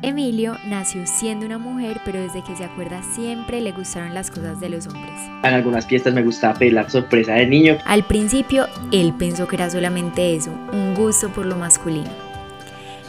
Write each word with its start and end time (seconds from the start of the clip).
Emilio 0.00 0.56
nació 0.64 1.04
siendo 1.08 1.44
una 1.44 1.58
mujer, 1.58 2.00
pero 2.04 2.20
desde 2.20 2.44
que 2.44 2.54
se 2.54 2.64
acuerda 2.64 3.02
siempre 3.02 3.60
le 3.60 3.72
gustaron 3.72 4.14
las 4.14 4.30
cosas 4.30 4.60
de 4.60 4.68
los 4.68 4.86
hombres. 4.86 5.12
En 5.42 5.54
algunas 5.54 5.88
fiestas 5.88 6.14
me 6.14 6.22
gustaba 6.22 6.54
pedir 6.54 6.74
la 6.74 6.88
sorpresa 6.88 7.32
de 7.34 7.46
niño. 7.46 7.78
Al 7.84 8.04
principio, 8.04 8.68
él 8.92 9.12
pensó 9.18 9.48
que 9.48 9.56
era 9.56 9.68
solamente 9.68 10.36
eso, 10.36 10.52
un 10.72 10.94
gusto 10.94 11.30
por 11.30 11.46
lo 11.46 11.56
masculino. 11.56 12.10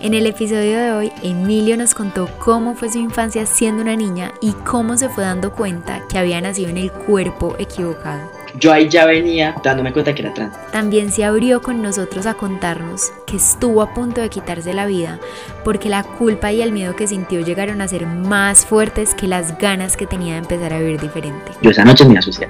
En 0.02 0.16
el 0.16 0.26
episodio 0.26 0.80
de 0.80 0.92
hoy, 0.92 1.12
Emilio 1.22 1.78
nos 1.78 1.94
contó 1.94 2.28
cómo 2.40 2.74
fue 2.74 2.92
su 2.92 2.98
infancia 2.98 3.46
siendo 3.46 3.84
una 3.84 3.96
niña 3.96 4.32
y 4.42 4.54
cómo 4.54 4.98
se 4.98 5.10
fue 5.10 5.24
dando 5.24 5.54
cuenta 5.54 6.02
que 6.10 6.18
había 6.18 6.42
nacido 6.42 6.70
en 6.70 6.78
el 6.78 6.92
cuerpo 6.92 7.56
equivocado 7.60 8.39
yo 8.60 8.72
ahí 8.72 8.90
ya 8.90 9.06
venía 9.06 9.56
dándome 9.64 9.94
cuenta 9.94 10.14
que 10.14 10.22
era 10.22 10.34
trans. 10.34 10.56
También 10.72 11.12
se 11.12 11.24
abrió 11.24 11.62
con 11.62 11.82
nosotros 11.82 12.26
a 12.26 12.34
contarnos 12.34 13.12
que 13.26 13.38
estuvo 13.38 13.82
a 13.82 13.94
punto 13.94 14.22
de 14.22 14.30
quitarse 14.30 14.74
la 14.74 14.86
vida 14.86 15.20
porque 15.64 15.90
la 15.90 16.04
culpa 16.04 16.52
y 16.52 16.62
el 16.62 16.72
miedo 16.72 16.96
que 16.96 17.08
sintió 17.08 17.42
llegaron 17.42 17.82
a 17.82 17.88
ser 17.88 18.06
más 18.06 18.66
fuertes 18.66 19.16
que 19.16 19.28
las 19.28 19.58
ganas 19.58 19.98
que 19.98 20.08
tenía 20.08 20.34
de 20.34 20.40
empezar 20.40 20.74
a 20.74 20.80
vivir 20.80 21.00
diferente. 21.00 21.52
Yo 21.62 21.72
esa 21.72 21.86
noche 21.86 22.06
me 22.06 22.18
asusté. 22.18 22.48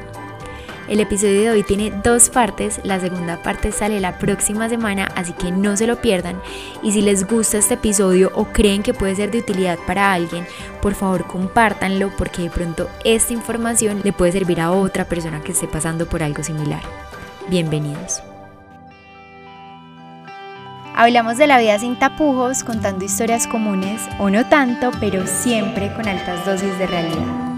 El 0.89 0.99
episodio 1.01 1.41
de 1.41 1.49
hoy 1.51 1.61
tiene 1.61 1.91
dos 2.03 2.31
partes, 2.31 2.81
la 2.83 2.99
segunda 2.99 3.43
parte 3.43 3.71
sale 3.71 3.99
la 3.99 4.17
próxima 4.17 4.67
semana, 4.69 5.07
así 5.15 5.33
que 5.33 5.51
no 5.51 5.77
se 5.77 5.85
lo 5.85 6.01
pierdan. 6.01 6.41
Y 6.81 6.91
si 6.91 7.03
les 7.03 7.27
gusta 7.27 7.59
este 7.59 7.75
episodio 7.75 8.31
o 8.33 8.45
creen 8.45 8.81
que 8.81 8.95
puede 8.95 9.15
ser 9.15 9.29
de 9.29 9.37
utilidad 9.37 9.77
para 9.85 10.11
alguien, 10.11 10.47
por 10.81 10.95
favor 10.95 11.27
compártanlo 11.27 12.09
porque 12.17 12.41
de 12.41 12.49
pronto 12.49 12.89
esta 13.03 13.33
información 13.33 14.01
le 14.03 14.13
puede 14.13 14.31
servir 14.31 14.59
a 14.59 14.71
otra 14.71 15.05
persona 15.05 15.41
que 15.41 15.51
esté 15.51 15.67
pasando 15.67 16.07
por 16.07 16.23
algo 16.23 16.41
similar. 16.41 16.81
Bienvenidos. 17.49 18.23
Hablamos 20.95 21.37
de 21.37 21.45
la 21.45 21.59
vida 21.59 21.77
sin 21.77 21.99
tapujos, 21.99 22.63
contando 22.63 23.05
historias 23.05 23.45
comunes 23.45 24.01
o 24.17 24.31
no 24.31 24.49
tanto, 24.49 24.89
pero 24.99 25.27
siempre 25.27 25.93
con 25.93 26.07
altas 26.07 26.43
dosis 26.47 26.75
de 26.79 26.87
realidad. 26.87 27.48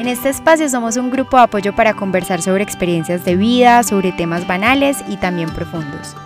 En 0.00 0.08
este 0.08 0.30
espacio 0.30 0.66
somos 0.70 0.96
un 0.96 1.10
grupo 1.10 1.36
de 1.36 1.42
apoyo 1.42 1.74
para 1.74 1.92
conversar 1.92 2.40
sobre 2.40 2.62
experiencias 2.62 3.22
de 3.26 3.36
vida, 3.36 3.82
sobre 3.82 4.12
temas 4.12 4.46
banales 4.46 4.96
y 5.10 5.18
también 5.18 5.50
profundos. 5.50 6.16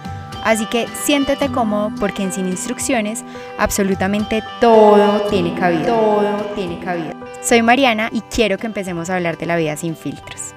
Así 0.45 0.65
que 0.67 0.87
siéntete 1.03 1.49
cómodo 1.49 1.91
porque 1.99 2.23
en 2.23 2.33
Sin 2.33 2.47
Instrucciones 2.47 3.25
absolutamente 3.59 4.45
todo 4.61 5.23
tiene 5.23 5.55
cabida. 5.55 5.87
Todo 5.87 6.53
tiene 6.55 6.79
cabida. 6.79 7.15
Soy 7.43 7.63
Mariana 7.63 8.11
y 8.13 8.21
quiero 8.21 8.59
que 8.59 8.67
empecemos 8.69 9.11
a 9.11 9.17
hablar 9.17 9.39
de 9.39 9.47
la 9.47 9.57
vida 9.57 9.77
sin 9.77 9.97
filtros 9.97 10.55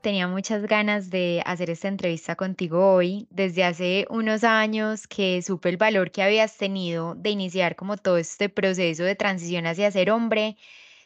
tenía 0.00 0.26
muchas 0.26 0.62
ganas 0.66 1.10
de 1.10 1.42
hacer 1.46 1.70
esta 1.70 1.88
entrevista 1.88 2.36
contigo 2.36 2.94
hoy. 2.94 3.26
Desde 3.30 3.64
hace 3.64 4.06
unos 4.10 4.44
años 4.44 5.06
que 5.06 5.42
supe 5.42 5.68
el 5.68 5.76
valor 5.76 6.10
que 6.10 6.22
habías 6.22 6.56
tenido 6.56 7.14
de 7.14 7.30
iniciar 7.30 7.76
como 7.76 7.96
todo 7.96 8.16
este 8.16 8.48
proceso 8.48 9.04
de 9.04 9.14
transición 9.14 9.66
hacia 9.66 9.90
ser 9.90 10.10
hombre. 10.10 10.56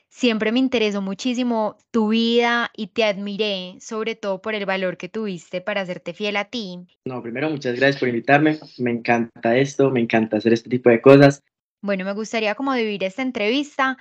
Siempre 0.08 0.52
me 0.52 0.60
interesó 0.60 1.02
muchísimo 1.02 1.76
tu 1.90 2.08
vida 2.08 2.70
y 2.76 2.86
te 2.86 3.04
admiré, 3.04 3.76
sobre 3.80 4.14
todo 4.14 4.40
por 4.40 4.54
el 4.54 4.64
valor 4.64 4.96
que 4.96 5.08
tuviste 5.08 5.60
para 5.60 5.80
hacerte 5.80 6.14
fiel 6.14 6.36
a 6.36 6.44
ti. 6.44 6.78
No, 7.04 7.20
primero 7.20 7.50
muchas 7.50 7.74
gracias 7.74 7.98
por 7.98 8.08
invitarme. 8.08 8.58
Me 8.78 8.92
encanta 8.92 9.56
esto, 9.56 9.90
me 9.90 10.00
encanta 10.00 10.36
hacer 10.36 10.52
este 10.52 10.70
tipo 10.70 10.88
de 10.88 11.02
cosas. 11.02 11.42
Bueno, 11.82 12.04
me 12.04 12.12
gustaría 12.12 12.54
como 12.54 12.72
dividir 12.74 13.04
esta 13.04 13.22
entrevista 13.22 13.98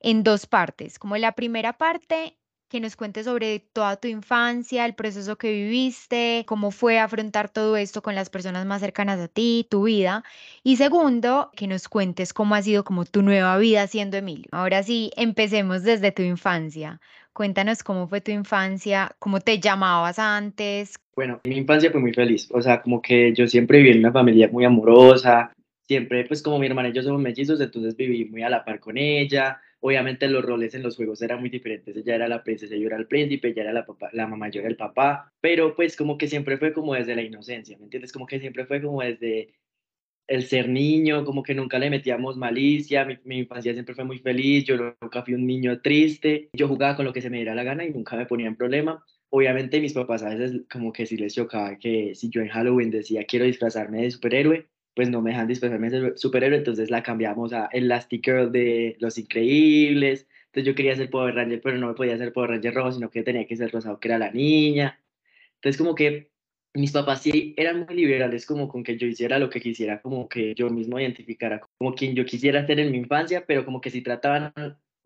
en 0.00 0.22
dos 0.22 0.46
partes. 0.46 0.98
Como 0.98 1.16
la 1.16 1.32
primera 1.32 1.72
parte 1.72 2.36
que 2.68 2.80
nos 2.80 2.96
cuentes 2.96 3.26
sobre 3.26 3.60
toda 3.72 3.96
tu 3.96 4.08
infancia, 4.08 4.84
el 4.84 4.94
proceso 4.94 5.36
que 5.36 5.52
viviste, 5.52 6.44
cómo 6.46 6.70
fue 6.70 6.98
afrontar 6.98 7.48
todo 7.48 7.76
esto 7.76 8.02
con 8.02 8.14
las 8.14 8.30
personas 8.30 8.66
más 8.66 8.80
cercanas 8.80 9.20
a 9.20 9.28
ti, 9.28 9.66
tu 9.70 9.84
vida. 9.84 10.24
Y 10.62 10.76
segundo, 10.76 11.50
que 11.56 11.66
nos 11.66 11.88
cuentes 11.88 12.32
cómo 12.32 12.54
ha 12.54 12.62
sido 12.62 12.84
como 12.84 13.04
tu 13.04 13.22
nueva 13.22 13.56
vida 13.58 13.86
siendo 13.86 14.16
Emilio. 14.16 14.48
Ahora 14.52 14.82
sí, 14.82 15.12
empecemos 15.16 15.82
desde 15.82 16.12
tu 16.12 16.22
infancia. 16.22 17.00
Cuéntanos 17.32 17.82
cómo 17.82 18.06
fue 18.08 18.20
tu 18.20 18.30
infancia, 18.30 19.14
cómo 19.18 19.40
te 19.40 19.58
llamabas 19.58 20.18
antes. 20.18 20.94
Bueno, 21.16 21.40
mi 21.44 21.56
infancia 21.56 21.90
fue 21.90 22.00
muy 22.00 22.12
feliz, 22.12 22.48
o 22.52 22.60
sea, 22.60 22.82
como 22.82 23.00
que 23.00 23.32
yo 23.34 23.46
siempre 23.46 23.78
viví 23.78 23.90
en 23.90 24.00
una 24.00 24.12
familia 24.12 24.48
muy 24.48 24.64
amorosa, 24.64 25.52
siempre 25.86 26.24
pues 26.24 26.42
como 26.42 26.58
mi 26.58 26.66
hermana 26.66 26.88
y 26.88 26.92
yo 26.92 27.02
somos 27.02 27.20
mellizos, 27.20 27.60
entonces 27.60 27.96
viví 27.96 28.24
muy 28.24 28.42
a 28.42 28.48
la 28.48 28.64
par 28.64 28.80
con 28.80 28.96
ella, 28.96 29.60
Obviamente 29.86 30.26
los 30.28 30.42
roles 30.42 30.74
en 30.74 30.82
los 30.82 30.96
juegos 30.96 31.20
eran 31.20 31.40
muy 31.40 31.50
diferentes, 31.50 31.94
ella 31.94 32.14
era 32.14 32.26
la 32.26 32.42
princesa, 32.42 32.74
yo 32.74 32.86
era 32.86 32.96
el 32.96 33.06
príncipe, 33.06 33.48
ella 33.48 33.64
era 33.64 33.72
la, 33.74 33.84
papá, 33.84 34.08
la 34.14 34.26
mamá, 34.26 34.48
yo 34.48 34.60
era 34.60 34.70
el 34.70 34.78
papá, 34.78 35.30
pero 35.42 35.76
pues 35.76 35.94
como 35.94 36.16
que 36.16 36.26
siempre 36.26 36.56
fue 36.56 36.72
como 36.72 36.94
desde 36.94 37.14
la 37.14 37.20
inocencia, 37.20 37.76
¿me 37.76 37.84
entiendes? 37.84 38.10
Como 38.10 38.26
que 38.26 38.40
siempre 38.40 38.64
fue 38.64 38.80
como 38.80 39.02
desde 39.02 39.52
el 40.26 40.44
ser 40.44 40.70
niño, 40.70 41.26
como 41.26 41.42
que 41.42 41.54
nunca 41.54 41.78
le 41.78 41.90
metíamos 41.90 42.38
malicia, 42.38 43.04
mi, 43.04 43.18
mi, 43.24 43.40
infancia 43.40 43.74
siempre 43.74 43.94
fue 43.94 44.04
muy 44.04 44.18
feliz, 44.20 44.64
yo 44.64 44.78
nunca 45.02 45.22
fui 45.22 45.34
un 45.34 45.46
niño 45.46 45.78
triste, 45.82 46.48
yo 46.54 46.66
jugaba 46.66 46.96
con 46.96 47.04
lo 47.04 47.12
que 47.12 47.20
se 47.20 47.28
me 47.28 47.36
diera 47.36 47.54
la 47.54 47.62
gana 47.62 47.84
y 47.84 47.90
nunca 47.90 48.16
me 48.16 48.24
ponía 48.24 48.46
en 48.46 48.56
problema. 48.56 49.04
Obviamente 49.28 49.82
mis 49.82 49.92
papás 49.92 50.22
a 50.22 50.30
veces 50.30 50.62
como 50.72 50.94
que 50.94 51.04
sí 51.04 51.18
les 51.18 51.34
chocaba 51.34 51.76
que 51.78 52.14
si 52.14 52.30
yo 52.30 52.40
en 52.40 52.48
Halloween 52.48 52.90
decía 52.90 53.24
quiero 53.24 53.44
disfrazarme 53.44 54.00
de 54.00 54.10
superhéroe, 54.10 54.66
pues 54.94 55.10
no 55.10 55.20
me 55.20 55.30
dejan 55.30 55.48
disfrazarme 55.48 55.90
de 55.90 56.16
superhéroe, 56.16 56.58
entonces 56.58 56.90
la 56.90 57.02
cambiamos 57.02 57.52
a 57.52 57.68
Elastic 57.72 58.24
Girl 58.24 58.52
de 58.52 58.96
Los 59.00 59.18
Increíbles. 59.18 60.28
Entonces 60.46 60.66
yo 60.66 60.74
quería 60.74 60.94
ser 60.94 61.10
Power 61.10 61.34
Ranger, 61.34 61.60
pero 61.60 61.78
no 61.78 61.88
me 61.88 61.94
podía 61.94 62.16
ser 62.16 62.32
Power 62.32 62.50
Ranger 62.50 62.74
rojo, 62.74 62.92
sino 62.92 63.10
que 63.10 63.22
tenía 63.22 63.46
que 63.46 63.56
ser 63.56 63.72
rosado, 63.72 63.98
que 63.98 64.08
era 64.08 64.18
la 64.18 64.30
niña. 64.30 65.00
Entonces 65.56 65.78
como 65.78 65.94
que 65.94 66.30
mis 66.74 66.92
papás 66.92 67.22
sí 67.22 67.54
eran 67.56 67.86
muy 67.86 67.94
liberales, 67.94 68.46
como 68.46 68.68
con 68.68 68.82
que 68.82 68.96
yo 68.96 69.06
hiciera 69.06 69.38
lo 69.38 69.50
que 69.50 69.60
quisiera, 69.60 70.00
como 70.00 70.28
que 70.28 70.54
yo 70.54 70.70
mismo 70.70 70.98
identificara 70.98 71.60
como 71.78 71.94
quien 71.94 72.14
yo 72.14 72.24
quisiera 72.24 72.66
ser 72.66 72.80
en 72.80 72.92
mi 72.92 72.98
infancia, 72.98 73.44
pero 73.46 73.64
como 73.64 73.80
que 73.80 73.90
sí 73.90 74.02
trataban 74.02 74.52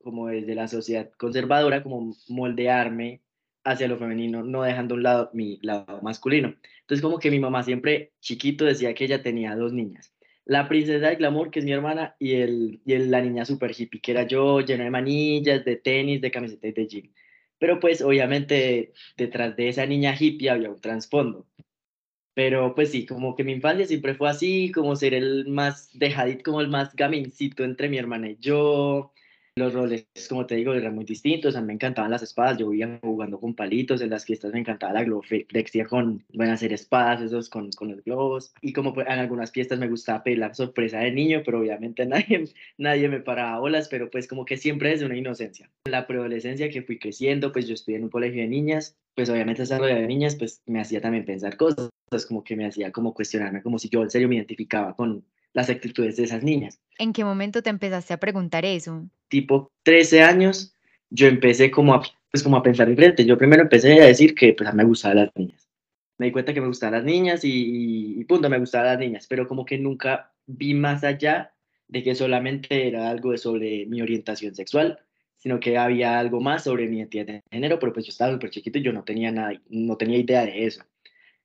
como 0.03 0.29
desde 0.29 0.55
la 0.55 0.69
sociedad 0.69 1.11
conservadora, 1.19 1.83
como 1.83 2.15
moldearme 2.29 3.21
hacia 3.65 3.89
lo 3.89 3.99
femenino, 3.99 4.43
no 4.43 4.63
dejando 4.63 4.95
un 4.95 5.03
lado 5.03 5.31
mi 5.33 5.59
lado 5.63 6.01
masculino. 6.03 6.55
Entonces 6.81 7.03
como 7.03 7.19
que 7.19 7.31
mi 7.31 7.39
mamá 7.39 7.63
siempre 7.63 8.13
chiquito 8.21 8.65
decía 8.65 8.95
que 8.95 9.05
ella 9.05 9.23
tenía 9.23 9.55
dos 9.57 9.73
niñas. 9.73 10.15
La 10.45 10.67
princesa 10.69 11.09
del 11.09 11.17
glamour, 11.19 11.51
que 11.51 11.59
es 11.59 11.65
mi 11.67 11.73
hermana, 11.73 12.17
y, 12.19 12.35
el, 12.37 12.81
y 12.87 12.97
la 12.97 13.21
niña 13.21 13.45
super 13.45 13.73
hippie, 13.79 14.01
que 14.01 14.13
era 14.13 14.27
yo, 14.27 14.61
llena 14.61 14.85
de 14.85 14.91
manillas, 14.91 15.65
de 15.65 15.77
tenis, 15.77 16.23
de 16.23 16.31
camisetas 16.31 16.75
de 16.75 16.87
jean. 16.87 17.13
Pero 17.59 17.81
pues 17.81 18.01
obviamente 18.03 18.93
detrás 19.17 19.57
de 19.57 19.69
esa 19.69 19.85
niña 19.85 20.17
hippie 20.19 20.49
había 20.49 20.71
un 20.71 20.81
trasfondo. 20.81 21.47
Pero 22.35 22.75
pues 22.75 22.93
sí, 22.93 23.05
como 23.05 23.35
que 23.35 23.45
mi 23.45 23.53
infancia 23.53 23.87
siempre 23.87 24.15
fue 24.15 24.31
así, 24.31 24.71
como 24.73 24.97
ser 24.97 25.13
el 25.13 25.49
más 25.49 25.91
dejadito, 25.99 26.45
como 26.45 26.61
el 26.61 26.69
más 26.69 26.95
gamincito 26.95 27.65
entre 27.65 27.89
mi 27.89 27.99
hermana 27.99 28.31
y 28.31 28.37
yo, 28.41 29.13
los 29.59 29.75
roles, 29.75 30.07
como 30.29 30.47
te 30.47 30.57
digo, 30.57 30.75
eran 30.75 30.95
muy 30.95 31.05
distintos. 31.05 31.57
A 31.57 31.61
mí 31.61 31.69
me 31.69 31.73
encantaban 31.75 32.11
las 32.11 32.23
espadas. 32.23 32.59
Yo 32.59 32.69
vivía 32.69 32.99
jugando 33.03 33.39
con 33.39 33.55
palitos. 33.55 34.01
En 34.01 34.11
las 34.11 34.25
fiestas 34.25 34.53
me 34.53 34.61
encantaba 34.61 34.93
la 34.93 35.05
globoflexia 35.05 35.87
con, 35.87 36.25
bueno, 36.33 36.53
hacer 36.53 36.73
espadas, 36.73 37.23
esos 37.23 37.49
con, 37.49 37.71
con 37.73 37.91
los 37.91 38.03
globos. 38.05 38.53
Y 38.63 38.73
como 38.73 38.95
pues, 38.95 39.07
en 39.07 39.19
algunas 39.19 39.53
fiestas 39.53 39.79
me 39.79 39.89
gustaba 39.89 40.23
pedir 40.23 40.39
la 40.39 40.55
sorpresa 40.55 41.01
de 41.01 41.13
niño, 41.13 41.43
pero 41.45 41.61
obviamente 41.61 42.07
nadie, 42.07 42.45
nadie 42.77 43.09
me 43.09 43.21
paraba 43.21 43.59
bolas, 43.61 43.89
pero 43.89 44.11
pues 44.11 44.27
como 44.29 44.45
que 44.45 44.57
siempre 44.57 44.91
desde 44.91 45.07
una 45.07 45.17
inocencia. 45.17 45.71
En 45.85 45.93
la 45.93 46.07
preadolescencia 46.07 46.71
que 46.71 46.83
fui 46.83 46.99
creciendo, 46.99 47.53
pues 47.53 47.67
yo 47.67 47.75
estudié 47.75 47.99
en 47.99 48.05
un 48.05 48.11
colegio 48.11 48.43
de 48.43 48.49
niñas, 48.49 48.97
pues 49.15 49.29
obviamente 49.31 49.63
esa 49.63 49.79
de 49.81 50.07
niñas, 50.07 50.37
pues 50.37 50.63
me 50.67 50.81
hacía 50.81 51.01
también 51.01 51.25
pensar 51.25 51.57
cosas, 51.57 51.91
como 52.29 52.45
que 52.45 52.57
me 52.57 52.67
hacía 52.67 52.93
como 52.93 53.15
cuestionarme, 53.15 53.63
como 53.63 53.79
si 53.79 53.89
yo 53.89 54.03
en 54.03 54.11
serio 54.11 54.29
me 54.29 54.37
identificaba 54.37 54.95
con 54.95 55.25
las 55.59 55.71
actitudes 55.71 56.17
de 56.17 56.25
esas 56.25 56.43
niñas. 56.43 56.81
¿En 56.99 57.13
qué 57.13 57.25
momento 57.25 57.63
te 57.63 57.71
empezaste 57.71 58.15
a 58.15 58.19
preguntar 58.19 58.65
eso? 58.65 59.09
Tipo 59.29 59.71
13 59.83 60.23
años, 60.23 60.75
yo 61.11 61.27
empecé 61.27 61.71
como 61.71 61.95
a, 61.95 62.03
pues 62.31 62.43
como 62.43 62.57
a 62.57 62.63
pensar 62.63 62.89
diferente. 62.89 63.25
Yo 63.25 63.37
primero 63.37 63.63
empecé 63.63 64.01
a 64.01 64.07
decir 64.07 64.35
que 64.35 64.55
pues, 64.55 64.73
me 64.73 64.85
gustaban 64.85 65.19
las 65.19 65.31
niñas. 65.35 65.69
Me 66.19 66.27
di 66.27 66.33
cuenta 66.33 66.55
que 66.55 66.61
me 66.61 66.69
gustaban 66.69 66.95
las 66.95 67.05
niñas 67.05 67.45
y, 67.45 68.21
y 68.21 68.25
punto, 68.25 68.49
me 68.49 68.59
gustaban 68.59 68.87
las 68.89 68.99
niñas, 68.99 69.27
pero 69.29 69.47
como 69.47 69.65
que 69.65 69.79
nunca 69.79 70.33
vi 70.47 70.75
más 70.75 71.05
allá 71.05 71.53
de 71.89 72.03
que 72.03 72.15
solamente 72.15 72.87
era 72.87 73.11
algo 73.11 73.37
sobre 73.37 73.87
mi 73.87 74.01
orientación 74.01 74.55
sexual, 74.55 74.99
sino 75.37 75.59
que 75.59 75.77
había 75.77 76.19
algo 76.19 76.41
más 76.41 76.65
sobre 76.65 76.87
mi 76.89 76.99
identidad 76.99 77.27
de 77.27 77.43
género, 77.51 77.79
pero 77.79 77.93
pues 77.93 78.07
yo 78.07 78.11
estaba 78.11 78.33
súper 78.33 78.51
chiquito 78.51 78.79
y 78.79 78.83
yo 78.83 78.93
no 78.93 79.05
tenía 79.05 79.33
nada, 79.33 79.61
no 79.69 79.97
tenía 79.97 80.19
idea 80.19 80.45
de 80.45 80.67
eso. 80.67 80.83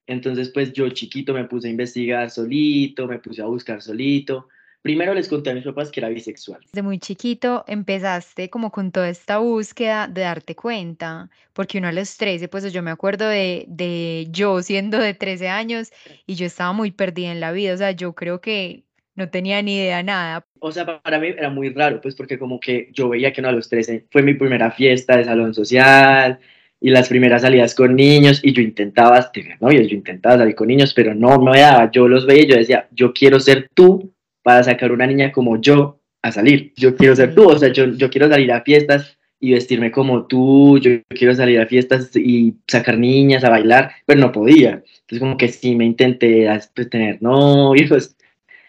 Entonces, 0.07 0.49
pues 0.49 0.73
yo 0.73 0.89
chiquito 0.89 1.33
me 1.33 1.45
puse 1.45 1.67
a 1.67 1.71
investigar 1.71 2.29
solito, 2.29 3.07
me 3.07 3.19
puse 3.19 3.41
a 3.41 3.45
buscar 3.45 3.81
solito. 3.81 4.47
Primero 4.81 5.13
les 5.13 5.29
conté 5.29 5.51
a 5.51 5.53
mis 5.53 5.63
papás 5.63 5.89
que 5.91 6.01
era 6.01 6.09
bisexual. 6.09 6.59
Desde 6.61 6.81
muy 6.81 6.99
chiquito 6.99 7.63
empezaste 7.67 8.49
como 8.49 8.69
con 8.69 8.91
toda 8.91 9.07
esta 9.07 9.37
búsqueda 9.37 10.07
de 10.07 10.21
darte 10.21 10.57
cuenta, 10.57 11.29
porque 11.53 11.77
uno 11.77 11.87
a 11.87 11.93
los 11.93 12.17
13, 12.17 12.49
pues 12.49 12.71
yo 12.73 12.83
me 12.83 12.91
acuerdo 12.91 13.29
de, 13.29 13.63
de 13.69 14.27
yo 14.29 14.61
siendo 14.61 14.97
de 14.97 15.13
13 15.13 15.47
años 15.47 15.93
y 16.27 16.35
yo 16.35 16.45
estaba 16.45 16.73
muy 16.73 16.91
perdida 16.91 17.31
en 17.31 17.39
la 17.39 17.53
vida, 17.53 17.73
o 17.73 17.77
sea, 17.77 17.91
yo 17.91 18.13
creo 18.13 18.41
que 18.41 18.83
no 19.15 19.29
tenía 19.29 19.61
ni 19.61 19.77
idea 19.77 20.03
nada. 20.03 20.45
O 20.59 20.71
sea, 20.71 21.01
para 21.01 21.19
mí 21.19 21.27
era 21.27 21.49
muy 21.49 21.69
raro, 21.69 22.01
pues 22.01 22.15
porque 22.15 22.37
como 22.37 22.59
que 22.59 22.89
yo 22.91 23.09
veía 23.09 23.31
que 23.31 23.41
no 23.41 23.47
a 23.47 23.51
los 23.53 23.69
13 23.69 24.07
fue 24.11 24.21
mi 24.21 24.33
primera 24.33 24.71
fiesta 24.71 25.15
de 25.15 25.23
salón 25.23 25.53
social, 25.53 26.39
y 26.83 26.89
las 26.89 27.07
primeras 27.07 27.43
salidas 27.43 27.73
con 27.75 27.95
niños 27.95 28.41
y 28.43 28.51
yo 28.51 28.61
intentaba 28.61 29.31
tener 29.31 29.59
novios, 29.61 29.87
yo 29.87 29.95
intentaba 29.95 30.37
salir 30.37 30.53
con 30.53 30.67
niños, 30.67 30.93
pero 30.93 31.15
no 31.15 31.39
me 31.39 31.61
daba, 31.61 31.89
yo 31.89 32.09
los 32.09 32.25
veía 32.25 32.43
y 32.43 32.47
yo 32.47 32.57
decía, 32.57 32.89
yo 32.91 33.13
quiero 33.13 33.39
ser 33.39 33.69
tú 33.73 34.13
para 34.43 34.61
sacar 34.65 34.91
una 34.91 35.07
niña 35.07 35.31
como 35.31 35.61
yo 35.61 36.01
a 36.21 36.33
salir. 36.33 36.73
Yo 36.75 36.93
quiero 36.97 37.15
ser 37.15 37.33
tú, 37.33 37.49
o 37.49 37.57
sea, 37.57 37.71
yo, 37.71 37.85
yo 37.85 38.09
quiero 38.09 38.27
salir 38.27 38.51
a 38.51 38.63
fiestas 38.63 39.17
y 39.39 39.53
vestirme 39.53 39.93
como 39.93 40.25
tú, 40.27 40.77
yo 40.77 40.99
quiero 41.07 41.33
salir 41.33 41.61
a 41.61 41.67
fiestas 41.67 42.13
y 42.17 42.53
sacar 42.67 42.97
niñas 42.97 43.45
a 43.45 43.49
bailar, 43.49 43.93
pero 44.05 44.19
no 44.19 44.33
podía. 44.33 44.83
Entonces 45.03 45.19
como 45.19 45.37
que 45.37 45.47
sí 45.47 45.77
me 45.77 45.85
intenté 45.85 46.49
pues, 46.75 46.89
tener 46.89 47.21
novios 47.21 48.13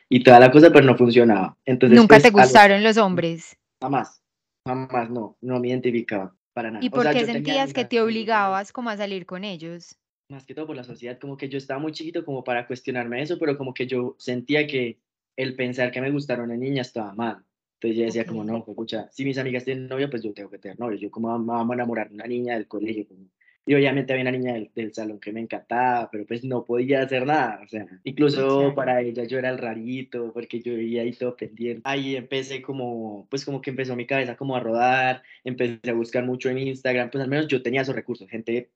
y 0.09 0.23
toda 0.23 0.39
la 0.39 0.53
cosa, 0.53 0.71
pero 0.73 0.87
no 0.87 0.97
funcionaba. 0.97 1.57
Entonces, 1.65 1.99
¿Nunca 1.99 2.15
pues, 2.15 2.23
te 2.23 2.31
gustaron 2.31 2.85
los 2.85 2.97
hombres? 2.97 3.57
Jamás, 3.83 4.23
jamás, 4.65 5.11
no, 5.11 5.37
no 5.41 5.59
me 5.59 5.71
identificaba 5.71 6.33
para 6.55 6.71
nada. 6.71 6.85
¿Y 6.85 6.89
O 6.89 6.91
por 6.93 7.03
sea, 7.03 7.13
qué 7.13 7.27
sentías 7.27 7.73
que 7.75 7.85
te 7.85 8.01
obligabas 8.01 8.73
como 8.73 8.91
a 8.91 8.97
salir 8.97 9.27
con 9.27 9.45
ellos? 9.45 9.97
más 10.29 10.47
que 10.47 10.55
todo 10.55 10.67
por 10.67 10.77
la 10.77 10.85
sociedad, 10.85 11.19
como 11.19 11.37
que 11.37 11.49
yo 11.49 11.59
estaba 11.59 11.79
muy 11.79 11.93
chiquito 11.93 12.25
como 12.25 12.43
para 12.43 12.67
cuestionarme 12.67 13.21
eso, 13.23 13.39
pero 13.39 13.59
como 13.59 13.75
que 13.75 13.87
yo 13.87 14.17
sentía 14.19 14.67
que 14.67 14.99
el 15.37 15.55
pensar 15.55 15.93
que 15.93 16.01
me 16.01 16.11
gustaron 16.11 16.47
una 16.47 16.57
niña 16.57 16.83
estaba 16.83 17.13
mal. 17.13 17.45
Entonces 17.75 17.99
yo 17.99 18.05
decía 18.07 18.25
como, 18.27 18.43
no, 18.43 18.57
escucha, 18.57 19.09
si 19.13 19.25
mis 19.25 19.37
amigas 19.37 19.65
tienen 19.65 19.87
novio, 19.87 20.09
pues 20.09 20.23
yo 20.23 20.33
tengo 20.33 20.49
que 20.51 20.59
tener 20.59 20.79
novio. 20.81 20.97
Yo 20.99 21.11
como 21.11 21.39
me 21.39 21.53
vamos 21.53 21.71
a 21.73 21.75
enamorar 21.75 22.11
una 22.11 22.25
niña 22.27 22.55
del 22.55 22.67
colegio. 22.67 23.07
como- 23.07 23.29
Y 23.67 23.75
obviamente 23.75 24.13
había 24.13 24.23
una 24.25 24.33
niña 24.33 24.53
del, 24.55 24.71
del 24.75 24.93
salón 24.93 25.19
que 25.21 25.33
me 25.33 25.41
encantaba, 25.41 26.11
pero 26.11 26.27
pues 26.27 26.45
no 26.45 26.65
podía 26.65 27.03
hacer 27.03 27.25
nada. 27.27 27.61
O 27.65 27.69
sea, 27.69 27.87
incluso 28.05 28.59
Claro. 28.59 28.75
para 28.75 29.01
ella 29.01 29.25
yo 29.25 29.39
era 29.39 29.49
el 29.51 29.59
rarito, 29.59 30.33
porque 30.35 30.61
yo 30.61 30.75
vivía 30.75 31.03
ahí 31.03 31.13
todo 31.13 31.35
pendiente. 31.37 31.81
Ahí 31.85 32.17
empecé 32.17 32.61
como, 32.61 33.27
pues 33.31 33.45
como 33.45 33.61
que 33.63 33.71
empezó 33.71 33.97
mi 33.97 34.07
cabeza 34.07 34.37
como 34.37 34.55
a 34.55 34.61
rodar, 34.61 35.23
empecé 35.45 35.91
a 35.91 35.95
buscar 35.95 36.25
mucho 36.27 36.51
en 36.51 36.59
Instagram, 36.59 37.11
pues 37.11 37.23
al 37.25 37.31
menos 37.31 37.49
yo 37.49 37.63
tenía 37.63 37.81
esos 37.83 37.95
recursos, 37.95 38.29
gente 38.29 38.71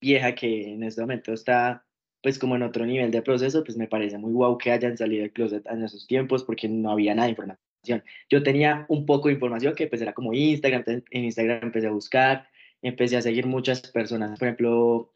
vieja 0.00 0.34
que 0.34 0.72
en 0.72 0.82
este 0.84 1.00
momento 1.02 1.32
está 1.32 1.84
pues 2.22 2.38
como 2.38 2.56
en 2.56 2.62
otro 2.62 2.84
nivel 2.86 3.10
de 3.10 3.22
proceso, 3.22 3.64
pues 3.64 3.76
me 3.78 3.88
parece 3.88 4.18
muy 4.18 4.32
guau 4.32 4.58
que 4.58 4.70
hayan 4.70 4.96
salido 4.96 5.22
del 5.22 5.32
closet 5.32 5.66
en 5.66 5.82
esos 5.84 6.06
tiempos 6.06 6.44
porque 6.44 6.68
no 6.68 6.90
había 6.90 7.14
nada 7.14 7.26
de 7.26 7.30
información. 7.30 8.04
Yo 8.28 8.42
tenía 8.42 8.84
un 8.88 9.06
poco 9.06 9.28
de 9.28 9.34
información 9.34 9.74
que 9.74 9.86
pues 9.86 10.02
era 10.02 10.12
como 10.12 10.34
Instagram, 10.34 10.84
en 10.86 11.24
Instagram 11.24 11.60
empecé 11.62 11.86
a 11.86 11.92
buscar, 11.92 12.46
empecé 12.82 13.16
a 13.16 13.22
seguir 13.22 13.46
muchas 13.46 13.80
personas, 13.90 14.38
por 14.38 14.48
ejemplo, 14.48 15.12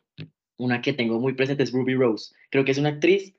una 0.57 0.81
que 0.81 0.93
tengo 0.93 1.21
muy 1.21 1.35
presente 1.35 1.63
es 1.63 1.73
Ruby 1.73 1.95
Rose, 1.95 2.35
creo 2.51 2.65
que 2.65 2.73
es 2.73 2.79
una 2.79 2.91
actriz, 2.91 3.35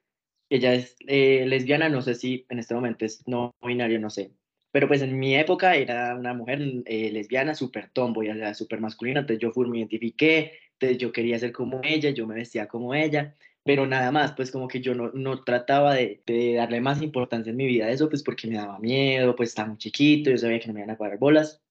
ella 0.49 0.73
es 0.73 0.95
eh, 1.07 1.45
lesbiana, 1.47 1.89
no 1.89 2.01
sé 2.01 2.15
si 2.15 2.45
en 2.49 2.59
este 2.59 2.75
momento 2.75 3.05
es 3.05 3.27
no 3.27 3.55
binario, 3.61 3.99
no 3.99 4.09
sé, 4.09 4.31
pero 4.71 4.87
pues 4.87 5.01
en 5.01 5.17
mi 5.17 5.35
época 5.35 5.75
era 5.75 6.15
una 6.15 6.33
mujer 6.33 6.61
eh, 6.85 7.11
lesbiana 7.11 7.55
súper 7.55 7.89
tomboy, 7.91 8.29
o 8.29 8.35
sea, 8.35 8.53
súper 8.53 8.81
masculina, 8.81 9.21
entonces 9.21 9.41
yo 9.41 9.51
fui, 9.51 9.67
me 9.69 9.77
identifiqué, 9.79 10.53
entonces 10.73 10.97
yo 10.97 11.11
quería 11.11 11.39
ser 11.39 11.51
como 11.51 11.81
ella, 11.83 12.09
yo 12.09 12.27
me 12.27 12.35
vestía 12.35 12.67
como 12.67 12.93
ella, 12.93 13.35
pero 13.63 13.87
nada 13.87 14.11
más, 14.11 14.33
pues 14.33 14.51
como 14.51 14.67
que 14.67 14.81
yo 14.81 14.93
no, 14.93 15.11
no 15.13 15.43
trataba 15.43 15.95
de, 15.95 16.21
de 16.25 16.55
darle 16.55 16.81
más 16.81 17.01
importancia 17.01 17.49
en 17.51 17.57
mi 17.57 17.65
vida 17.65 17.85
a 17.85 17.89
eso, 17.91 18.09
pues 18.09 18.21
porque 18.21 18.47
me 18.47 18.57
daba 18.57 18.77
miedo, 18.79 19.35
pues 19.35 19.49
estaba 19.49 19.69
muy 19.69 19.77
chiquito, 19.77 20.29
yo 20.29 20.37
sabía 20.37 20.59
que 20.59 20.67
no 20.67 20.73
me 20.73 20.81
iban 20.81 20.91
a 20.91 20.97
parar 20.97 21.17
bolas, 21.17 21.64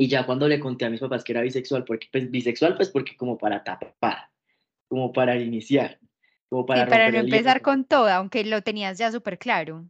y 0.00 0.08
ya 0.08 0.24
cuando 0.24 0.48
le 0.48 0.58
conté 0.58 0.86
a 0.86 0.90
mis 0.90 0.98
papás 0.98 1.22
que 1.22 1.32
era 1.32 1.42
bisexual, 1.42 1.84
porque 1.84 2.08
pues 2.10 2.30
bisexual, 2.30 2.74
pues 2.74 2.88
porque 2.88 3.14
como 3.18 3.36
para 3.36 3.62
tapar, 3.62 4.30
como 4.88 5.12
para 5.12 5.36
iniciar, 5.36 5.98
como 6.48 6.64
para 6.64 6.86
Sí, 6.86 6.90
para 6.90 7.10
no 7.10 7.18
empezar 7.18 7.60
con 7.60 7.84
todo, 7.84 8.08
aunque 8.08 8.42
lo 8.44 8.62
tenías 8.62 8.96
ya 8.96 9.12
súper 9.12 9.36
claro. 9.36 9.84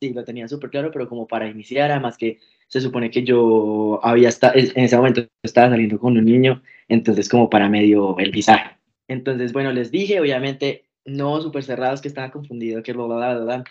Sí, 0.00 0.14
lo 0.14 0.24
tenía 0.24 0.48
súper 0.48 0.70
claro, 0.70 0.90
pero 0.90 1.10
como 1.10 1.26
para 1.26 1.46
iniciar, 1.46 1.90
además 1.90 2.16
que 2.16 2.38
se 2.68 2.80
supone 2.80 3.10
que 3.10 3.22
yo 3.22 4.00
había 4.02 4.30
estado, 4.30 4.54
en 4.56 4.82
ese 4.82 4.96
momento 4.96 5.26
estaba 5.42 5.68
saliendo 5.68 5.98
con 5.98 6.16
un 6.16 6.24
niño, 6.24 6.62
entonces 6.88 7.28
como 7.28 7.50
para 7.50 7.68
medio 7.68 8.16
el 8.18 8.30
visaje. 8.30 8.78
Entonces, 9.08 9.52
bueno, 9.52 9.72
les 9.72 9.90
dije, 9.90 10.20
obviamente, 10.20 10.86
no 11.04 11.38
súper 11.42 11.64
cerrados, 11.64 12.00
que 12.00 12.08
estaba 12.08 12.30
confundido, 12.30 12.82
que 12.82 12.94
bla, 12.94 13.04
bla, 13.04 13.16
bla, 13.16 13.34
bla, 13.34 13.44
bla. 13.44 13.64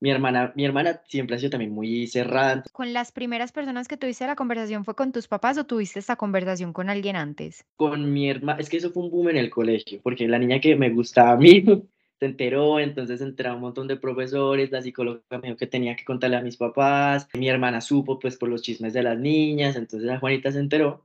Mi 0.00 0.10
hermana, 0.10 0.52
mi 0.54 0.64
hermana 0.64 1.02
siempre 1.08 1.34
ha 1.34 1.38
sido 1.38 1.50
también 1.50 1.72
muy 1.72 2.06
cerrada, 2.06 2.62
¿Con 2.72 2.92
las 2.92 3.10
primeras 3.10 3.50
personas 3.50 3.88
que 3.88 3.96
tuviste 3.96 4.26
la 4.26 4.36
conversación 4.36 4.84
fue 4.84 4.94
con 4.94 5.10
tus 5.10 5.26
papás 5.26 5.58
o 5.58 5.64
tuviste 5.64 5.98
esta 5.98 6.16
conversación 6.16 6.72
con 6.72 6.88
alguien 6.88 7.16
antes? 7.16 7.64
con 7.76 8.12
mi 8.12 8.30
hermana, 8.30 8.60
es 8.60 8.68
que 8.68 8.76
eso 8.76 8.90
fue 8.90 9.02
un 9.02 9.10
boom 9.10 9.30
en 9.30 9.36
el 9.36 9.50
colegio, 9.50 10.00
porque 10.02 10.28
la 10.28 10.38
niña 10.38 10.60
que 10.60 10.76
me 10.76 10.90
gustaba 10.90 11.32
a 11.32 11.36
mí 11.36 11.64
se 12.20 12.26
enteró, 12.26 12.78
entonces 12.78 13.20
entraron 13.20 13.56
un 13.56 13.62
montón 13.62 13.88
de 13.88 13.96
profesores, 13.96 14.70
la 14.70 14.82
psicóloga 14.82 15.22
me 15.30 15.48
dijo 15.48 15.56
que 15.56 15.66
tenía 15.66 15.96
que 15.96 16.04
contarle 16.04 16.36
a 16.36 16.42
mis 16.42 16.56
papás, 16.56 17.28
mi 17.34 17.48
hermana 17.48 17.80
supo 17.80 18.18
pues 18.18 18.36
por 18.36 18.48
los 18.48 18.62
chismes 18.62 18.92
de 18.92 19.02
las 19.02 19.18
niñas, 19.18 19.76
entonces 19.76 20.06
la 20.06 20.18
Juanita 20.18 20.52
se 20.52 20.60
enteró, 20.60 21.02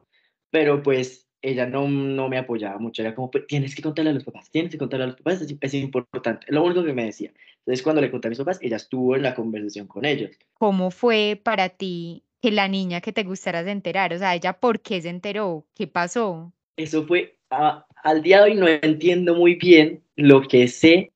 pero 0.51 0.83
pues 0.83 1.27
ella 1.41 1.65
no, 1.65 1.87
no 1.87 2.29
me 2.29 2.37
apoyaba 2.37 2.79
mucho, 2.79 3.01
era 3.01 3.13
como, 3.13 3.29
pues, 3.29 3.45
tienes 3.47 3.75
que 3.75 3.81
contarle 3.81 4.11
a 4.11 4.13
los 4.13 4.23
papás, 4.23 4.49
tienes 4.49 4.71
que 4.71 4.77
contarle 4.77 5.03
a 5.03 5.07
los 5.07 5.17
papás, 5.17 5.41
es, 5.41 5.55
es 5.59 5.73
importante, 5.73 6.47
lo 6.49 6.63
único 6.63 6.83
que 6.83 6.93
me 6.93 7.05
decía. 7.05 7.33
Entonces 7.65 7.83
cuando 7.83 8.01
le 8.01 8.11
conté 8.11 8.27
a 8.27 8.29
mis 8.29 8.39
papás, 8.39 8.59
ella 8.61 8.75
estuvo 8.75 9.15
en 9.15 9.23
la 9.23 9.33
conversación 9.35 9.87
con 9.87 10.05
ellos. 10.05 10.31
¿Cómo 10.53 10.91
fue 10.91 11.39
para 11.41 11.69
ti 11.69 12.23
que 12.41 12.51
la 12.51 12.67
niña 12.67 12.99
que 13.01 13.13
te 13.13 13.23
gustara 13.23 13.63
se 13.63 13.71
enterara? 13.71 14.15
O 14.15 14.19
sea, 14.19 14.35
ella 14.35 14.53
por 14.53 14.81
qué 14.81 15.01
se 15.01 15.09
enteró, 15.09 15.65
qué 15.73 15.87
pasó. 15.87 16.51
Eso 16.75 17.05
fue, 17.05 17.37
a- 17.49 17.85
al 18.03 18.21
día 18.21 18.39
de 18.43 18.51
hoy 18.51 18.55
no 18.55 18.67
entiendo 18.67 19.35
muy 19.35 19.55
bien, 19.55 20.03
lo 20.15 20.41
que 20.41 20.67
sé 20.67 21.13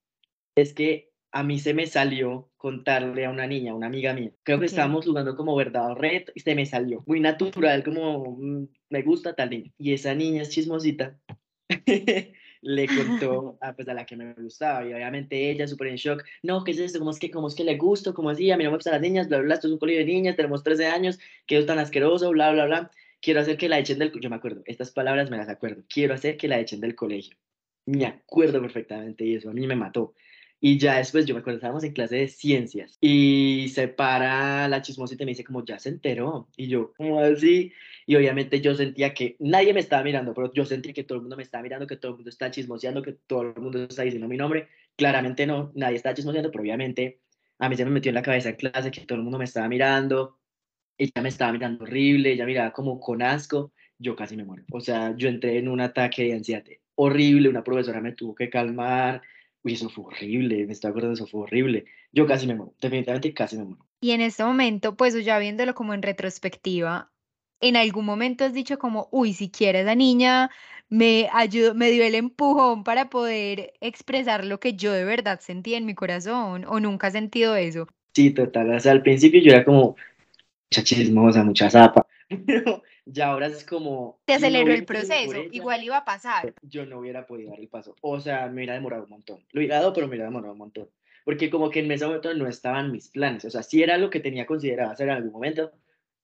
es 0.56 0.74
que 0.74 1.10
a 1.32 1.44
mí 1.44 1.60
se 1.60 1.74
me 1.74 1.86
salió 1.86 2.50
contarle 2.56 3.26
a 3.26 3.30
una 3.30 3.46
niña, 3.46 3.76
una 3.76 3.88
amiga 3.88 4.14
mía. 4.14 4.32
Creo 4.44 4.60
que 4.60 4.66
Ok. 4.66 4.72
estábamos 4.72 5.06
jugando 5.06 5.36
como 5.36 5.56
verdad 5.56 5.92
o 5.92 5.96
reto 5.96 6.32
y 6.34 6.40
se 6.40 6.56
me 6.56 6.66
salió. 6.66 7.04
Muy 7.06 7.20
natural, 7.20 7.84
como 7.84 8.38
mm, 8.40 8.68
me 8.90 9.02
gusta 9.02 9.36
tal 9.36 9.50
niña. 9.50 9.72
Y 9.78 9.94
esa 9.94 10.16
niña 10.16 10.44
es 10.44 10.50
chismosita. 10.50 11.20
le 12.62 12.88
contó 13.27 13.57
a, 13.62 13.74
pues, 13.74 13.88
a 13.88 13.94
la 13.94 14.06
que 14.06 14.15
me 14.15 14.33
gustaba 14.33 14.88
y 14.88 14.94
obviamente 14.94 15.50
ella 15.50 15.68
súper 15.68 15.88
en 15.88 15.95
shock, 15.95 16.24
no, 16.44 16.63
¿qué 16.63 16.71
es 16.71 16.80
esto? 16.80 17.00
¿Cómo 17.00 17.12
es 17.12 17.19
que, 17.19 17.31
cómo 17.31 17.48
es 17.48 17.56
que 17.56 17.63
le 17.63 17.77
gusto? 17.77 18.13
¿Cómo 18.13 18.30
así? 18.30 18.51
A 18.51 18.57
mí 18.57 18.63
no 18.63 18.71
me 18.71 18.77
gustan 18.77 18.94
las 18.94 19.01
niñas, 19.01 19.27
bla, 19.27 19.39
bla, 19.39 19.56
esto 19.56 19.68
es 19.68 19.74
un 19.74 19.80
colegio 19.80 20.00
de 20.00 20.12
niñas, 20.12 20.36
tenemos 20.36 20.63
13 20.63 20.88
años, 20.88 21.19
que 21.45 21.57
es 21.57 21.65
tan 21.65 21.80
asqueroso, 21.80 22.30
bla, 22.31 22.51
bla, 22.51 22.65
bla. 22.65 22.92
Quiero 23.21 23.39
hacer 23.42 23.57
que 23.57 23.69
la 23.69 23.80
echen 23.80 24.00
del... 24.00 24.12
co-". 24.12 24.19
Yo 24.19 24.30
me 24.30 24.36
acuerdo, 24.36 24.62
estas 24.65 24.92
palabras 24.92 25.30
me 25.30 25.38
las 25.38 25.50
acuerdo. 25.50 25.83
Quiero 25.89 26.13
hacer 26.13 26.38
que 26.38 26.48
la 26.48 26.59
echen 26.59 26.81
del 26.81 26.95
colegio. 26.95 27.36
Me 27.86 28.06
acuerdo 28.06 28.62
perfectamente 28.62 29.25
y 29.25 29.36
eso 29.36 29.50
a 29.50 29.53
mí 29.53 29.65
me 29.65 29.75
mató. 29.75 30.13
Y 30.60 30.80
ya 30.80 30.98
después, 30.98 31.25
yo 31.25 31.36
me 31.36 31.42
acuerdo, 31.42 31.57
estábamos 31.57 31.83
en 31.83 31.94
clase 31.94 32.15
de 32.15 32.27
ciencias 32.27 32.98
y 33.00 33.69
se 33.69 33.88
para 33.88 34.68
la 34.68 34.81
chismosita 34.81 35.24
y 35.24 35.25
me 35.25 35.31
dice 35.31 35.44
como, 35.44 35.63
ya 35.63 35.77
se 35.77 35.89
enteró. 35.89 36.50
Y 36.57 36.68
yo, 36.68 36.94
como 36.98 37.19
así? 37.19 37.71
Y 38.09 38.15
obviamente 38.15 38.62
yo 38.62 38.74
sentía 38.74 39.13
que 39.13 39.36
nadie 39.39 39.74
me 39.74 39.81
estaba 39.81 40.01
mirando, 40.01 40.33
pero 40.33 40.54
yo 40.54 40.63
sentía 40.63 40.94
que 40.94 41.04
todo 41.04 41.18
el 41.18 41.24
mundo 41.24 41.36
me 41.36 41.44
estaba 41.44 41.62
mirando, 41.62 41.86
que 41.86 41.98
todo 41.98 42.12
el 42.12 42.15
mundo 42.15 42.30
está 42.30 42.50
chismoseando, 42.50 43.01
que 43.01 43.12
todo 43.12 43.42
el 43.42 43.62
mundo 43.62 43.83
está 43.83 44.04
diciendo 44.04 44.30
mi 44.30 44.38
nombre. 44.38 44.69
Claramente 44.95 45.45
no, 45.45 45.74
nadie 45.75 45.98
estaba 45.98 46.15
chismoseando, 46.15 46.50
pero 46.50 46.62
obviamente 46.62 47.19
a 47.59 47.68
mí 47.68 47.75
se 47.75 47.83
me 47.83 47.92
metió 47.92 48.09
en 48.09 48.15
la 48.15 48.21
cabeza 48.21 48.48
en 48.48 48.56
clase 48.56 48.92
que 48.92 49.01
todo 49.01 49.18
el 49.18 49.24
mundo 49.24 49.38
me 49.38 49.44
estaba 49.44 49.68
mirando. 49.68 50.39
Ella 50.98 51.22
me 51.22 51.27
estaba 51.27 51.51
mirando 51.51 51.84
horrible, 51.84 52.32
ella 52.32 52.46
miraba 52.46 52.72
como 52.72 52.98
con 52.98 53.22
asco. 53.22 53.74
Yo 54.00 54.15
casi 54.15 54.38
me 54.38 54.46
muero. 54.46 54.63
O 54.72 54.79
sea, 54.79 55.13
yo 55.17 55.27
entré 55.27 55.58
en 55.58 55.67
un 55.67 55.82
ataque 55.82 56.24
de 56.24 56.34
ansiedad 56.34 56.63
horrible, 56.96 57.50
una 57.50 57.63
profesora 57.65 58.00
me 58.00 58.13
tuvo 58.13 58.36
que 58.36 58.50
calmar. 58.50 59.22
Uy, 59.63 59.74
eso 59.74 59.89
fue 59.89 60.05
horrible, 60.05 60.65
me 60.65 60.72
estoy 60.72 60.91
acordando, 60.91 61.15
eso 61.15 61.27
fue 61.27 61.41
horrible. 61.41 61.84
Yo 62.13 62.25
casi 62.25 62.48
me 62.48 62.55
muero, 62.55 62.74
definitivamente 62.79 63.34
casi 63.34 63.58
me 63.58 63.65
muero. 63.65 63.86
Y 64.00 64.12
en 64.12 64.22
este 64.22 64.46
momento, 64.46 64.96
pues 64.96 65.13
ya 65.25 65.39
viéndolo 65.39 65.75
como 65.75 65.93
en 65.93 66.03
retrospectiva, 66.03 67.12
en 67.62 67.76
algún 67.76 68.06
momento 68.06 68.46
has 68.46 68.54
dicho 68.54 68.78
como, 68.78 69.08
uy, 69.12 69.34
si 69.34 69.50
quiere 69.50 69.82
esa 69.82 69.96
niña 69.96 70.50
me 70.90 71.30
ayudó, 71.34 71.74
me 71.76 71.92
dio 71.92 72.04
el 72.04 72.16
empujón 72.16 72.84
para 72.84 73.10
poder 73.10 73.74
expresar 73.82 74.46
lo 74.46 74.60
que 74.60 74.74
yo 74.74 74.92
de 74.94 75.04
verdad 75.04 75.40
sentía 75.40 75.78
en 75.78 75.86
mi 75.86 75.96
corazón, 75.96 76.66
o 76.66 76.80
nunca 76.80 77.08
has 77.08 77.14
sentido 77.14 77.56
eso. 77.56 77.88
Sí, 78.14 78.32
total. 78.32 78.74
O 78.74 78.80
sea, 78.80 78.94
al 78.94 79.02
principio 79.02 79.42
yo 79.42 79.52
era 79.52 79.66
como 79.66 79.96
mucha 80.72 80.84
chismosa, 80.84 81.44
mucha 81.44 81.70
zapa. 81.70 82.08
Pero 82.46 82.84
ya 83.06 83.28
ahora 83.28 83.48
es 83.48 83.64
como. 83.64 84.20
Te 84.26 84.34
no 84.34 84.38
aceleró 84.38 84.74
el 84.74 84.86
proceso, 84.86 85.34
ella, 85.34 85.50
igual 85.52 85.84
iba 85.84 85.98
a 85.98 86.06
pasar. 86.06 86.54
Yo 86.62 86.86
no 86.86 87.00
hubiera 87.00 87.26
podido 87.26 87.52
dar 87.52 87.60
el 87.60 87.68
paso. 87.68 87.96
O 88.02 88.20
sea, 88.20 88.48
me 88.48 88.56
hubiera 88.56 88.74
demorado 88.74 89.04
un 89.04 89.10
montón. 89.10 89.46
Lo 89.52 89.60
hubiera 89.60 89.78
dado, 89.78 89.94
pero 89.94 90.08
me 90.08 90.12
hubiera 90.12 90.26
demorado 90.26 90.54
un 90.54 90.60
montón. 90.60 90.90
Porque 91.24 91.50
como 91.50 91.70
que 91.70 91.82
en 91.82 91.92
ese 91.92 92.06
momento 92.06 92.34
no 92.34 92.48
estaban 92.48 92.92
mis 92.92 93.10
planes. 93.10 93.44
O 93.46 93.50
sea, 93.50 93.62
sí 93.62 93.84
era 93.84 93.98
lo 93.98 94.10
que 94.10 94.20
tenía 94.20 94.46
considerado 94.46 94.92
hacer 94.92 95.10
en 95.10 95.16
algún 95.16 95.34
momento, 95.34 95.72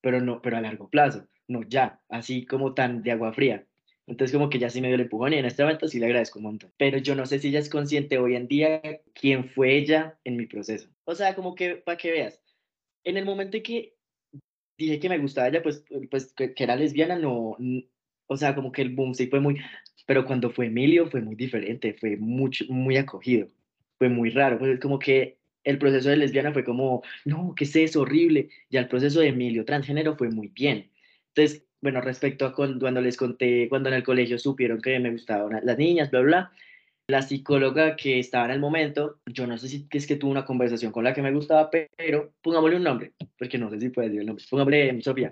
pero 0.03 0.19
no, 0.19 0.41
pero 0.41 0.57
a 0.57 0.61
largo 0.61 0.89
plazo. 0.89 1.27
No 1.47 1.63
ya, 1.63 2.01
así 2.09 2.45
como 2.45 2.73
tan 2.73 3.01
de 3.03 3.11
agua 3.11 3.33
fría. 3.33 3.65
Entonces 4.05 4.35
como 4.35 4.49
que 4.49 4.59
ya 4.59 4.69
sí 4.69 4.81
me 4.81 4.87
dio 4.87 4.95
el 4.95 5.01
empujón 5.01 5.31
y 5.31 5.37
en 5.37 5.45
este 5.45 5.63
momento 5.63 5.87
sí 5.87 5.97
le 5.97 6.07
agradezco 6.07 6.39
un 6.39 6.43
montón. 6.43 6.73
Pero 6.77 6.97
yo 6.97 7.15
no 7.15 7.25
sé 7.25 7.39
si 7.39 7.47
ella 7.47 7.59
es 7.59 7.69
consciente 7.69 8.17
hoy 8.17 8.35
en 8.35 8.49
día 8.49 8.81
quién 9.13 9.49
fue 9.49 9.77
ella 9.77 10.19
en 10.25 10.35
mi 10.35 10.45
proceso. 10.45 10.89
O 11.05 11.15
sea, 11.15 11.35
como 11.35 11.55
que 11.55 11.75
para 11.77 11.97
que 11.97 12.11
veas, 12.11 12.41
en 13.05 13.15
el 13.15 13.23
momento 13.23 13.55
en 13.55 13.63
que 13.63 13.95
dije 14.77 14.99
que 14.99 15.07
me 15.07 15.19
gustaba 15.19 15.47
ella, 15.47 15.63
pues, 15.63 15.85
pues 16.11 16.33
que, 16.33 16.53
que 16.53 16.63
era 16.65 16.75
lesbiana, 16.75 17.17
no, 17.17 17.55
o 18.27 18.37
sea, 18.37 18.55
como 18.55 18.73
que 18.73 18.81
el 18.81 18.93
boom 18.93 19.13
sí 19.13 19.27
fue 19.27 19.39
muy, 19.39 19.61
pero 20.05 20.25
cuando 20.25 20.49
fue 20.49 20.65
Emilio 20.65 21.09
fue 21.09 21.21
muy 21.21 21.35
diferente, 21.35 21.93
fue 21.93 22.17
mucho, 22.17 22.65
muy 22.67 22.97
acogido, 22.97 23.47
fue 23.97 24.09
muy 24.09 24.31
raro, 24.31 24.59
pues 24.59 24.79
como 24.81 24.99
que 24.99 25.37
el 25.63 25.77
proceso 25.77 26.09
de 26.09 26.17
lesbiana 26.17 26.53
fue 26.53 26.63
como, 26.63 27.03
no, 27.25 27.53
¿qué 27.55 27.65
es? 27.65 27.95
Horrible, 27.95 28.49
ya 28.69 28.79
el 28.79 28.87
proceso 28.87 29.19
de 29.19 29.27
Emilio 29.27 29.65
transgénero 29.65 30.15
fue 30.15 30.29
muy 30.29 30.47
bien. 30.49 30.89
Entonces, 31.35 31.65
bueno, 31.81 32.01
respecto 32.01 32.45
a 32.45 32.53
cuando, 32.53 32.89
les 33.01 33.17
conté, 33.17 33.67
cuando 33.69 33.89
en 33.89 33.95
el 33.95 34.03
colegio 34.03 34.39
supieron 34.39 34.81
que 34.81 34.99
me 34.99 35.11
gustaban 35.11 35.59
las 35.63 35.77
niñas, 35.77 36.11
bla, 36.11 36.21
bla, 36.21 36.51
La 37.07 37.21
psicóloga 37.21 37.95
que 37.95 38.19
estaba 38.19 38.45
en 38.45 38.51
el 38.51 38.59
momento, 38.59 39.19
yo 39.25 39.47
no 39.47 39.57
sé 39.57 39.67
si 39.67 39.87
es 39.91 40.07
que 40.07 40.15
tuvo 40.15 40.31
una 40.31 40.45
conversación 40.45 40.91
con 40.91 41.03
la 41.03 41.13
que 41.13 41.21
me 41.21 41.33
gustaba, 41.33 41.69
pero 41.69 42.33
pongámosle 42.41 42.77
un 42.77 42.83
nombre, 42.83 43.13
porque 43.37 43.57
no 43.57 43.69
sé 43.69 43.79
si 43.79 43.89
puede 43.89 44.07
decir 44.07 44.21
el 44.21 44.27
nombre, 44.27 44.45
pongámosle 44.49 45.01
Sofía 45.01 45.31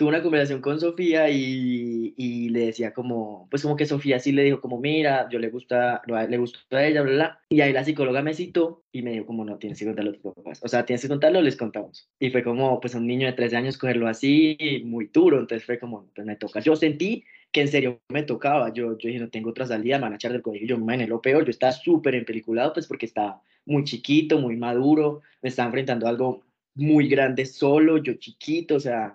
tuve 0.00 0.08
una 0.08 0.22
conversación 0.22 0.62
con 0.62 0.80
Sofía 0.80 1.28
y, 1.28 2.14
y, 2.16 2.48
le 2.48 2.60
decía 2.64 2.94
como, 2.94 3.46
pues 3.50 3.60
como 3.60 3.76
que 3.76 3.84
Sofía 3.84 4.18
sí 4.18 4.32
le 4.32 4.44
dijo 4.44 4.58
como, 4.62 4.80
mira, 4.80 5.28
yo 5.28 5.38
le 5.38 5.50
gusta, 5.50 6.00
le 6.06 6.38
gusta 6.38 6.78
a 6.78 6.86
ella, 6.86 7.02
bla, 7.02 7.12
bla, 7.12 7.40
y 7.50 7.60
ahí 7.60 7.70
la 7.70 7.84
psicóloga 7.84 8.22
me 8.22 8.32
citó 8.32 8.82
y 8.92 9.02
me 9.02 9.10
dijo 9.10 9.26
como, 9.26 9.44
no, 9.44 9.58
tienes 9.58 9.78
que 9.78 9.84
contarlo 9.84 10.12
a 10.12 10.14
tus 10.14 10.22
papás, 10.22 10.60
o 10.62 10.68
sea, 10.68 10.86
tienes 10.86 11.02
que 11.02 11.08
contarlo, 11.08 11.42
les 11.42 11.54
contamos. 11.54 12.08
Y 12.18 12.30
fue 12.30 12.42
como, 12.42 12.80
pues 12.80 12.94
a 12.94 12.98
un 12.98 13.08
niño 13.08 13.26
de 13.26 13.34
13 13.34 13.58
años 13.58 13.76
cogerlo 13.76 14.08
así, 14.08 14.56
muy 14.86 15.10
duro, 15.12 15.38
entonces 15.38 15.66
fue 15.66 15.78
como, 15.78 16.06
pues 16.14 16.26
me 16.26 16.36
toca. 16.36 16.60
Yo 16.60 16.76
sentí 16.76 17.22
que 17.52 17.60
en 17.60 17.68
serio 17.68 18.00
me 18.08 18.22
tocaba, 18.22 18.72
yo, 18.72 18.96
yo 18.96 19.08
dije, 19.08 19.18
no 19.18 19.28
tengo 19.28 19.50
otra 19.50 19.66
salida, 19.66 19.98
me 19.98 20.04
van 20.04 20.14
a 20.14 20.16
echar 20.16 20.32
del 20.32 20.40
colegio, 20.40 20.66
yo 20.66 20.78
me 20.78 20.84
imaginé 20.84 21.08
lo 21.08 21.20
peor, 21.20 21.44
yo 21.44 21.50
estaba 21.50 21.72
súper 21.72 22.14
empeliculado, 22.14 22.72
pues 22.72 22.86
porque 22.86 23.04
estaba 23.04 23.42
muy 23.66 23.84
chiquito, 23.84 24.38
muy 24.38 24.56
maduro, 24.56 25.20
me 25.42 25.50
estaba 25.50 25.66
enfrentando 25.66 26.06
a 26.06 26.08
algo 26.08 26.42
muy 26.74 27.06
grande 27.06 27.44
solo, 27.44 27.98
yo 27.98 28.14
chiquito, 28.14 28.76
o 28.76 28.80
sea, 28.80 29.14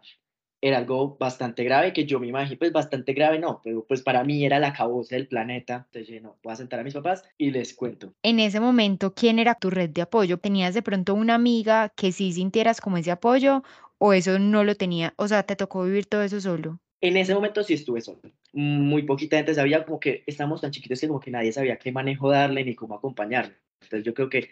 era 0.61 0.77
algo 0.77 1.17
bastante 1.19 1.63
grave 1.63 1.93
que 1.93 2.05
yo 2.05 2.19
me 2.19 2.27
imaginé, 2.27 2.57
pues 2.57 2.71
bastante 2.71 3.13
grave 3.13 3.39
no, 3.39 3.61
pero 3.63 3.85
pues 3.85 4.01
para 4.01 4.23
mí 4.23 4.45
era 4.45 4.59
la 4.59 4.73
caboza 4.73 5.15
del 5.15 5.27
planeta. 5.27 5.87
Entonces 5.91 6.21
no, 6.21 6.37
voy 6.43 6.53
a 6.53 6.55
sentar 6.55 6.79
a 6.79 6.83
mis 6.83 6.93
papás 6.93 7.23
y 7.37 7.51
les 7.51 7.73
cuento. 7.73 8.13
En 8.23 8.39
ese 8.39 8.59
momento, 8.59 9.13
¿quién 9.13 9.39
era 9.39 9.55
tu 9.55 9.69
red 9.69 9.89
de 9.89 10.01
apoyo? 10.01 10.37
¿Tenías 10.37 10.73
de 10.73 10.81
pronto 10.81 11.13
una 11.13 11.35
amiga 11.35 11.89
que 11.95 12.11
sí 12.11 12.31
sintieras 12.31 12.81
como 12.81 12.97
ese 12.97 13.11
apoyo 13.11 13.63
o 13.97 14.13
eso 14.13 14.39
no 14.39 14.63
lo 14.63 14.75
tenía? 14.75 15.13
O 15.17 15.27
sea, 15.27 15.43
¿te 15.43 15.55
tocó 15.55 15.83
vivir 15.83 16.05
todo 16.05 16.23
eso 16.23 16.41
solo? 16.41 16.79
En 17.01 17.17
ese 17.17 17.35
momento 17.35 17.63
sí 17.63 17.73
estuve 17.73 18.01
solo. 18.01 18.21
Muy 18.53 19.03
poquita 19.03 19.37
gente 19.37 19.53
sabía 19.53 19.85
como 19.85 19.99
que 19.99 20.23
estábamos 20.25 20.61
tan 20.61 20.71
chiquitos 20.71 20.99
que 20.99 21.07
como 21.07 21.19
que 21.19 21.29
nadie 21.29 21.51
sabía 21.51 21.77
qué 21.77 21.91
manejo 21.91 22.31
darle 22.31 22.63
ni 22.63 22.73
cómo 22.73 22.95
acompañarle. 22.95 23.55
Entonces 23.81 24.05
yo 24.05 24.13
creo 24.13 24.29
que 24.29 24.49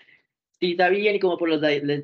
sí 0.63 0.77
sabían 0.77 1.15
y 1.15 1.19
como 1.19 1.37
por 1.37 1.49
los, 1.49 1.61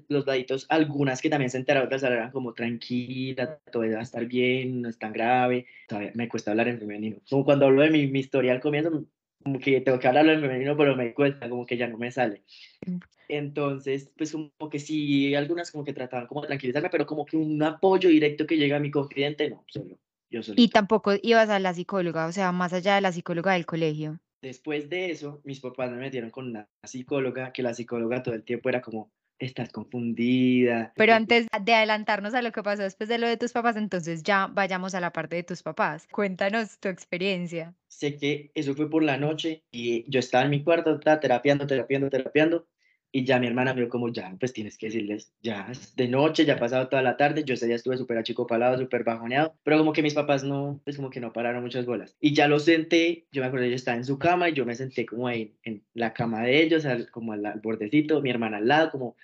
los 0.09 0.25
daditos, 0.25 0.65
algunas 0.67 1.21
que 1.21 1.29
también 1.29 1.49
se 1.49 1.57
enteraron, 1.57 1.87
otras 1.87 2.03
eran 2.03 2.31
como 2.31 2.53
tranquila, 2.53 3.57
todo 3.71 3.89
va 3.89 3.99
a 3.99 4.01
estar 4.01 4.25
bien, 4.25 4.81
no 4.81 4.89
es 4.89 4.99
tan 4.99 5.13
grave, 5.13 5.65
todavía 5.87 6.11
me 6.13 6.27
cuesta 6.27 6.51
hablar 6.51 6.67
en 6.67 6.79
femenino. 6.79 7.17
Como 7.29 7.45
cuando 7.45 7.67
hablo 7.67 7.83
de 7.83 7.89
mi, 7.89 8.07
mi 8.07 8.19
historia 8.19 8.51
al 8.51 8.59
comienzo, 8.59 9.05
como 9.41 9.59
que 9.59 9.79
tengo 9.79 9.97
que 9.97 10.07
hablarlo 10.09 10.33
en 10.33 10.41
femenino, 10.41 10.75
pero 10.75 10.95
me 10.97 11.13
cuesta, 11.13 11.47
como 11.47 11.65
que 11.65 11.77
ya 11.77 11.87
no 11.87 11.97
me 11.97 12.11
sale. 12.11 12.43
Mm. 12.85 12.97
Entonces, 13.29 14.11
pues 14.17 14.33
como 14.33 14.69
que 14.69 14.79
sí, 14.79 15.33
algunas 15.35 15.71
como 15.71 15.85
que 15.85 15.93
trataban 15.93 16.27
como 16.27 16.41
de 16.41 16.47
tranquilizarme, 16.47 16.89
pero 16.89 17.05
como 17.05 17.25
que 17.25 17.37
un 17.37 17.63
apoyo 17.63 18.09
directo 18.09 18.45
que 18.45 18.57
llega 18.57 18.75
a 18.75 18.81
mi 18.81 18.91
confidente, 18.91 19.49
no, 19.49 19.63
solo 19.67 19.97
yo 20.29 20.43
solo. 20.43 20.61
Y 20.61 20.67
tampoco 20.67 21.13
ibas 21.21 21.49
a 21.49 21.59
la 21.59 21.73
psicóloga, 21.73 22.25
o 22.25 22.31
sea, 22.33 22.51
más 22.51 22.73
allá 22.73 22.95
de 22.95 23.01
la 23.01 23.13
psicóloga 23.13 23.53
del 23.53 23.65
colegio. 23.65 24.19
Después 24.41 24.89
de 24.89 25.11
eso, 25.11 25.41
mis 25.43 25.59
papás 25.59 25.91
me 25.91 25.97
metieron 25.97 26.29
con 26.29 26.47
una 26.47 26.69
psicóloga, 26.83 27.51
que 27.51 27.63
la 27.63 27.73
psicóloga 27.73 28.23
todo 28.23 28.35
el 28.35 28.43
tiempo 28.43 28.69
era 28.69 28.81
como, 28.81 29.11
estás 29.39 29.69
confundida. 29.69 30.93
Pero 30.95 31.13
antes 31.13 31.47
de 31.61 31.73
adelantarnos 31.73 32.33
a 32.33 32.41
lo 32.41 32.51
que 32.51 32.61
pasó 32.61 32.83
después 32.83 33.09
de 33.09 33.17
lo 33.17 33.27
de 33.27 33.37
tus 33.37 33.53
papás, 33.53 33.75
entonces 33.77 34.21
ya 34.23 34.47
vayamos 34.47 34.93
a 34.93 34.99
la 34.99 35.11
parte 35.11 35.37
de 35.37 35.43
tus 35.43 35.63
papás. 35.63 36.07
Cuéntanos 36.11 36.79
tu 36.79 36.89
experiencia. 36.89 37.73
Sé 37.87 38.17
que 38.17 38.51
eso 38.53 38.75
fue 38.75 38.89
por 38.89 39.03
la 39.03 39.17
noche 39.17 39.63
y 39.71 40.09
yo 40.11 40.19
estaba 40.19 40.43
en 40.43 40.51
mi 40.51 40.63
cuarto, 40.63 40.95
estaba 40.95 41.19
terapiando, 41.19 41.65
terapiando, 41.65 42.09
terapiando, 42.09 42.67
y 43.11 43.25
ya 43.25 43.39
mi 43.39 43.47
hermana 43.47 43.73
me 43.73 43.81
dijo 43.81 43.89
como, 43.89 44.09
ya, 44.09 44.35
pues 44.39 44.53
tienes 44.53 44.77
que 44.77 44.87
decirles, 44.87 45.33
ya 45.41 45.67
es 45.71 45.95
de 45.95 46.07
noche, 46.07 46.45
ya 46.45 46.53
ha 46.53 46.59
pasado 46.59 46.87
toda 46.89 47.01
la 47.01 47.17
tarde, 47.17 47.43
yo 47.43 47.55
ese 47.55 47.65
día 47.65 47.75
estuve 47.75 47.97
súper 47.97 48.17
achicopalado, 48.17 48.77
súper 48.77 49.03
bajoneado, 49.03 49.55
pero 49.63 49.79
como 49.79 49.93
que 49.93 50.03
mis 50.03 50.13
papás 50.13 50.43
no, 50.43 50.79
pues 50.83 50.95
como 50.95 51.09
que 51.09 51.19
no 51.19 51.33
pararon 51.33 51.63
muchas 51.63 51.85
bolas. 51.85 52.15
Y 52.19 52.33
ya 52.33 52.47
lo 52.47 52.59
senté, 52.59 53.25
yo 53.31 53.41
me 53.41 53.47
acuerdo, 53.47 53.65
yo 53.65 53.75
estaba 53.75 53.97
en 53.97 54.05
su 54.05 54.19
cama 54.19 54.49
y 54.49 54.53
yo 54.53 54.65
me 54.65 54.75
senté 54.75 55.05
como 55.05 55.27
ahí 55.27 55.55
en 55.63 55.83
la 55.93 56.13
cama 56.13 56.43
de 56.43 56.61
ellos, 56.61 56.85
como 57.11 57.33
al, 57.33 57.59
bordecito, 57.63 58.21
mi 58.21 58.29
hermana 58.29 58.57
al 58.57 58.67
lado, 58.67 58.91
como, 58.91 59.15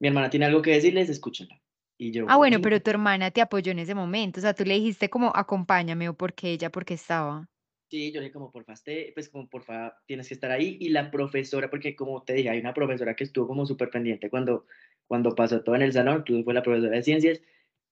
mi 0.00 0.08
hermana 0.08 0.30
tiene 0.30 0.46
algo 0.46 0.62
que 0.62 0.72
decirles, 0.72 1.08
escúchenla. 1.08 1.60
Y 1.96 2.12
yo, 2.12 2.26
ah, 2.28 2.36
bueno, 2.36 2.60
pero 2.60 2.80
tu 2.80 2.90
hermana 2.90 3.30
te 3.30 3.40
apoyó 3.40 3.72
en 3.72 3.80
ese 3.80 3.94
momento, 3.94 4.40
o 4.40 4.42
sea, 4.42 4.54
tú 4.54 4.64
le 4.64 4.74
dijiste 4.74 5.10
como, 5.10 5.32
acompáñame, 5.34 6.08
o 6.08 6.14
porque 6.14 6.50
ella, 6.50 6.70
porque 6.70 6.94
estaba. 6.94 7.48
Sí, 7.90 8.12
yo 8.12 8.20
dije 8.20 8.32
como, 8.32 8.52
porfa, 8.52 8.74
este, 8.74 9.12
pues 9.14 9.30
como, 9.30 9.48
porfa, 9.48 9.96
tienes 10.06 10.28
que 10.28 10.34
estar 10.34 10.50
ahí. 10.50 10.76
Y 10.80 10.90
la 10.90 11.10
profesora, 11.10 11.70
porque 11.70 11.96
como 11.96 12.22
te 12.22 12.34
dije, 12.34 12.50
hay 12.50 12.60
una 12.60 12.74
profesora 12.74 13.16
que 13.16 13.24
estuvo 13.24 13.46
como 13.46 13.64
súper 13.64 13.88
pendiente 13.90 14.28
cuando, 14.28 14.66
cuando 15.06 15.34
pasó 15.34 15.62
todo 15.62 15.74
en 15.74 15.82
el 15.82 15.92
salón, 15.92 16.22
tú 16.24 16.42
fue 16.44 16.52
la 16.52 16.62
profesora 16.62 16.96
de 16.96 17.02
ciencias, 17.02 17.40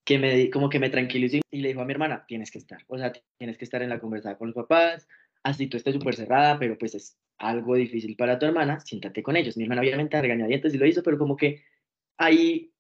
que 0.05 0.19
me, 0.19 0.51
como 0.51 0.69
que 0.69 0.79
me 0.79 0.91
tranquilizó 0.91 1.39
y 1.51 1.61
le 1.61 1.69
dijo 1.69 1.81
a 1.81 1.87
mi 1.87 1.93
hermana, 1.93 2.25
tienes 2.29 2.51
que 2.51 2.59
estar, 2.59 2.85
o 2.89 2.99
sea, 2.99 3.13
tienes 3.39 3.59
que 3.59 3.65
estar 3.65 3.83
en 3.83 3.89
la 3.89 3.99
conversación 3.99 4.39
con 4.39 4.49
los 4.49 4.55
papás, 4.55 5.09
así 5.43 5.67
tú 5.67 5.77
estés 5.79 5.95
súper 5.95 6.15
cerrada, 6.15 6.59
pero 6.59 6.79
pues 6.79 6.95
es 6.95 7.19
algo 7.39 7.75
difícil 7.75 8.17
para 8.17 8.39
tu 8.39 8.47
hermana, 8.47 8.81
siéntate 8.81 9.23
con 9.23 9.37
ellos. 9.37 9.57
Mi 9.57 9.65
hermana 9.65 9.81
obviamente 9.81 10.21
regañadientes 10.21 10.75
y 10.75 10.79
lo 10.79 10.87
hizo, 10.87 11.03
pero 11.03 11.19
como 11.19 11.37
que 11.37 11.65
ahí 12.19 12.73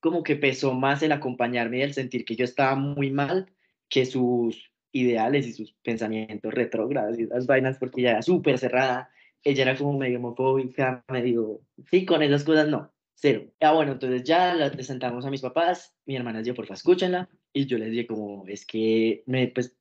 como 0.00 0.22
que 0.22 0.36
pesó 0.36 0.74
más 0.74 1.02
el 1.02 1.12
acompañarme 1.12 1.78
y 1.78 1.82
el 1.82 1.94
sentir 1.94 2.24
que 2.24 2.34
yo 2.34 2.44
estaba 2.44 2.74
muy 2.74 3.10
mal 3.10 3.52
que 3.88 4.04
sus 4.04 4.71
ideales 4.92 5.46
y 5.46 5.52
sus 5.52 5.72
pensamientos 5.82 6.52
retrógrados 6.52 7.18
y 7.18 7.24
esas 7.24 7.46
vainas 7.46 7.78
porque 7.78 8.02
ella 8.02 8.10
era 8.12 8.22
súper 8.22 8.58
cerrada, 8.58 9.10
ella 9.42 9.62
era 9.62 9.76
como 9.76 9.98
medio 9.98 10.18
homofóbica, 10.18 11.04
medio, 11.08 11.60
sí, 11.90 12.04
con 12.04 12.22
esas 12.22 12.44
cosas 12.44 12.68
no, 12.68 12.92
cero. 13.14 13.46
Ah, 13.60 13.72
bueno, 13.72 13.92
entonces 13.92 14.22
ya 14.22 14.54
la 14.54 14.70
presentamos 14.70 15.24
a 15.24 15.30
mis 15.30 15.40
papás, 15.40 15.96
mi 16.06 16.16
hermana 16.16 16.42
por 16.42 16.54
porfa, 16.54 16.74
escúchenla, 16.74 17.28
y 17.52 17.66
yo 17.66 17.78
les 17.78 17.90
dije 17.90 18.06
como, 18.06 18.44
es 18.46 18.64
que, 18.66 19.22
me, 19.26 19.48
pues, 19.48 19.76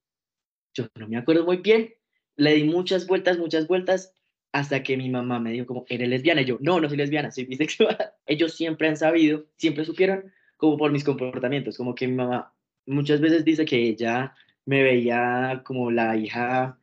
yo 0.74 0.88
no 0.96 1.08
me 1.08 1.18
acuerdo 1.18 1.46
muy 1.46 1.58
bien, 1.58 1.94
le 2.38 2.54
di 2.56 2.64
muchas 2.64 3.08
vueltas, 3.08 3.38
muchas 3.38 3.68
vueltas, 3.68 4.14
hasta 4.52 4.84
que 4.84 4.98
mi 4.98 5.10
mamá 5.10 5.40
me 5.40 5.52
dijo 5.52 5.66
como, 5.66 5.86
¿eres 5.88 6.10
lesbiana? 6.10 6.42
Y 6.42 6.46
yo, 6.46 6.58
no, 6.62 6.80
no 6.80 6.90
soy 6.90 6.98
lesbiana, 6.98 7.32
soy 7.32 7.46
bisexual. 7.46 7.98
Ellos 8.26 8.54
siempre 8.54 8.88
han 8.88 8.98
sabido, 8.98 9.46
siempre 9.58 9.86
supieron, 9.86 10.32
como 10.58 10.78
por 10.78 10.92
mis 10.92 11.04
comportamientos, 11.04 11.78
como 11.78 11.96
que 11.96 12.08
mi 12.08 12.16
mamá 12.16 12.54
muchas 12.86 13.22
veces 13.22 13.46
dice 13.46 13.66
que 13.66 13.78
ella 13.78 14.36
me 14.66 14.84
veía 14.84 15.62
como 15.66 15.92
la 15.92 16.16
hija 16.18 16.78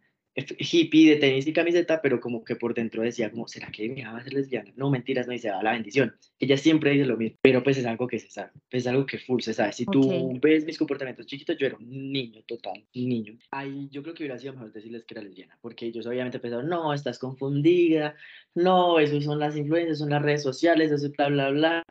hippie 0.58 1.10
de 1.10 1.16
tenis 1.16 1.46
y 1.46 1.52
camiseta, 1.52 2.00
pero 2.00 2.20
como 2.20 2.44
que 2.44 2.56
por 2.56 2.74
dentro 2.74 3.02
decía 3.02 3.30
como, 3.30 3.48
¿será 3.48 3.70
que 3.70 3.88
mi 3.88 4.00
hija 4.00 4.12
va 4.12 4.18
a 4.18 4.24
ser 4.24 4.32
lesbiana? 4.34 4.72
No, 4.76 4.90
mentiras, 4.90 5.26
no, 5.26 5.32
dice, 5.32 5.48
da 5.48 5.62
la 5.62 5.72
bendición. 5.72 6.14
Ella 6.38 6.56
siempre 6.56 6.92
dice 6.92 7.06
lo 7.06 7.16
mismo, 7.16 7.38
pero 7.42 7.62
pues 7.62 7.78
es 7.78 7.86
algo 7.86 8.06
que 8.06 8.18
se 8.18 8.30
sabe, 8.30 8.52
es 8.70 8.86
algo 8.86 9.06
que 9.06 9.18
full 9.18 9.40
se 9.40 9.54
sabe. 9.54 9.72
Si 9.72 9.84
tú 9.86 10.38
ves 10.40 10.64
mis 10.64 10.78
comportamientos 10.78 11.26
chiquitos, 11.26 11.56
yo 11.56 11.66
era 11.66 11.76
un 11.76 12.12
niño 12.12 12.42
total, 12.46 12.84
niño. 12.94 13.38
Ahí 13.50 13.88
yo 13.90 14.02
creo 14.02 14.14
que 14.14 14.22
hubiera 14.22 14.38
sido 14.38 14.52
mejor 14.52 14.72
decirles 14.72 15.04
que 15.04 15.14
era 15.14 15.22
lesbiana, 15.22 15.58
porque 15.60 15.86
ellos 15.86 16.06
obviamente 16.06 16.38
pensaron, 16.38 16.68
no, 16.68 16.92
estás 16.94 17.18
confundida, 17.18 18.14
no, 18.54 18.98
eso 18.98 19.20
son 19.20 19.38
las 19.38 19.56
influencias, 19.56 19.98
son 19.98 20.10
las 20.10 20.22
redes 20.22 20.42
sociales, 20.42 20.92
eso 20.92 21.06
es 21.06 21.12
bla, 21.12 21.28
bla, 21.28 21.50
bla, 21.50 21.84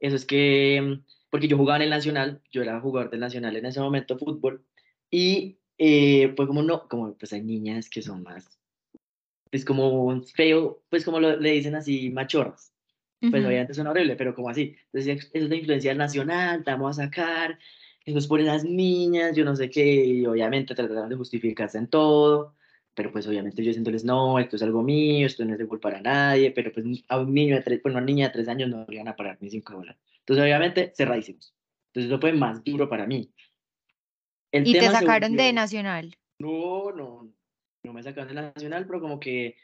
eso 0.00 0.16
es 0.16 0.24
que, 0.24 0.98
porque 1.30 1.48
yo 1.48 1.56
jugaba 1.56 1.76
en 1.76 1.82
el 1.82 1.90
Nacional, 1.90 2.40
yo 2.50 2.62
era 2.62 2.80
jugador 2.80 3.10
del 3.10 3.20
Nacional 3.20 3.56
en 3.56 3.66
ese 3.66 3.80
momento, 3.80 4.18
fútbol, 4.18 4.64
y 5.12 5.58
eh, 5.78 6.32
pues 6.34 6.48
como 6.48 6.62
no, 6.62 6.88
como 6.88 7.14
pues 7.14 7.32
hay 7.32 7.42
niñas 7.42 7.88
que 7.88 8.02
son 8.02 8.24
más, 8.24 8.58
pues 9.50 9.64
como 9.64 10.20
feo, 10.22 10.82
pues 10.88 11.04
como 11.04 11.20
lo, 11.20 11.36
le 11.36 11.52
dicen 11.52 11.76
así, 11.76 12.10
machorras. 12.10 12.72
Pues 13.20 13.46
obviamente 13.46 13.72
son 13.72 13.86
horrible, 13.86 14.16
pero 14.16 14.34
como 14.34 14.48
así. 14.48 14.74
Entonces 14.86 15.30
es 15.32 15.44
una 15.44 15.54
influencia 15.54 15.94
nacional, 15.94 16.64
te 16.64 16.72
vamos 16.72 16.98
a 16.98 17.04
sacar, 17.04 17.56
eso 18.04 18.18
es 18.18 18.26
por 18.26 18.40
esas 18.40 18.64
niñas, 18.64 19.36
yo 19.36 19.44
no 19.44 19.54
sé 19.54 19.70
qué, 19.70 20.04
y 20.04 20.26
obviamente 20.26 20.74
trataron 20.74 21.08
de 21.08 21.14
justificarse 21.14 21.78
en 21.78 21.86
todo, 21.86 22.56
pero 22.94 23.12
pues 23.12 23.28
obviamente 23.28 23.62
yo 23.62 23.68
diciéndoles, 23.68 24.02
no, 24.02 24.40
esto 24.40 24.56
es 24.56 24.62
algo 24.62 24.82
mío, 24.82 25.26
esto 25.26 25.44
no 25.44 25.52
es 25.52 25.58
de 25.58 25.68
culpa 25.68 25.90
a 25.90 26.00
nadie, 26.00 26.50
pero 26.50 26.72
pues 26.72 26.84
a 27.08 27.20
un 27.20 27.32
niño 27.32 27.54
de 27.54 27.62
tres, 27.62 27.80
pues 27.80 27.94
una 27.94 28.04
niña 28.04 28.26
de 28.26 28.32
tres 28.32 28.48
años 28.48 28.70
no 28.70 28.84
le 28.88 28.98
van 28.98 29.08
a 29.08 29.14
parar 29.14 29.38
ni 29.40 29.50
cinco 29.50 29.74
dólares. 29.74 30.00
Entonces 30.18 30.42
obviamente 30.42 30.92
cerradísimos. 30.96 31.54
Entonces 31.88 32.10
eso 32.10 32.20
fue 32.20 32.32
más 32.32 32.64
duro 32.64 32.88
para 32.88 33.06
mí. 33.06 33.30
¿Y 34.52 34.72
te 34.72 34.88
sacaron 34.88 35.36
de 35.36 35.52
Nacional? 35.52 36.16
No, 36.38 36.92
no, 36.92 37.32
no 37.82 37.92
me 37.92 38.02
sacaron 38.02 38.34
de 38.34 38.42
Nacional, 38.42 38.86
pero 38.86 39.00
como 39.00 39.18
que 39.18 39.56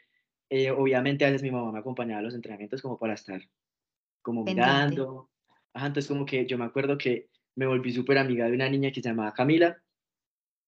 eh, 0.49 0.71
obviamente 0.71 1.25
a 1.25 1.27
veces 1.27 1.43
mi 1.43 1.51
mamá 1.51 1.71
me 1.71 1.79
acompañaba 1.79 2.19
a 2.19 2.23
los 2.23 2.33
entrenamientos 2.33 2.81
como 2.81 2.97
para 2.97 3.13
estar 3.13 3.41
como 4.21 4.43
mirando. 4.43 5.29
Ajá, 5.73 5.87
entonces 5.87 6.09
como 6.09 6.25
que 6.25 6.45
yo 6.45 6.57
me 6.57 6.65
acuerdo 6.65 6.97
que 6.97 7.29
me 7.55 7.67
volví 7.67 7.91
súper 7.91 8.17
amiga 8.17 8.47
de 8.47 8.53
una 8.53 8.67
niña 8.69 8.91
que 8.91 9.01
se 9.01 9.09
llamaba 9.09 9.33
Camila 9.33 9.81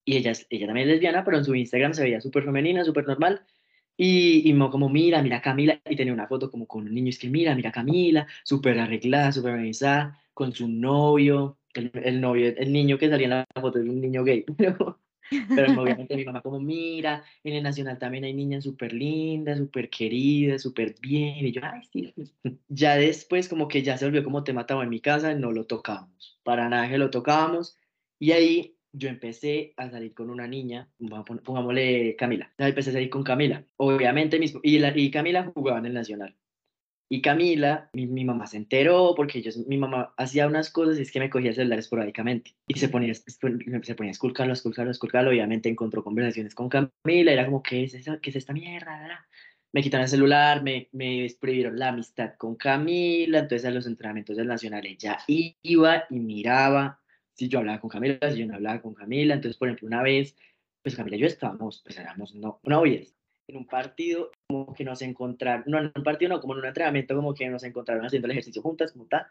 y 0.05 0.17
ella, 0.17 0.33
ella 0.49 0.67
también 0.67 0.87
es 0.87 0.93
lesbiana, 0.93 1.23
pero 1.23 1.37
en 1.37 1.45
su 1.45 1.55
Instagram 1.55 1.93
se 1.93 2.03
veía 2.03 2.21
súper 2.21 2.43
femenina, 2.43 2.83
súper 2.83 3.07
normal. 3.07 3.45
Y, 3.97 4.49
y 4.49 4.57
como, 4.69 4.89
mira, 4.89 5.21
mira 5.21 5.41
Camila, 5.41 5.79
y 5.87 5.95
tenía 5.95 6.13
una 6.13 6.27
foto 6.27 6.49
como 6.49 6.65
con 6.65 6.87
un 6.87 6.93
niño, 6.93 7.09
es 7.09 7.19
que 7.19 7.29
mira, 7.29 7.53
mira 7.55 7.71
Camila, 7.71 8.27
súper 8.43 8.79
arreglada, 8.79 9.31
súper 9.31 9.53
organizada, 9.53 10.19
con 10.33 10.53
su 10.53 10.67
novio, 10.67 11.59
el, 11.73 12.21
novio, 12.21 12.53
el 12.55 12.71
niño 12.71 12.97
que 12.97 13.09
salía 13.09 13.25
en 13.25 13.29
la 13.31 13.45
foto 13.59 13.79
es 13.79 13.87
un 13.87 14.01
niño 14.01 14.23
gay, 14.23 14.45
pero, 14.57 14.99
pero 15.55 15.81
obviamente 15.81 16.15
mi 16.15 16.25
mamá 16.25 16.41
como, 16.41 16.59
mira, 16.59 17.23
en 17.43 17.55
el 17.55 17.63
Nacional 17.63 17.97
también 17.97 18.23
hay 18.23 18.33
niñas 18.33 18.63
súper 18.63 18.93
lindas, 18.93 19.57
súper 19.57 19.89
queridas, 19.89 20.61
súper 20.61 20.95
bien, 21.01 21.45
y 21.45 21.51
yo, 21.51 21.61
ay, 21.63 21.81
sí. 21.91 22.13
Ya 22.67 22.95
después 22.95 23.47
como 23.49 23.67
que 23.67 23.83
ya 23.83 23.97
se 23.97 24.05
volvió 24.05 24.23
como 24.23 24.43
te 24.43 24.53
mataba 24.53 24.83
en 24.83 24.89
mi 24.89 24.99
casa, 24.99 25.33
no 25.33 25.51
lo 25.51 25.65
tocábamos, 25.65 26.39
para 26.43 26.69
nada 26.69 26.89
que 26.89 26.97
lo 26.97 27.09
tocábamos, 27.09 27.77
y 28.19 28.31
ahí 28.31 28.75
yo 28.93 29.09
empecé 29.09 29.73
a 29.77 29.89
salir 29.89 30.13
con 30.13 30.29
una 30.29 30.47
niña, 30.47 30.89
pongámosle 31.43 32.15
Camila. 32.17 32.51
Empecé 32.57 32.89
a 32.89 32.93
salir 32.93 33.09
con 33.09 33.23
Camila. 33.23 33.63
Obviamente, 33.77 34.39
mis, 34.39 34.53
y, 34.63 34.79
la, 34.79 34.97
y 34.97 35.09
Camila 35.11 35.51
jugaba 35.53 35.79
en 35.79 35.85
el 35.87 35.93
Nacional. 35.93 36.35
Y 37.13 37.21
Camila, 37.21 37.89
mi, 37.91 38.07
mi, 38.07 38.23
mamá 38.23 38.47
se 38.47 38.55
enteró 38.55 39.15
porque 39.17 39.39
ellos, 39.39 39.57
mi 39.67 39.77
mamá 39.77 40.13
hacía 40.15 40.47
unas 40.47 40.69
cosas 40.69 40.97
y 40.97 41.01
es 41.01 41.11
que 41.11 41.19
me 41.19 41.29
cogía 41.29 41.49
el 41.49 41.55
celular 41.55 41.77
esporádicamente. 41.77 42.55
Y 42.67 42.79
se 42.79 42.87
ponía, 42.87 43.13
se 43.13 43.95
ponía 43.95 44.11
a 44.11 44.11
esculcarlo, 44.11 44.53
a 44.53 44.55
esculcarlo, 44.55 44.91
a 44.91 44.93
esculcarlo. 44.93 45.29
Obviamente 45.29 45.67
encontró 45.67 46.05
conversaciones 46.05 46.55
con 46.55 46.69
Camila. 46.69 47.33
Era 47.33 47.43
como, 47.43 47.61
¿qué 47.61 47.83
es, 47.83 47.95
eso? 47.95 48.17
¿Qué 48.21 48.29
es 48.29 48.37
esta 48.37 48.53
mierda? 48.53 49.27
Me 49.73 49.83
quitaron 49.83 50.03
el 50.03 50.09
celular, 50.09 50.63
me, 50.63 50.87
me 50.93 51.27
prohibieron 51.37 51.77
la 51.77 51.89
amistad 51.89 52.35
con 52.37 52.55
Camila. 52.55 53.39
Entonces 53.39 53.67
a 53.67 53.71
los 53.71 53.87
entrenamientos 53.87 54.37
del 54.37 54.47
Nacional 54.47 54.85
ella 54.85 55.17
iba 55.27 56.05
y 56.09 56.17
miraba 56.17 57.01
si 57.33 57.49
yo 57.49 57.59
hablaba 57.59 57.81
con 57.81 57.89
Camila, 57.89 58.19
si 58.31 58.39
yo 58.39 58.47
no 58.47 58.55
hablaba 58.55 58.81
con 58.81 58.93
Camila. 58.93 59.33
Entonces, 59.33 59.57
por 59.57 59.67
ejemplo, 59.67 59.87
una 59.87 60.01
vez, 60.01 60.37
pues 60.81 60.95
Camila 60.95 61.17
y 61.17 61.19
yo 61.19 61.27
estábamos, 61.27 61.81
pues 61.83 61.99
éramos 61.99 62.33
no, 62.35 62.61
novias. 62.63 63.13
En 63.47 63.57
un 63.57 63.67
partido, 63.67 64.31
como 64.47 64.73
que 64.73 64.83
nos 64.83 65.01
encontraron, 65.01 65.63
no, 65.67 65.79
en 65.79 65.91
un 65.95 66.03
partido 66.03 66.29
no, 66.29 66.39
como 66.39 66.53
en 66.53 66.59
un 66.59 66.65
entrenamiento, 66.65 67.15
como 67.15 67.33
que 67.33 67.49
nos 67.49 67.63
encontraron 67.63 68.05
haciendo 68.05 68.27
el 68.27 68.31
ejercicio 68.31 68.61
juntas, 68.61 68.91
como 68.91 69.07
tal. 69.07 69.25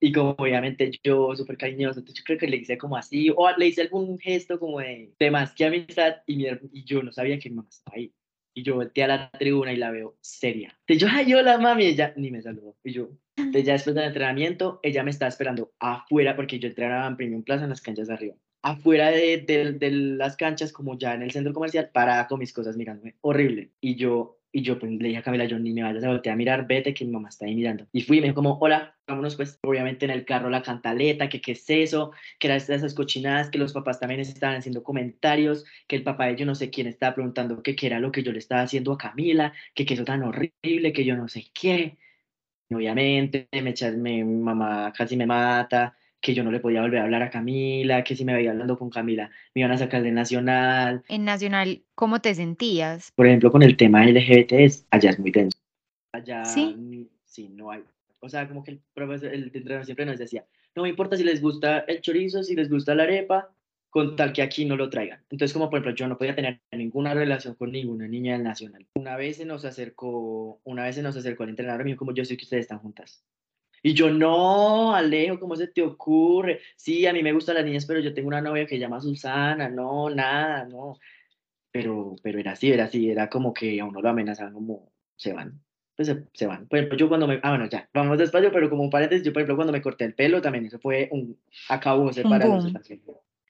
Y 0.00 0.12
como 0.12 0.30
obviamente 0.38 0.90
yo, 1.02 1.34
súper 1.34 1.56
cariñoso, 1.56 2.00
entonces 2.00 2.22
yo 2.22 2.24
creo 2.24 2.38
que 2.38 2.48
le 2.48 2.58
hice 2.58 2.76
como 2.76 2.96
así, 2.96 3.32
o 3.34 3.50
le 3.56 3.68
hice 3.68 3.82
algún 3.82 4.18
gesto 4.18 4.58
como 4.58 4.80
de, 4.80 5.12
de 5.18 5.30
más 5.30 5.54
que 5.54 5.64
amistad, 5.64 6.16
y, 6.26 6.36
mi, 6.36 6.46
y 6.72 6.84
yo 6.84 7.02
no 7.02 7.12
sabía 7.12 7.38
que 7.38 7.48
mi 7.48 7.56
mamá 7.56 7.68
estaba 7.70 7.96
ahí. 7.96 8.12
Y 8.54 8.62
yo 8.62 8.76
volteé 8.76 9.04
a 9.04 9.08
la 9.08 9.30
tribuna 9.30 9.72
y 9.72 9.76
la 9.76 9.90
veo 9.90 10.16
seria. 10.22 10.78
Y 10.86 10.96
yo, 10.96 11.08
ay, 11.10 11.32
hola 11.34 11.58
mami, 11.58 11.86
ella 11.86 12.14
ni 12.16 12.30
me 12.30 12.40
saludó. 12.40 12.76
Y 12.82 12.92
yo, 12.92 13.10
entonces 13.36 13.64
ya 13.64 13.74
después 13.74 13.94
del 13.94 14.06
entrenamiento, 14.06 14.80
ella 14.82 15.02
me 15.02 15.10
estaba 15.10 15.28
esperando 15.28 15.72
afuera, 15.78 16.36
porque 16.36 16.58
yo 16.58 16.68
entrenaba 16.68 17.06
en 17.06 17.16
Premium 17.16 17.42
Plaza 17.42 17.64
en 17.64 17.70
las 17.70 17.82
canchas 17.82 18.08
de 18.08 18.14
arriba. 18.14 18.36
Afuera 18.66 19.12
de, 19.12 19.44
de, 19.46 19.72
de, 19.74 19.90
las 19.92 20.36
canchas, 20.36 20.72
como 20.72 20.98
ya 20.98 21.14
en 21.14 21.22
el 21.22 21.30
centro 21.30 21.52
comercial, 21.52 21.88
parada 21.92 22.26
con 22.26 22.40
mis 22.40 22.52
cosas 22.52 22.76
mirándome. 22.76 23.14
Horrible. 23.20 23.70
Y 23.80 23.94
yo, 23.94 24.40
y 24.50 24.62
yo 24.62 24.76
pues, 24.80 24.90
le 24.90 25.06
dije 25.06 25.18
a 25.18 25.22
Camila, 25.22 25.44
yo 25.44 25.56
ni 25.56 25.72
me 25.72 25.84
vayas 25.84 26.02
a 26.02 26.08
voltear 26.08 26.32
a 26.32 26.36
mirar, 26.36 26.66
vete 26.66 26.92
que 26.92 27.04
mi 27.04 27.12
mamá 27.12 27.28
está 27.28 27.46
ahí 27.46 27.54
mirando. 27.54 27.86
Y 27.92 28.00
fui 28.02 28.18
y 28.18 28.20
me 28.20 28.26
dijo 28.26 28.34
como, 28.34 28.58
hola, 28.58 28.96
vámonos 29.06 29.36
pues. 29.36 29.60
Obviamente 29.62 30.04
en 30.04 30.10
el 30.10 30.24
carro 30.24 30.50
la 30.50 30.62
cantaleta, 30.62 31.28
que 31.28 31.40
qué 31.40 31.52
es 31.52 31.64
eso, 31.70 32.10
que 32.40 32.48
eran 32.48 32.56
esas 32.56 32.92
cochinadas, 32.94 33.50
que 33.50 33.58
los 33.58 33.72
papás 33.72 34.00
también 34.00 34.18
estaban 34.18 34.56
haciendo 34.56 34.82
comentarios, 34.82 35.64
que 35.86 35.94
el 35.94 36.02
papá 36.02 36.26
de 36.26 36.34
yo 36.34 36.44
no 36.44 36.56
sé 36.56 36.68
quién 36.68 36.88
estaba 36.88 37.14
preguntando 37.14 37.62
que 37.62 37.76
qué 37.76 37.86
era 37.86 38.00
lo 38.00 38.10
que 38.10 38.24
yo 38.24 38.32
le 38.32 38.38
estaba 38.38 38.62
haciendo 38.62 38.92
a 38.92 38.98
Camila, 38.98 39.52
que 39.76 39.86
qué 39.86 39.94
eso 39.94 40.04
tan 40.04 40.24
horrible, 40.24 40.92
que 40.92 41.04
yo 41.04 41.16
no 41.16 41.28
sé 41.28 41.44
qué 41.54 41.98
obviamente, 42.70 43.48
me, 43.52 43.74
mi 43.96 44.24
mamá 44.24 44.92
casi 44.92 45.16
me 45.16 45.26
mata, 45.26 45.95
que 46.20 46.34
yo 46.34 46.42
no 46.42 46.50
le 46.50 46.60
podía 46.60 46.82
volver 46.82 47.00
a 47.00 47.04
hablar 47.04 47.22
a 47.22 47.30
Camila, 47.30 48.02
que 48.04 48.16
si 48.16 48.24
me 48.24 48.34
veía 48.34 48.50
hablando 48.50 48.78
con 48.78 48.90
Camila 48.90 49.30
me 49.54 49.60
iban 49.60 49.72
a 49.72 49.78
sacar 49.78 50.02
de 50.02 50.12
Nacional. 50.12 51.04
En 51.08 51.24
Nacional, 51.24 51.82
¿cómo 51.94 52.20
te 52.20 52.34
sentías? 52.34 53.12
Por 53.14 53.26
ejemplo, 53.26 53.52
con 53.52 53.62
el 53.62 53.76
tema 53.76 54.04
LGBT, 54.04 54.52
allá 54.90 55.10
es 55.10 55.18
muy 55.18 55.30
denso. 55.30 55.58
Allá 56.12 56.44
sí, 56.44 57.08
sí 57.24 57.48
no 57.48 57.70
hay. 57.70 57.82
O 58.20 58.28
sea, 58.28 58.48
como 58.48 58.64
que 58.64 58.72
el 58.72 58.80
profesor, 58.94 59.32
el 59.32 59.44
entrenador 59.44 59.84
siempre 59.84 60.06
nos 60.06 60.18
decía, 60.18 60.44
no 60.74 60.82
me 60.82 60.88
importa 60.88 61.16
si 61.16 61.24
les 61.24 61.40
gusta 61.40 61.80
el 61.80 62.00
chorizo, 62.00 62.42
si 62.42 62.54
les 62.54 62.68
gusta 62.68 62.94
la 62.94 63.04
arepa, 63.04 63.50
con 63.90 64.16
tal 64.16 64.32
que 64.32 64.42
aquí 64.42 64.64
no 64.64 64.76
lo 64.76 64.90
traigan. 64.90 65.20
Entonces, 65.30 65.52
como 65.52 65.70
por 65.70 65.78
ejemplo, 65.78 65.94
yo 65.94 66.08
no 66.08 66.18
podía 66.18 66.34
tener 66.34 66.60
ninguna 66.72 67.14
relación 67.14 67.54
con 67.54 67.72
ninguna 67.72 68.06
niña 68.06 68.34
del 68.34 68.42
Nacional. 68.42 68.86
Una 68.94 69.16
vez 69.16 69.36
se 69.36 69.46
nos 69.46 69.64
acercó, 69.64 70.60
una 70.64 70.84
vez 70.84 70.96
se 70.96 71.02
nos 71.02 71.16
acercó 71.16 71.44
el 71.44 71.50
entrenador 71.50 71.84
mío, 71.84 71.96
como 71.96 72.12
yo 72.12 72.24
sé 72.24 72.36
que 72.36 72.44
ustedes 72.44 72.62
están 72.62 72.78
juntas. 72.78 73.24
Y 73.86 73.94
yo, 73.94 74.10
no, 74.10 74.96
Alejo, 74.96 75.38
¿cómo 75.38 75.54
se 75.54 75.68
te 75.68 75.80
ocurre? 75.80 76.58
Sí, 76.74 77.06
a 77.06 77.12
mí 77.12 77.22
me 77.22 77.32
gustan 77.32 77.54
las 77.54 77.64
niñas, 77.64 77.86
pero 77.86 78.00
yo 78.00 78.12
tengo 78.12 78.26
una 78.26 78.40
novia 78.40 78.64
que 78.64 78.74
se 78.74 78.80
llama 78.80 79.00
Susana, 79.00 79.68
no, 79.68 80.10
nada, 80.10 80.64
no. 80.64 80.98
Pero, 81.70 82.16
pero 82.20 82.40
era 82.40 82.50
así, 82.50 82.72
era 82.72 82.86
así, 82.86 83.08
era 83.08 83.30
como 83.30 83.54
que 83.54 83.80
a 83.80 83.84
uno 83.84 84.02
lo 84.02 84.08
amenazaban 84.08 84.54
como, 84.54 84.90
se 85.14 85.32
van, 85.32 85.62
pues 85.94 86.12
se, 86.32 86.46
van. 86.48 86.66
Por 86.66 86.80
ejemplo, 86.80 86.98
yo 86.98 87.08
cuando 87.08 87.28
me, 87.28 87.38
ah, 87.44 87.50
bueno, 87.50 87.68
ya, 87.68 87.88
vamos 87.94 88.18
despacio, 88.18 88.50
pero 88.50 88.68
como 88.68 88.82
un 88.82 88.90
paréntesis, 88.90 89.24
yo 89.24 89.32
por 89.32 89.42
ejemplo 89.42 89.54
cuando 89.54 89.72
me 89.72 89.82
corté 89.82 90.04
el 90.04 90.14
pelo, 90.14 90.42
también 90.42 90.66
eso 90.66 90.80
fue 90.80 91.08
un, 91.12 91.38
acabó 91.68 92.12
separarnos 92.12 92.72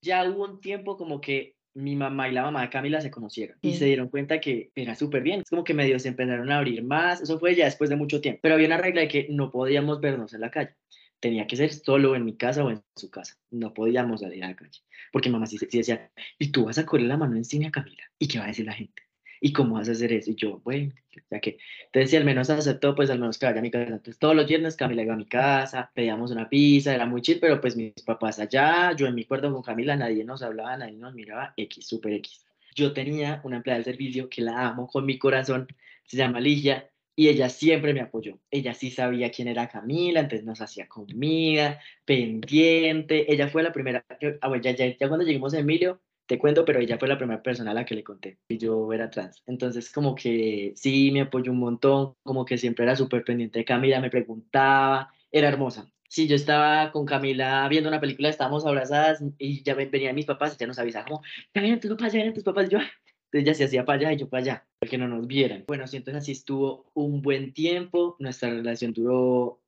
ya 0.03 0.29
hubo 0.29 0.45
un 0.45 0.61
tiempo 0.61 0.99
como 0.99 1.21
que 1.21 1.56
mi 1.77 1.95
mamá 1.95 2.29
y 2.29 2.33
la 2.33 2.43
mamá 2.43 2.63
de 2.63 2.71
Camila 2.71 3.03
se 3.03 3.11
conocieron 3.11 3.59
y 3.61 3.75
se 3.75 3.85
dieron 3.85 4.09
cuenta 4.09 4.41
que 4.41 4.71
era 4.75 4.95
súper 4.95 5.23
bien. 5.23 5.41
Es 5.43 5.51
como 5.51 5.63
que 5.63 5.75
medios 5.75 6.03
se 6.03 6.09
empezaron 6.09 6.51
a 6.51 6.57
abrir 6.57 6.83
más. 6.83 7.21
Eso 7.21 7.39
fue 7.39 7.55
ya 7.55 7.67
después 7.67 7.91
de 7.91 7.97
mucho 7.97 8.21
tiempo. 8.21 8.41
Pero 8.43 8.55
había 8.55 8.67
una 8.67 8.79
regla 8.79 9.03
de 9.03 9.09
que 9.09 9.27
no 9.29 9.51
podíamos 9.51 10.01
vernos 10.01 10.33
en 10.33 10.41
la 10.41 10.51
calle. 10.51 10.75
Tenía 11.21 11.47
que 11.47 11.57
ser 11.57 11.73
solo 11.73 12.17
en 12.17 12.25
mi 12.25 12.37
casa 12.37 12.65
o 12.65 12.71
en 12.71 12.83
su 12.95 13.11
casa. 13.11 13.37
No 13.51 13.75
podíamos 13.75 14.23
salir 14.23 14.43
a 14.45 14.49
la 14.49 14.57
calle. 14.57 14.81
Porque 15.13 15.29
mamá 15.29 15.47
sí, 15.47 15.59
sí 15.59 15.79
decía, 15.79 16.11
¿y 16.39 16.51
tú 16.51 16.65
vas 16.65 16.79
a 16.79 16.87
correr 16.87 17.07
la 17.07 17.19
mano 17.19 17.37
en 17.37 17.45
cine 17.45 17.67
a 17.67 17.71
Camila? 17.71 18.05
¿Y 18.19 18.27
qué 18.29 18.39
va 18.39 18.45
a 18.45 18.49
decir 18.49 18.65
la 18.65 18.73
gente? 18.73 19.03
¿Y 19.41 19.53
cómo 19.53 19.75
vas 19.77 19.89
a 19.89 19.93
hacer 19.93 20.13
eso? 20.13 20.31
Y 20.31 20.35
yo, 20.37 20.61
bueno, 20.65 20.93
ya 21.31 21.41
que, 21.41 21.59
entonces 21.87 22.11
si 22.11 22.17
al 22.17 22.25
menos 22.25 22.51
aceptó, 22.51 22.95
pues 22.95 23.11
al 23.11 23.19
menos 23.19 23.39
que 23.39 23.47
vaya 23.47 23.59
a 23.59 23.63
mi 23.63 23.71
casa. 23.71 23.85
Entonces 23.85 24.19
todos 24.19 24.37
los 24.37 24.47
viernes 24.47 24.77
Camila 24.77 25.03
iba 25.03 25.15
a 25.15 25.17
mi 25.17 25.27
casa, 25.27 25.91
pedíamos 25.95 26.31
una 26.31 26.49
pizza, 26.49 26.95
era 26.95 27.07
muy 27.07 27.23
chill, 27.23 27.39
pero 27.41 27.61
pues 27.61 27.77
mis 27.77 27.93
papás 28.05 28.39
allá, 28.39 28.93
yo 28.97 29.07
en 29.07 29.15
mi 29.15 29.25
cuarto 29.25 29.53
con 29.53 29.63
Camila, 29.63 29.97
nadie 29.97 30.25
nos 30.25 30.43
hablaba, 30.43 30.77
nadie 30.77 30.97
nos 30.97 31.15
miraba, 31.15 31.55
X, 31.57 31.87
super 31.87 32.13
X. 32.15 32.45
Yo 32.75 32.93
tenía 32.93 33.41
una 33.45 33.57
empleada 33.57 33.79
de 33.79 33.85
servicio 33.85 34.29
que 34.29 34.43
la 34.43 34.69
amo 34.69 34.87
con 34.87 35.07
mi 35.07 35.19
corazón, 35.19 35.67
se 36.05 36.17
llama 36.17 36.41
Ligia, 36.41 36.91
y 37.17 37.29
ella 37.29 37.49
siempre 37.49 37.95
me 37.95 38.03
apoyó. 38.03 38.39
Ella 38.51 38.75
sí 38.75 38.91
sabía 38.91 39.31
quién 39.31 39.49
era 39.49 39.69
Camila, 39.69 40.21
entonces 40.21 40.45
nos 40.45 40.61
hacía 40.61 40.87
comida, 40.87 41.81
pendiente. 42.05 43.33
Ella 43.33 43.49
fue 43.49 43.63
la 43.63 43.73
primera, 43.73 44.05
ah, 44.43 44.49
bueno, 44.49 44.63
ya, 44.63 44.73
ya, 44.73 44.87
ya 44.97 45.09
cuando 45.09 45.25
llegamos 45.25 45.55
a 45.55 45.59
Emilio, 45.59 46.01
te 46.27 46.39
cuento, 46.39 46.65
pero 46.65 46.81
ella 46.81 46.99
fue 46.99 47.09
la 47.09 47.19
primera 47.19 47.43
persona 47.43 47.71
a 47.71 47.75
la 47.75 47.85
que 47.85 47.95
le 47.95 48.05
conté 48.05 48.39
y 48.49 48.59
yo 48.59 48.93
era 48.93 49.11
trans. 49.11 49.43
Entonces, 49.47 49.91
como 49.91 50.15
que 50.15 50.73
sí, 50.77 51.11
me 51.13 51.23
apoyó 51.23 51.53
un 51.53 51.59
montón, 51.59 52.15
como 52.23 52.45
que 52.45 52.59
siempre 52.59 52.85
era 52.85 52.97
súper 52.97 53.25
pendiente 53.25 53.61
de 53.61 53.65
Camila, 53.65 54.01
me 54.01 54.11
preguntaba, 54.11 55.11
era 55.31 55.49
hermosa. 55.49 55.91
Sí, 56.09 56.29
yo 56.29 56.37
estaba 56.37 56.93
con 56.93 57.05
Camila 57.05 57.67
viendo 57.69 57.89
una 57.89 58.01
película, 58.01 58.29
estábamos 58.29 58.65
abrazadas 58.65 59.23
y 59.39 59.63
ya 59.63 59.75
venían 59.75 60.15
mis 60.15 60.27
papás 60.27 60.55
y 60.55 60.59
ya 60.59 60.67
nos 60.67 60.79
avisaban 60.79 61.09
como, 61.09 61.23
ya 61.55 61.61
vienen 61.61 61.81
tus 61.81 61.91
papás, 61.91 62.13
ya 62.13 62.19
vienen 62.19 62.35
tus 62.35 62.45
papás. 62.45 62.69
yo, 62.69 62.79
entonces 63.33 63.47
ya 63.47 63.55
se 63.55 63.65
hacía 63.65 63.85
para 63.85 63.99
allá 64.01 64.13
y 64.13 64.17
yo 64.19 64.29
para 64.29 64.43
allá, 64.43 64.67
para 64.79 64.91
que 64.91 64.99
no 64.99 65.09
nos 65.09 65.27
vieran. 65.27 65.65
Bueno, 65.67 65.87
sí, 65.87 65.97
entonces 65.97 66.23
así 66.23 66.33
estuvo 66.33 66.91
un 66.95 67.23
buen 67.23 67.53
tiempo, 67.53 68.17
nuestra 68.19 68.51
relación 68.51 68.93
duró 68.93 69.61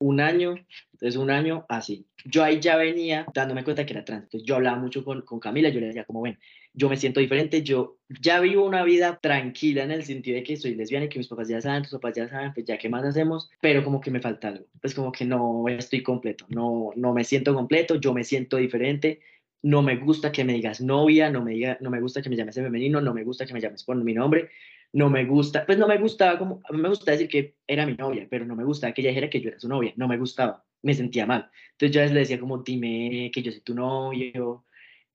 un 0.00 0.20
año, 0.20 0.56
entonces 0.92 1.16
un 1.16 1.30
año 1.30 1.66
así. 1.68 2.06
Yo 2.24 2.42
ahí 2.42 2.58
ya 2.58 2.76
venía 2.76 3.26
dándome 3.32 3.64
cuenta 3.64 3.86
que 3.86 3.92
era 3.92 4.04
trans. 4.04 4.24
Entonces 4.24 4.46
yo 4.46 4.56
hablaba 4.56 4.78
mucho 4.78 5.04
con, 5.04 5.22
con 5.22 5.40
Camila, 5.40 5.68
yo 5.68 5.80
le 5.80 5.86
decía 5.86 6.04
como, 6.04 6.20
bueno, 6.20 6.36
yo 6.72 6.88
me 6.88 6.96
siento 6.96 7.20
diferente, 7.20 7.62
yo 7.62 7.98
ya 8.08 8.40
vivo 8.40 8.64
una 8.64 8.82
vida 8.82 9.18
tranquila 9.20 9.84
en 9.84 9.90
el 9.90 10.04
sentido 10.04 10.36
de 10.36 10.42
que 10.42 10.56
soy 10.56 10.74
lesbiana 10.74 11.06
y 11.06 11.08
que 11.08 11.18
mis 11.18 11.28
papás 11.28 11.48
ya 11.48 11.60
saben, 11.60 11.82
tus 11.82 11.92
papás 11.92 12.14
ya 12.16 12.28
saben, 12.28 12.52
pues 12.54 12.64
ya 12.66 12.78
qué 12.78 12.88
más 12.88 13.04
hacemos, 13.04 13.50
pero 13.60 13.84
como 13.84 14.00
que 14.00 14.10
me 14.10 14.20
falta 14.20 14.48
algo, 14.48 14.64
pues 14.80 14.94
como 14.94 15.12
que 15.12 15.24
no 15.24 15.64
estoy 15.68 16.02
completo, 16.02 16.46
no, 16.48 16.90
no 16.96 17.12
me 17.12 17.24
siento 17.24 17.54
completo, 17.54 17.96
yo 17.96 18.14
me 18.14 18.24
siento 18.24 18.56
diferente, 18.56 19.20
no 19.62 19.82
me 19.82 19.96
gusta 19.96 20.32
que 20.32 20.44
me 20.44 20.54
digas 20.54 20.80
novia, 20.80 21.28
no 21.30 21.42
me, 21.42 21.52
diga, 21.52 21.76
no 21.80 21.90
me 21.90 22.00
gusta 22.00 22.22
que 22.22 22.30
me 22.30 22.36
llames 22.36 22.54
femenino, 22.54 23.00
no 23.00 23.12
me 23.12 23.24
gusta 23.24 23.46
que 23.46 23.52
me 23.52 23.60
llames 23.60 23.84
por 23.84 23.96
mi 23.96 24.14
nombre, 24.14 24.50
no 24.92 25.08
me 25.08 25.24
gusta, 25.24 25.64
pues 25.66 25.78
no 25.78 25.86
me 25.86 25.98
gustaba 25.98 26.38
como, 26.38 26.60
a 26.68 26.72
me 26.72 26.88
gusta 26.88 27.12
decir 27.12 27.28
que 27.28 27.56
era 27.66 27.86
mi 27.86 27.94
novia, 27.94 28.26
pero 28.28 28.44
no 28.44 28.56
me 28.56 28.64
gustaba 28.64 28.92
que 28.92 29.02
ella 29.02 29.10
dijera 29.10 29.30
que 29.30 29.40
yo 29.40 29.50
era 29.50 29.60
su 29.60 29.68
novia, 29.68 29.92
no 29.96 30.08
me 30.08 30.18
gustaba, 30.18 30.64
me 30.82 30.94
sentía 30.94 31.26
mal. 31.26 31.50
Entonces 31.72 31.94
yo 31.94 32.14
le 32.14 32.20
decía 32.20 32.40
como, 32.40 32.58
dime 32.58 33.30
que 33.32 33.42
yo 33.42 33.52
soy 33.52 33.60
tu 33.60 33.74
novio, 33.74 34.64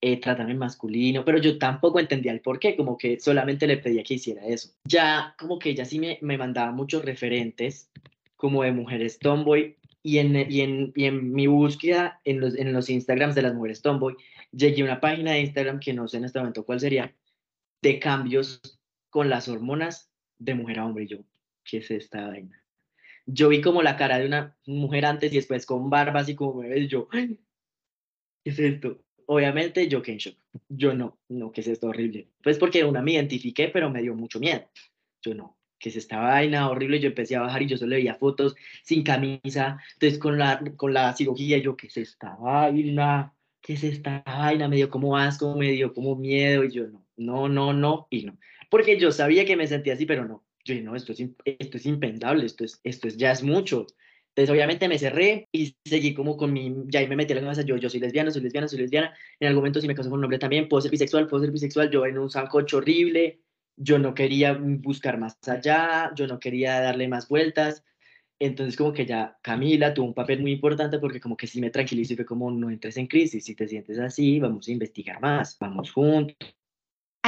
eh, 0.01 0.19
trátame 0.19 0.53
masculino, 0.53 1.25
pero 1.25 1.39
yo 1.39 1.57
tampoco 1.57 1.99
entendía 1.99 2.31
el 2.31 2.41
por 2.41 2.59
qué, 2.59 2.75
como 2.75 2.97
que 2.97 3.19
solamente 3.19 3.67
le 3.67 3.77
pedía 3.77 4.03
que 4.03 4.15
hiciera 4.15 4.45
eso. 4.45 4.69
Ya 4.85 5.35
como 5.37 5.59
que 5.59 5.71
ella 5.71 5.85
sí 5.85 5.99
me, 5.99 6.19
me 6.21 6.37
mandaba 6.37 6.71
muchos 6.71 7.03
referentes 7.03 7.89
como 8.35 8.63
de 8.63 8.71
mujeres 8.71 9.19
tomboy 9.19 9.75
y 10.03 10.19
en, 10.19 10.35
y 10.51 10.61
en, 10.61 10.93
y 10.95 11.05
en 11.05 11.33
mi 11.33 11.47
búsqueda 11.47 12.21
en 12.23 12.39
los, 12.39 12.55
en 12.55 12.71
los 12.71 12.89
Instagrams 12.89 13.35
de 13.35 13.41
las 13.41 13.55
mujeres 13.55 13.81
tomboy, 13.81 14.15
llegué 14.51 14.81
a 14.83 14.85
una 14.85 15.01
página 15.01 15.31
de 15.31 15.41
Instagram 15.41 15.79
que 15.79 15.93
no 15.93 16.07
sé 16.07 16.17
en 16.17 16.25
este 16.25 16.39
momento 16.39 16.63
cuál 16.65 16.79
sería, 16.79 17.13
de 17.81 17.99
cambios 17.99 18.79
con 19.15 19.29
las 19.29 19.47
hormonas 19.47 20.11
de 20.39 20.55
mujer 20.55 20.79
a 20.79 20.85
hombre. 20.85 21.07
Yo, 21.07 21.19
¿qué 21.63 21.77
es 21.77 21.89
esta 21.89 22.27
vaina? 22.27 22.61
Yo 23.25 23.47
vi 23.47 23.61
como 23.61 23.81
la 23.81 23.95
cara 23.95 24.19
de 24.19 24.25
una 24.25 24.57
mujer 24.65 25.05
antes 25.05 25.31
y 25.31 25.37
después 25.37 25.65
con 25.65 25.89
barbas 25.89 26.27
y 26.27 26.35
como 26.35 26.55
me 26.61 26.67
ves, 26.67 26.89
yo, 26.89 27.07
¿qué 27.07 27.37
es 28.43 28.59
esto? 28.59 29.05
Obviamente 29.27 29.87
yo 29.87 30.01
que 30.01 30.11
en 30.11 30.17
shock. 30.17 30.35
Yo 30.67 30.93
no, 30.93 31.17
no, 31.29 31.53
¿qué 31.53 31.61
es 31.61 31.67
esto 31.67 31.87
horrible? 31.87 32.27
Pues 32.43 32.57
porque 32.57 32.83
una 32.83 33.01
me 33.01 33.13
identifiqué, 33.13 33.69
pero 33.69 33.89
me 33.89 34.01
dio 34.01 34.15
mucho 34.15 34.37
miedo. 34.41 34.69
Yo 35.21 35.33
no, 35.33 35.57
¿qué 35.79 35.87
es 35.87 35.95
esta 35.95 36.19
vaina 36.19 36.69
horrible? 36.69 36.99
Yo 36.99 37.07
empecé 37.07 37.37
a 37.37 37.41
bajar 37.41 37.61
y 37.61 37.67
yo 37.67 37.77
solo 37.77 37.95
veía 37.95 38.15
fotos 38.15 38.53
sin 38.83 39.01
camisa. 39.01 39.79
Entonces 39.93 40.19
con 40.19 40.37
la, 40.37 40.61
con 40.75 40.93
la 40.93 41.13
cirugía 41.13 41.57
yo, 41.59 41.77
¿qué 41.77 41.87
es 41.87 41.95
esta 41.95 42.35
vaina? 42.35 43.33
¿Qué 43.61 43.75
es 43.75 43.83
esta 43.85 44.23
vaina? 44.25 44.67
Me 44.67 44.75
dio 44.75 44.89
como 44.89 45.15
asco, 45.15 45.55
me 45.55 45.71
dio 45.71 45.93
como 45.93 46.17
miedo 46.17 46.65
y 46.65 46.71
yo 46.71 46.87
no, 46.87 47.01
no, 47.15 47.47
no, 47.47 47.71
no 47.71 48.07
y 48.09 48.25
no 48.25 48.37
porque 48.69 48.99
yo 48.99 49.11
sabía 49.11 49.45
que 49.45 49.55
me 49.55 49.67
sentía 49.67 49.93
así, 49.93 50.05
pero 50.05 50.25
no. 50.25 50.43
Yo 50.63 50.73
dije, 50.73 50.85
no, 50.85 50.95
esto 50.95 51.11
es, 51.11 51.23
esto 51.45 51.77
es 51.77 51.85
impensable, 51.85 52.45
esto 52.45 52.63
es, 52.63 52.79
esto 52.83 53.07
es, 53.07 53.17
ya 53.17 53.31
es 53.31 53.43
mucho. 53.43 53.87
Entonces, 54.29 54.51
obviamente 54.51 54.89
me 54.89 54.99
cerré 54.99 55.47
y 55.51 55.77
seguí 55.85 56.13
como 56.13 56.35
con 56.35 56.51
mi, 56.51 56.73
ya 56.87 56.99
ahí 56.99 57.07
me 57.07 57.15
metí 57.15 57.31
en 57.31 57.37
la 57.37 57.43
cabeza, 57.43 57.61
yo, 57.61 57.77
yo 57.77 57.89
soy 57.89 58.01
lesbiana, 58.01 58.31
soy 58.31 58.41
lesbiana, 58.41 58.67
soy 58.67 58.79
lesbiana. 58.79 59.13
En 59.39 59.47
algún 59.47 59.61
momento 59.61 59.79
si 59.79 59.87
me 59.87 59.95
caso 59.95 60.09
con 60.09 60.19
un 60.19 60.25
hombre 60.25 60.39
también, 60.39 60.67
puedo 60.67 60.81
ser 60.81 60.91
bisexual, 60.91 61.27
puedo 61.27 61.43
ser 61.43 61.51
bisexual. 61.51 61.89
Yo 61.89 62.05
en 62.05 62.17
un 62.17 62.29
sancocho 62.29 62.77
horrible, 62.77 63.39
yo 63.77 63.97
no 63.99 64.13
quería 64.13 64.53
buscar 64.53 65.17
más 65.17 65.37
allá, 65.47 66.11
yo 66.15 66.27
no 66.27 66.39
quería 66.39 66.81
darle 66.81 67.07
más 67.07 67.29
vueltas. 67.29 67.83
Entonces 68.39 68.75
como 68.75 68.91
que 68.91 69.05
ya 69.05 69.37
Camila 69.41 69.93
tuvo 69.93 70.07
un 70.07 70.13
papel 70.13 70.41
muy 70.41 70.51
importante 70.51 70.99
porque 70.99 71.21
como 71.21 71.37
que 71.37 71.47
sí 71.47 71.61
me 71.61 71.69
tranquilizó 71.69 72.13
y 72.13 72.15
fue 72.17 72.25
como 72.25 72.51
no 72.51 72.69
entres 72.69 72.97
en 72.97 73.07
crisis, 73.07 73.45
si 73.45 73.55
te 73.55 73.67
sientes 73.67 73.97
así, 73.99 74.39
vamos 74.39 74.67
a 74.67 74.71
investigar 74.71 75.21
más, 75.21 75.57
vamos 75.59 75.91
juntos. 75.91 76.35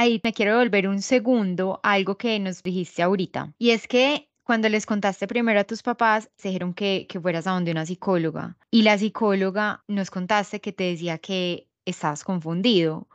Ahí 0.00 0.20
me 0.22 0.32
quiero 0.32 0.58
volver 0.58 0.86
un 0.86 1.02
segundo 1.02 1.80
a 1.82 1.94
algo 1.94 2.16
que 2.16 2.38
nos 2.38 2.62
dijiste 2.62 3.02
ahorita. 3.02 3.52
Y 3.58 3.70
es 3.70 3.88
que 3.88 4.28
cuando 4.44 4.68
les 4.68 4.86
contaste 4.86 5.26
primero 5.26 5.58
a 5.58 5.64
tus 5.64 5.82
papás, 5.82 6.30
se 6.36 6.50
dijeron 6.50 6.72
que, 6.72 7.08
que 7.08 7.18
fueras 7.18 7.48
a 7.48 7.50
donde 7.50 7.72
una 7.72 7.84
psicóloga. 7.84 8.56
Y 8.70 8.82
la 8.82 8.96
psicóloga 8.96 9.82
nos 9.88 10.12
contaste 10.12 10.60
que 10.60 10.72
te 10.72 10.84
decía 10.84 11.18
que 11.18 11.66
estabas 11.84 12.22
confundido. 12.22 13.08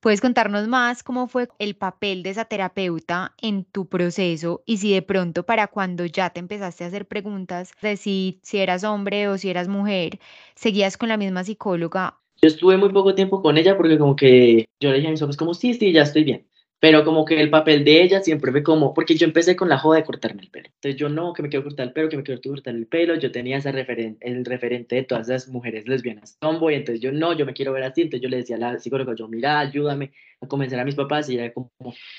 ¿Puedes 0.00 0.20
contarnos 0.20 0.66
más 0.66 1.04
cómo 1.04 1.28
fue 1.28 1.48
el 1.60 1.76
papel 1.76 2.24
de 2.24 2.30
esa 2.30 2.46
terapeuta 2.46 3.32
en 3.40 3.64
tu 3.64 3.88
proceso 3.88 4.64
y 4.66 4.78
si 4.78 4.92
de 4.92 5.02
pronto 5.02 5.46
para 5.46 5.68
cuando 5.68 6.04
ya 6.04 6.30
te 6.30 6.40
empezaste 6.40 6.82
a 6.82 6.88
hacer 6.88 7.06
preguntas 7.06 7.70
de 7.80 7.96
si, 7.96 8.40
si 8.42 8.58
eras 8.58 8.82
hombre 8.82 9.28
o 9.28 9.38
si 9.38 9.50
eras 9.50 9.68
mujer, 9.68 10.18
seguías 10.56 10.96
con 10.96 11.10
la 11.10 11.16
misma 11.16 11.44
psicóloga? 11.44 12.18
Yo 12.44 12.48
estuve 12.48 12.76
muy 12.76 12.90
poco 12.90 13.14
tiempo 13.14 13.40
con 13.40 13.56
ella 13.56 13.74
porque 13.74 13.96
como 13.96 14.16
que 14.16 14.66
yo 14.78 14.90
le 14.90 14.96
dije 14.96 15.08
a 15.08 15.12
mis 15.12 15.22
ojos 15.22 15.38
como, 15.38 15.54
sí, 15.54 15.72
sí, 15.72 15.92
ya 15.92 16.02
estoy 16.02 16.24
bien 16.24 16.46
pero 16.84 17.02
como 17.02 17.24
que 17.24 17.40
el 17.40 17.48
papel 17.48 17.82
de 17.82 18.02
ella 18.02 18.20
siempre 18.20 18.52
fue 18.52 18.62
como, 18.62 18.92
porque 18.92 19.16
yo 19.16 19.24
empecé 19.24 19.56
con 19.56 19.70
la 19.70 19.78
joda 19.78 19.96
de 19.96 20.04
cortarme 20.04 20.42
el 20.42 20.50
pelo. 20.50 20.66
Entonces 20.66 21.00
yo 21.00 21.08
no, 21.08 21.32
que 21.32 21.42
me 21.42 21.48
quiero 21.48 21.64
cortar 21.64 21.86
el 21.86 21.94
pelo, 21.94 22.10
que 22.10 22.18
me 22.18 22.22
quiero 22.22 22.42
cortar 22.42 22.74
el 22.74 22.86
pelo, 22.86 23.14
yo 23.14 23.32
tenía 23.32 23.56
ese 23.56 23.72
referen 23.72 24.18
el 24.20 24.44
referente 24.44 24.96
de 24.96 25.02
todas 25.02 25.28
las 25.28 25.48
mujeres 25.48 25.88
lesbianas, 25.88 26.36
tomboy, 26.40 26.74
entonces 26.74 27.00
yo 27.00 27.10
no, 27.10 27.32
yo 27.32 27.46
me 27.46 27.54
quiero 27.54 27.72
ver 27.72 27.84
así, 27.84 28.02
entonces 28.02 28.20
yo 28.20 28.28
le 28.28 28.36
decía 28.36 28.56
a 28.56 28.58
la 28.58 28.78
psicóloga, 28.78 29.14
yo 29.14 29.28
mira, 29.28 29.60
ayúdame 29.60 30.12
a 30.44 30.48
convencer 30.48 30.78
a 30.78 30.84
mis 30.84 30.94
papás 30.94 31.28
y 31.28 31.34
ella 31.34 31.52
como, 31.52 31.70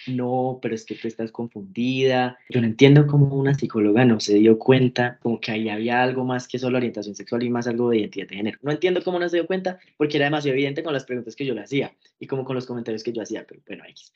no, 0.08 0.60
pero 0.62 0.76
es 0.76 0.86
que 0.86 0.96
tú 0.96 1.08
estás 1.08 1.32
confundida. 1.32 2.38
Yo 2.50 2.62
no 2.62 2.68
entiendo 2.68 3.08
cómo 3.08 3.36
una 3.36 3.54
psicóloga 3.54 4.06
no 4.06 4.20
se 4.20 4.36
dio 4.36 4.60
cuenta, 4.60 5.18
como 5.22 5.40
que 5.40 5.52
ahí 5.52 5.70
había 5.70 6.04
algo 6.04 6.26
más 6.26 6.48
que 6.48 6.60
solo 6.60 6.78
orientación 6.78 7.16
sexual 7.16 7.44
y 7.44 7.50
más 7.50 7.68
algo 7.68 7.90
de 7.90 8.00
identidad 8.00 8.28
de 8.28 8.36
género. 8.36 8.60
No 8.62 8.72
entiendo 8.72 9.04
cómo 9.04 9.20
no 9.20 9.30
se 9.30 9.38
dio 9.38 9.48
cuenta 9.48 9.80
porque 9.98 10.18
era 10.18 10.26
demasiado 10.26 10.56
evidente 10.56 10.84
con 10.84 10.94
las 10.94 11.06
preguntas 11.06 11.36
que 11.36 11.46
yo 11.46 11.54
le 11.54 11.62
hacía 11.62 11.96
y 12.20 12.28
como 12.28 12.46
con 12.46 12.56
los 12.56 12.66
comentarios 12.66 13.04
que 13.04 13.14
yo 13.14 13.22
hacía, 13.22 13.46
pero 13.48 13.62
bueno, 13.68 13.84
X. 13.88 14.14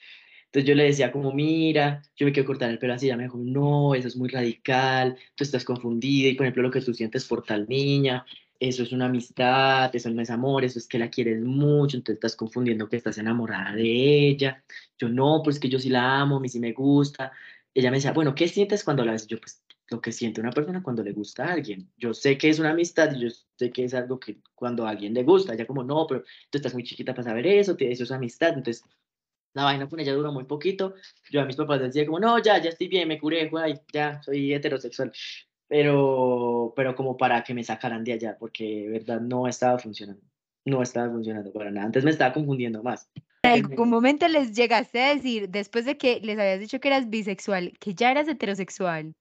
Entonces 0.50 0.68
yo 0.68 0.74
le 0.74 0.86
decía 0.86 1.12
como, 1.12 1.32
mira, 1.32 2.02
yo 2.16 2.26
me 2.26 2.32
quiero 2.32 2.48
cortar 2.48 2.72
el 2.72 2.80
pelo 2.80 2.96
así, 2.96 3.06
ya 3.06 3.16
me 3.16 3.24
dijo, 3.24 3.38
no, 3.38 3.94
eso 3.94 4.08
es 4.08 4.18
muy 4.18 4.30
radical, 4.30 5.16
tú 5.36 5.44
estás 5.44 5.64
confundida 5.64 6.28
y 6.28 6.34
por 6.34 6.46
ejemplo 6.46 6.64
lo 6.64 6.72
que 6.72 6.82
tú 6.82 6.92
sientes 6.92 7.26
por 7.26 7.44
tal 7.44 7.68
niña, 7.70 8.26
eso 8.60 8.84
es 8.84 8.92
una 8.92 9.06
amistad, 9.06 9.96
eso 9.96 10.10
no 10.10 10.22
es 10.22 10.30
amor, 10.30 10.64
eso 10.64 10.80
es 10.80 10.88
que 10.88 11.00
la 11.00 11.10
quieres 11.10 11.42
mucho, 11.42 11.98
entonces 11.98 12.16
estás 12.16 12.36
confundiendo 12.36 12.90
que 12.90 12.98
estás 12.98 13.18
enamorada 13.18 13.74
de 13.76 14.28
ella. 14.30 14.64
Yo 14.98 15.10
no, 15.10 15.42
pues 15.44 15.60
que 15.60 15.70
yo 15.70 15.80
sí 15.80 15.90
la 15.90 16.20
amo, 16.20 16.38
a 16.38 16.40
mí 16.40 16.50
sí 16.50 16.60
me 16.60 16.74
gusta. 16.74 17.32
Ella 17.74 17.92
me 17.92 17.98
decía, 17.98 18.12
bueno, 18.14 18.36
¿qué 18.36 18.48
sientes 18.48 18.84
cuando 18.84 19.06
la 19.06 19.14
ves? 19.14 19.28
Yo 19.28 19.40
pues 19.40 19.64
lo 19.90 20.02
que 20.02 20.12
siente 20.12 20.42
una 20.42 20.52
persona 20.52 20.84
cuando 20.84 21.04
le 21.04 21.14
gusta 21.14 21.46
a 21.46 21.54
alguien. 21.54 21.92
Yo 21.98 22.14
sé 22.14 22.38
que 22.38 22.50
es 22.50 22.60
una 22.60 22.72
amistad 22.72 23.14
y 23.16 23.22
yo 23.22 23.30
sé 23.58 23.72
que 23.72 23.86
es 23.86 23.94
algo 23.94 24.20
que 24.20 24.40
cuando 24.56 24.86
a 24.86 24.92
alguien 24.92 25.14
le 25.14 25.24
gusta, 25.24 25.54
ella 25.54 25.66
como, 25.66 25.84
no, 25.84 26.06
pero 26.08 26.24
tú 26.50 26.58
estás 26.58 26.74
muy 26.74 26.84
chiquita 26.84 27.14
para 27.14 27.30
saber 27.30 27.48
eso, 27.48 27.76
eso 27.80 28.04
es 28.04 28.12
amistad, 28.12 28.50
entonces 28.50 28.84
la 29.54 29.64
vaina 29.64 29.90
con 29.90 30.00
ella 30.00 30.14
duró 30.14 30.32
muy 30.32 30.46
poquito. 30.46 30.94
Yo 31.32 31.42
a 31.42 31.46
mis 31.46 31.56
papás 31.56 31.82
decía 31.82 32.06
como, 32.06 32.20
no, 32.20 32.38
ya, 32.40 32.62
ya 32.62 32.70
estoy 32.70 32.88
bien, 32.88 33.08
me 33.08 33.20
curé, 33.20 33.50
guay, 33.50 33.80
ya, 33.92 34.22
soy 34.22 34.54
heterosexual. 34.54 35.12
Pero, 35.70 36.74
pero 36.76 36.96
como 36.96 37.16
para 37.16 37.44
que 37.44 37.54
me 37.54 37.64
sacaran 37.64 38.04
de 38.04 38.14
allá, 38.14 38.38
porque 38.38 38.64
de 38.66 38.90
verdad 38.90 39.22
no 39.22 39.48
estaba 39.48 39.80
funcionando. 39.80 40.22
No 40.66 40.82
estaba 40.82 41.10
funcionando 41.10 41.54
para 41.54 41.72
nada. 41.72 41.86
Antes 41.86 42.04
me 42.04 42.12
estaba 42.12 42.34
confundiendo 42.34 42.84
más. 42.84 43.10
¿En 43.44 43.66
algún 43.66 43.90
momento 43.90 44.28
les 44.28 44.52
llegaste 44.52 45.02
a 45.02 45.16
decir, 45.16 45.48
después 45.50 45.86
de 45.86 45.98
que 45.98 46.20
les 46.20 46.38
habías 46.38 46.60
dicho 46.60 46.80
que 46.82 46.90
eras 46.90 47.10
bisexual, 47.10 47.74
que 47.80 47.94
ya 47.94 48.12
eras 48.12 48.28
heterosexual? 48.28 49.16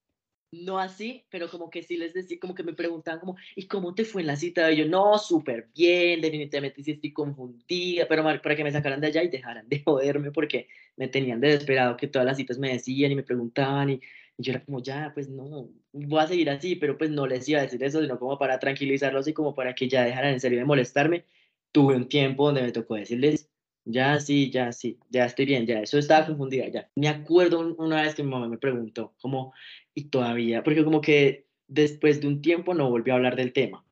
no 0.51 0.79
así, 0.79 1.27
pero 1.31 1.51
como 1.51 1.69
que 1.69 1.83
sí 1.83 1.97
les 1.97 2.15
decía, 2.15 2.39
como 2.41 2.55
que 2.55 2.63
me 2.63 2.73
preguntaban 2.73 3.21
como, 3.21 3.37
¿y 3.55 3.67
cómo 3.67 3.95
te 3.95 4.05
fue 4.05 4.23
en 4.23 4.29
la 4.29 4.37
cita? 4.37 4.71
Y 4.73 4.79
yo, 4.79 4.87
no, 4.87 5.19
súper 5.19 5.69
bien, 5.75 6.21
definitivamente 6.21 6.83
sí 6.83 6.93
estoy 6.93 7.13
confundida, 7.13 8.07
pero 8.09 8.23
para 8.23 8.57
que 8.57 8.65
me 8.65 8.73
sacaran 8.73 9.01
de 9.01 9.09
allá 9.09 9.23
y 9.23 9.29
dejaran 9.29 9.69
de 9.69 9.81
joderme 9.85 10.31
porque 10.33 10.69
me 10.97 11.09
tenían 11.09 11.41
desesperado 11.41 11.97
que 11.97 12.09
todas 12.09 12.27
las 12.27 12.37
citas 12.37 12.59
me 12.59 12.73
decían 12.73 13.13
y 13.13 13.17
me 13.17 13.23
preguntaban 13.23 13.91
y, 13.91 14.01
yo 14.39 14.53
era 14.53 14.65
como, 14.65 14.81
ya, 14.83 15.11
pues 15.15 15.29
no, 15.29 15.69
voy 15.93 16.21
a 16.21 16.27
seguir 16.29 16.49
así, 16.51 16.77
pero 16.77 16.97
pues 16.97 17.11
no 17.11 17.27
les 17.27 17.49
iba 17.49 17.59
a 17.61 17.63
decir 17.63 17.83
eso, 17.83 18.01
sino 18.01 18.19
como 18.19 18.39
para 18.39 18.59
tranquilizarlos 18.59 19.27
y 19.29 19.33
como 19.33 19.55
para 19.55 19.75
que 19.75 19.89
ya 19.89 20.05
dejaran 20.05 20.35
en 20.35 20.41
serio 20.41 20.59
de 20.59 20.65
molestarme. 20.65 21.25
Tuve 21.73 21.97
un 21.97 22.09
tiempo 22.09 22.47
donde 22.47 22.63
me 22.63 22.73
tocó 22.73 22.95
decirles, 22.95 23.51
ya 23.85 24.21
sí, 24.21 24.51
ya 24.51 24.73
sí, 24.73 24.99
ya 25.11 25.25
estoy 25.27 25.47
bien, 25.47 25.67
ya, 25.67 25.81
eso 25.81 25.99
estaba 25.99 26.27
confundida, 26.27 26.69
ya. 26.69 26.91
Me 26.95 27.09
acuerdo 27.09 27.75
una 27.79 28.03
vez 28.03 28.15
que 28.15 28.23
mi 28.23 28.31
mamá 28.31 28.49
me 28.49 28.59
preguntó, 28.59 29.15
como, 29.21 29.53
y 29.95 30.05
todavía, 30.05 30.63
porque 30.63 30.85
como 30.85 31.01
que 31.01 31.47
después 31.67 32.21
de 32.21 32.29
un 32.29 32.43
tiempo 32.43 32.75
no 32.75 32.91
volvió 32.91 33.15
a 33.15 33.17
hablar 33.17 33.37
del 33.37 33.53
tema. 33.53 33.85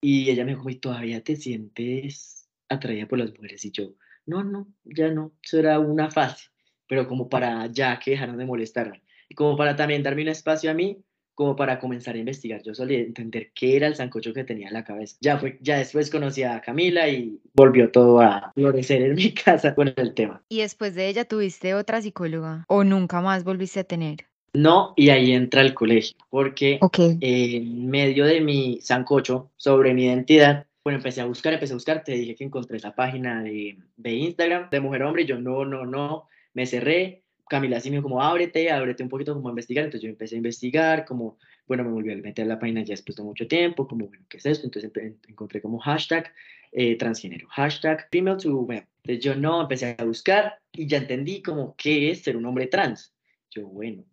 Y 0.00 0.30
ella 0.30 0.44
me 0.44 0.52
dijo, 0.52 0.68
¿y 0.70 0.76
todavía 0.76 1.22
te 1.24 1.36
sientes 1.36 2.48
atraída 2.68 3.08
por 3.08 3.18
las 3.18 3.30
mujeres? 3.34 3.64
Y 3.64 3.72
yo, 3.72 3.94
no, 4.26 4.44
no, 4.44 4.68
ya 4.84 5.10
no, 5.10 5.32
eso 5.42 5.58
era 5.58 5.78
una 5.78 6.10
fase, 6.10 6.48
pero 6.86 7.08
como 7.08 7.28
para 7.28 7.66
ya 7.68 7.98
que 7.98 8.12
dejaron 8.12 8.36
de 8.38 8.46
molestarme. 8.46 9.03
Y 9.28 9.34
como 9.34 9.56
para 9.56 9.76
también 9.76 10.02
darme 10.02 10.22
un 10.22 10.28
espacio 10.28 10.70
a 10.70 10.74
mí 10.74 11.02
como 11.34 11.56
para 11.56 11.78
comenzar 11.80 12.14
a 12.14 12.18
investigar. 12.18 12.62
Yo 12.62 12.74
solía 12.74 13.00
entender 13.00 13.50
qué 13.54 13.76
era 13.76 13.86
el 13.86 13.96
sancocho 13.96 14.32
que 14.32 14.44
tenía 14.44 14.68
en 14.68 14.74
la 14.74 14.84
cabeza. 14.84 15.16
Ya, 15.20 15.38
fue, 15.38 15.58
ya 15.60 15.78
después 15.78 16.10
conocí 16.10 16.42
a 16.42 16.60
Camila 16.60 17.08
y 17.08 17.40
volvió 17.54 17.90
todo 17.90 18.20
a 18.20 18.52
florecer 18.54 19.02
en 19.02 19.14
mi 19.14 19.32
casa 19.34 19.74
con 19.74 19.92
el 19.94 20.14
tema. 20.14 20.42
¿Y 20.48 20.60
después 20.60 20.94
de 20.94 21.08
ella 21.08 21.24
tuviste 21.24 21.74
otra 21.74 22.00
psicóloga 22.00 22.64
o 22.68 22.84
nunca 22.84 23.20
más 23.20 23.44
volviste 23.44 23.80
a 23.80 23.84
tener? 23.84 24.26
No, 24.52 24.94
y 24.96 25.08
ahí 25.08 25.32
entra 25.32 25.62
el 25.62 25.74
colegio, 25.74 26.16
porque 26.30 26.78
en 27.20 27.88
medio 27.88 28.24
de 28.24 28.40
mi 28.40 28.78
sancocho 28.80 29.50
sobre 29.56 29.94
mi 29.94 30.04
identidad, 30.04 30.66
bueno, 30.84 30.98
empecé 30.98 31.22
a 31.22 31.24
buscar, 31.24 31.54
empecé 31.54 31.72
a 31.72 31.76
buscar, 31.76 32.04
te 32.04 32.12
dije 32.12 32.36
que 32.36 32.44
encontré 32.44 32.76
esa 32.76 32.94
página 32.94 33.42
de, 33.42 33.78
de 33.96 34.12
Instagram 34.12 34.70
de 34.70 34.78
mujer 34.78 35.02
hombre 35.02 35.22
y 35.22 35.26
yo 35.26 35.40
no, 35.40 35.64
no, 35.64 35.84
no, 35.84 36.28
me 36.52 36.66
cerré, 36.66 37.23
Camila 37.48 37.76
así 37.76 37.90
me 37.90 37.96
dijo 37.96 38.04
como, 38.04 38.22
ábrete, 38.22 38.70
ábrete 38.70 39.02
un 39.02 39.08
poquito 39.08 39.34
como 39.34 39.48
a 39.48 39.52
investigar, 39.52 39.84
entonces 39.84 40.02
yo 40.02 40.08
empecé 40.08 40.34
a 40.34 40.38
investigar, 40.38 41.04
como, 41.04 41.38
bueno, 41.66 41.84
me 41.84 41.90
volví 41.90 42.12
a 42.12 42.16
meter 42.16 42.44
a 42.44 42.48
la 42.48 42.58
página 42.58 42.82
ya 42.82 42.92
después 42.92 43.16
de 43.16 43.22
mucho 43.22 43.46
tiempo, 43.46 43.86
como, 43.86 44.06
bueno, 44.08 44.24
¿qué 44.28 44.38
es 44.38 44.46
esto? 44.46 44.66
Entonces 44.66 44.90
encontré 45.28 45.60
como 45.60 45.78
hashtag 45.78 46.32
eh, 46.72 46.96
transgénero, 46.96 47.46
hashtag 47.48 48.08
female 48.10 48.38
to 48.38 48.56
web. 48.60 48.86
Entonces 49.02 49.24
yo 49.24 49.34
no, 49.34 49.62
empecé 49.62 49.94
a 49.98 50.04
buscar 50.04 50.58
y 50.72 50.86
ya 50.86 50.98
entendí 50.98 51.42
como, 51.42 51.74
¿qué 51.76 52.10
es 52.10 52.22
ser 52.22 52.36
un 52.36 52.46
hombre 52.46 52.66
trans? 52.66 53.14
Yo, 53.50 53.68
bueno, 53.68 54.04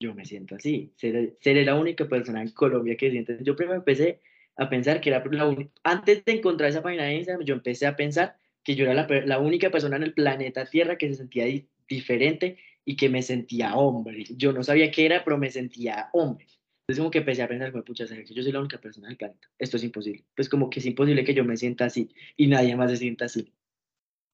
yo 0.00 0.14
me 0.14 0.24
siento 0.24 0.56
así, 0.56 0.92
seré, 0.96 1.64
la 1.64 1.74
única 1.74 2.06
persona 2.06 2.42
en 2.42 2.50
Colombia 2.50 2.96
que 2.96 3.10
siente. 3.10 3.38
Yo 3.42 3.56
primero 3.56 3.78
empecé 3.78 4.20
a 4.56 4.68
pensar 4.68 5.00
que 5.00 5.10
era 5.10 5.24
la 5.24 5.46
única, 5.46 5.70
antes 5.84 6.24
de 6.24 6.32
encontrar 6.32 6.70
esa 6.70 6.82
página 6.82 7.04
de 7.04 7.14
Instagram, 7.14 7.46
yo 7.46 7.54
empecé 7.54 7.86
a 7.86 7.96
pensar 7.96 8.36
que 8.62 8.74
yo 8.74 8.84
era 8.84 8.94
la, 8.94 9.06
la 9.24 9.38
única 9.38 9.70
persona 9.70 9.96
en 9.96 10.02
el 10.02 10.12
planeta 10.12 10.66
Tierra 10.66 10.98
que 10.98 11.08
se 11.08 11.14
sentía 11.14 11.44
diferente 11.88 12.58
y 12.84 12.96
que 12.96 13.08
me 13.08 13.22
sentía 13.22 13.74
hombre. 13.76 14.24
Yo 14.36 14.52
no 14.52 14.62
sabía 14.62 14.90
qué 14.90 15.06
era, 15.06 15.24
pero 15.24 15.38
me 15.38 15.50
sentía 15.50 16.08
hombre. 16.12 16.46
Entonces 16.82 17.00
como 17.00 17.10
que 17.10 17.18
empecé 17.18 17.42
a 17.42 17.48
pensar, 17.48 17.72
pucha, 17.84 18.06
que 18.06 18.32
yo 18.32 18.42
soy 18.42 18.52
la 18.52 18.60
única 18.60 18.78
persona 18.78 19.08
del 19.08 19.16
planeta? 19.16 19.48
Esto 19.58 19.76
es 19.76 19.82
imposible. 19.82 20.24
Pues 20.36 20.48
como 20.48 20.70
que 20.70 20.78
es 20.78 20.86
imposible 20.86 21.24
que 21.24 21.34
yo 21.34 21.44
me 21.44 21.56
sienta 21.56 21.86
así 21.86 22.10
y 22.36 22.46
nadie 22.46 22.76
más 22.76 22.92
se 22.92 22.98
sienta 22.98 23.24
así. 23.24 23.52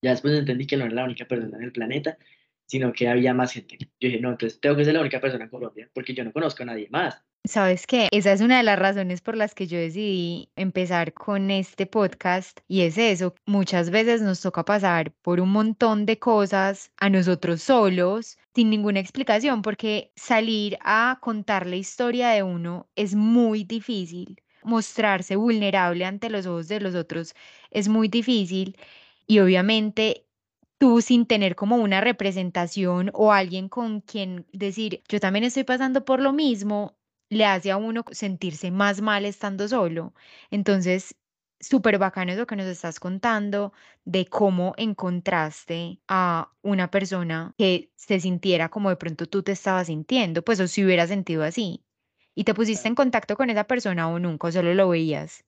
Ya 0.03 0.11
después 0.11 0.35
entendí 0.35 0.67
que 0.67 0.77
no 0.77 0.85
era 0.85 0.95
la 0.95 1.05
única 1.05 1.27
persona 1.27 1.57
en 1.57 1.65
el 1.65 1.73
planeta, 1.73 2.19
sino 2.67 2.93
que 2.93 3.09
había 3.09 3.33
más 3.33 3.53
gente. 3.53 3.79
Yo 3.79 3.89
dije, 4.01 4.21
no, 4.21 4.31
entonces 4.31 4.61
tengo 4.61 4.77
que 4.77 4.85
ser 4.85 4.95
la 4.95 5.01
única 5.01 5.21
persona 5.21 5.45
en 5.45 5.51
Colombia, 5.51 5.91
porque 5.95 6.13
yo 6.15 6.25
no 6.25 6.33
conozco 6.33 6.63
a 6.63 6.67
nadie 6.67 6.89
más. 6.91 7.23
Sabes 7.45 7.89
qué, 7.89 8.09
esa 8.13 8.33
es 8.33 8.41
una 8.41 8.59
de 8.59 8.63
las 8.63 8.79
razones 8.79 9.21
por 9.21 9.37
las 9.37 9.53
que 9.55 9.67
yo 9.67 9.77
decidí 9.77 10.51
empezar 10.55 11.13
con 11.13 11.51
este 11.51 11.87
podcast 11.87 12.61
y 12.69 12.83
es 12.83 12.97
eso, 12.99 13.35
muchas 13.47 13.91
veces 13.91 14.23
nos 14.23 14.41
toca 14.41 14.65
pasar 14.65 15.13
por 15.23 15.41
un 15.41 15.51
montón 15.51 16.07
de 16.07 16.21
cosas 16.21 16.93
a 16.99 17.11
nosotros 17.11 17.61
solos 17.63 18.39
sin 18.55 18.71
ninguna 18.71 19.01
explicación 19.01 19.61
porque 19.63 20.13
salir 20.15 20.79
a 20.83 21.19
contar 21.21 21.67
la 21.67 21.75
historia 21.77 22.29
de 22.31 22.45
uno 22.45 22.89
es 22.95 23.17
muy 23.17 23.65
difícil, 23.65 24.41
mostrarse 24.63 25.35
vulnerable 25.35 26.05
ante 26.05 26.31
los 26.31 26.47
ojos 26.47 26.69
de 26.69 26.79
los 26.81 26.95
otros 26.95 27.35
es 27.73 27.89
muy 27.89 28.07
difícil 28.07 28.77
y 29.27 29.41
obviamente 29.41 30.27
tú 30.79 31.01
sin 31.01 31.27
tener 31.27 31.57
como 31.57 31.77
una 31.77 32.01
representación 32.01 33.11
o 33.15 33.33
alguien 33.33 33.69
con 33.69 34.01
quien 34.01 34.47
decir, 34.53 35.03
yo 35.09 35.21
también 35.21 35.45
estoy 35.45 35.65
pasando 35.65 36.05
por 36.05 36.21
lo 36.21 36.33
mismo, 36.33 36.97
le 37.33 37.45
hace 37.47 37.71
a 37.71 37.77
uno 37.79 38.05
sentirse 38.13 38.71
más 38.71 39.01
mal 39.01 39.25
estando 39.27 39.69
solo. 39.69 40.15
Entonces, 40.51 41.17
súper 41.61 41.99
bacano 41.99 42.33
eso 42.33 42.47
que 42.47 42.57
nos 42.57 42.67
estás 42.67 43.01
contando 43.01 43.73
de 44.05 44.27
cómo 44.27 44.75
encontraste 44.77 46.01
a 46.09 46.53
una 46.63 46.91
persona 46.91 47.55
que 47.59 47.91
se 47.97 48.21
sintiera 48.21 48.69
como 48.71 48.91
de 48.91 48.97
pronto 48.97 49.27
tú 49.27 49.43
te 49.43 49.53
estabas 49.53 49.87
sintiendo, 49.89 50.43
pues 50.45 50.61
o 50.61 50.67
si 50.69 50.85
hubiera 50.85 51.07
sentido 51.07 51.45
así. 51.45 51.85
¿Y 52.35 52.45
te 52.45 52.55
pusiste 52.55 52.89
en 52.89 52.95
contacto 52.95 53.37
con 53.37 53.51
esa 53.51 53.65
persona 53.65 54.09
o 54.09 54.19
nunca, 54.19 54.49
o 54.49 54.53
solo 54.53 54.75
lo 54.75 54.89
veías? 54.89 55.45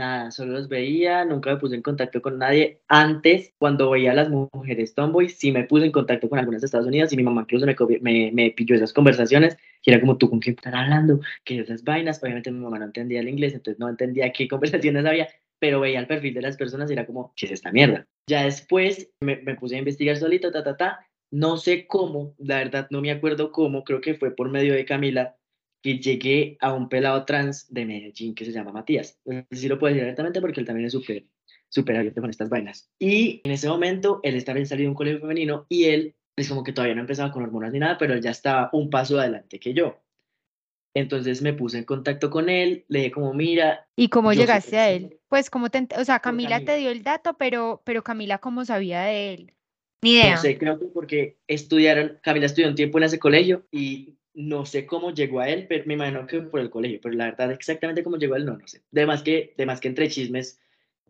Nada, 0.00 0.30
solo 0.30 0.52
los 0.52 0.66
veía, 0.66 1.26
nunca 1.26 1.50
me 1.50 1.58
puse 1.58 1.74
en 1.74 1.82
contacto 1.82 2.22
con 2.22 2.38
nadie. 2.38 2.80
Antes, 2.88 3.52
cuando 3.58 3.90
veía 3.90 4.12
a 4.12 4.14
las 4.14 4.30
mujeres 4.30 4.94
Tomboy, 4.94 5.28
sí 5.28 5.52
me 5.52 5.64
puse 5.64 5.84
en 5.84 5.92
contacto 5.92 6.26
con 6.30 6.38
algunas 6.38 6.62
de 6.62 6.64
Estados 6.64 6.86
Unidos 6.86 7.12
y 7.12 7.18
mi 7.18 7.22
mamá 7.22 7.42
incluso 7.42 7.66
me, 7.66 7.76
me, 8.00 8.32
me 8.32 8.50
pilló 8.50 8.74
esas 8.74 8.94
conversaciones, 8.94 9.58
que 9.82 9.90
era 9.90 10.00
como 10.00 10.16
tú 10.16 10.30
con 10.30 10.40
quién 10.40 10.56
estás 10.56 10.72
hablando, 10.72 11.20
que 11.44 11.58
esas 11.58 11.84
vainas. 11.84 12.18
Obviamente 12.22 12.50
mi 12.50 12.60
mamá 12.60 12.78
no 12.78 12.86
entendía 12.86 13.20
el 13.20 13.28
inglés, 13.28 13.52
entonces 13.52 13.78
no 13.78 13.90
entendía 13.90 14.32
qué 14.32 14.48
conversaciones 14.48 15.04
había, 15.04 15.28
pero 15.58 15.80
veía 15.80 16.00
el 16.00 16.06
perfil 16.06 16.32
de 16.32 16.40
las 16.40 16.56
personas 16.56 16.88
y 16.88 16.94
era 16.94 17.04
como, 17.04 17.34
¿qué 17.36 17.44
es 17.44 17.52
esta 17.52 17.70
mierda? 17.70 18.06
Ya 18.26 18.44
después 18.44 19.10
me, 19.20 19.36
me 19.42 19.54
puse 19.56 19.76
a 19.76 19.80
investigar 19.80 20.16
solito, 20.16 20.50
ta, 20.50 20.64
ta, 20.64 20.78
ta. 20.78 21.06
No 21.30 21.58
sé 21.58 21.86
cómo, 21.86 22.34
la 22.38 22.56
verdad 22.56 22.86
no 22.88 23.02
me 23.02 23.10
acuerdo 23.10 23.52
cómo, 23.52 23.84
creo 23.84 24.00
que 24.00 24.14
fue 24.14 24.34
por 24.34 24.48
medio 24.48 24.72
de 24.72 24.86
Camila, 24.86 25.36
que 25.82 25.98
llegué 25.98 26.56
a 26.60 26.72
un 26.72 26.88
pelado 26.88 27.24
trans 27.24 27.72
de 27.72 27.86
Medellín 27.86 28.34
que 28.34 28.44
se 28.44 28.52
llama 28.52 28.72
Matías. 28.72 29.18
No 29.24 29.44
sé 29.50 29.56
si 29.56 29.68
lo 29.68 29.78
puedo 29.78 29.92
decir 29.92 30.04
directamente 30.04 30.40
porque 30.40 30.60
él 30.60 30.66
también 30.66 30.86
es 30.86 30.92
súper 30.92 31.24
súper 31.70 31.96
abierto 31.96 32.20
con 32.20 32.30
estas 32.30 32.50
vainas. 32.50 32.90
Y 32.98 33.40
en 33.44 33.52
ese 33.52 33.68
momento 33.68 34.20
él 34.22 34.34
estaba 34.34 34.58
en 34.58 34.66
salido 34.66 34.86
de 34.86 34.90
un 34.90 34.96
colegio 34.96 35.20
femenino 35.20 35.66
y 35.68 35.84
él 35.84 36.14
es 36.36 36.48
como 36.48 36.62
que 36.64 36.72
todavía 36.72 36.94
no 36.94 37.00
empezaba 37.00 37.32
con 37.32 37.42
hormonas 37.42 37.72
ni 37.72 37.78
nada, 37.78 37.96
pero 37.96 38.14
él 38.14 38.20
ya 38.20 38.30
estaba 38.30 38.68
un 38.72 38.90
paso 38.90 39.18
adelante 39.18 39.58
que 39.58 39.72
yo. 39.72 40.02
Entonces 40.94 41.40
me 41.40 41.52
puse 41.52 41.78
en 41.78 41.84
contacto 41.84 42.30
con 42.30 42.48
él, 42.48 42.84
le 42.88 42.98
dije 42.98 43.10
como, 43.12 43.32
mira... 43.32 43.86
¿Y 43.94 44.08
cómo 44.08 44.32
llegaste 44.32 44.76
a 44.76 44.90
él? 44.90 45.20
Pues 45.28 45.48
como 45.48 45.70
te, 45.70 45.86
o 45.96 46.04
sea, 46.04 46.18
Camila, 46.18 46.56
Camila, 46.56 46.72
te 46.72 46.78
dio 46.78 46.90
el 46.90 47.04
dato, 47.04 47.36
pero, 47.38 47.80
pero 47.84 48.02
Camila, 48.02 48.38
¿cómo 48.38 48.64
sabía 48.64 49.02
de 49.02 49.34
él? 49.34 49.54
Ni 50.02 50.14
idea. 50.14 50.32
No 50.32 50.40
sé, 50.40 50.58
creo 50.58 50.80
que 50.80 50.86
porque 50.86 51.38
estudiaron, 51.46 52.18
Camila 52.22 52.46
estudió 52.46 52.68
un 52.68 52.74
tiempo 52.74 52.98
en 52.98 53.04
ese 53.04 53.20
colegio 53.20 53.66
y 53.70 54.16
no 54.34 54.64
sé 54.64 54.86
cómo 54.86 55.12
llegó 55.12 55.40
a 55.40 55.48
él, 55.48 55.66
pero 55.68 55.84
me 55.86 55.94
imagino 55.94 56.26
que 56.26 56.40
por 56.42 56.60
el 56.60 56.70
colegio, 56.70 57.00
pero 57.02 57.14
la 57.14 57.26
verdad 57.26 57.50
exactamente 57.52 58.02
cómo 58.02 58.16
llegó 58.16 58.34
a 58.34 58.38
él 58.38 58.46
no, 58.46 58.56
no 58.56 58.66
sé. 58.66 58.82
Además 58.92 59.22
que, 59.22 59.52
además 59.56 59.80
que 59.80 59.88
entre 59.88 60.08
chismes 60.08 60.60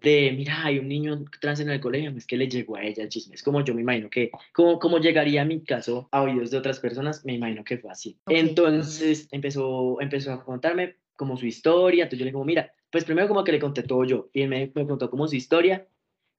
de, 0.01 0.33
mira, 0.35 0.65
hay 0.65 0.79
un 0.79 0.89
niño 0.89 1.25
trans 1.41 1.61
en 1.61 1.71
el 1.71 1.81
colegio, 1.81 2.11
es 2.17 2.27
que 2.27 2.37
le 2.37 2.49
llegó 2.49 2.77
a 2.77 2.83
ella 2.83 3.03
el 3.03 3.11
chisme. 3.11 3.35
Es 3.35 3.43
como 3.43 3.63
yo 3.63 3.75
me 3.75 3.83
imagino 3.83 4.09
que, 4.09 4.31
como, 4.53 4.79
como 4.79 4.99
llegaría 4.99 5.45
mi 5.45 5.63
caso 5.63 6.09
a 6.11 6.23
oídos 6.23 6.51
de 6.51 6.59
otras 6.59 6.81
personas, 6.81 7.25
me 7.25 7.35
imagino 7.35 7.65
que 7.65 7.79
fue 7.79 7.91
así. 7.91 8.19
Entonces 8.27 9.29
empezó, 9.31 10.01
empezó 10.01 10.33
a 10.33 10.45
contarme 10.45 10.97
como 11.17 11.37
su 11.37 11.47
historia, 11.47 12.05
entonces 12.05 12.21
yo 12.21 12.25
le 12.25 12.31
digo, 12.31 12.45
mira, 12.45 12.73
pues 12.91 13.05
primero 13.05 13.29
como 13.29 13.45
que 13.45 13.53
le 13.53 13.59
conté 13.59 13.83
todo 13.83 14.05
yo, 14.05 14.31
y 14.33 14.41
él 14.41 14.49
me, 14.49 14.73
me 14.75 14.87
contó 14.87 15.11
como 15.11 15.29
su 15.29 15.37
historia, 15.37 15.87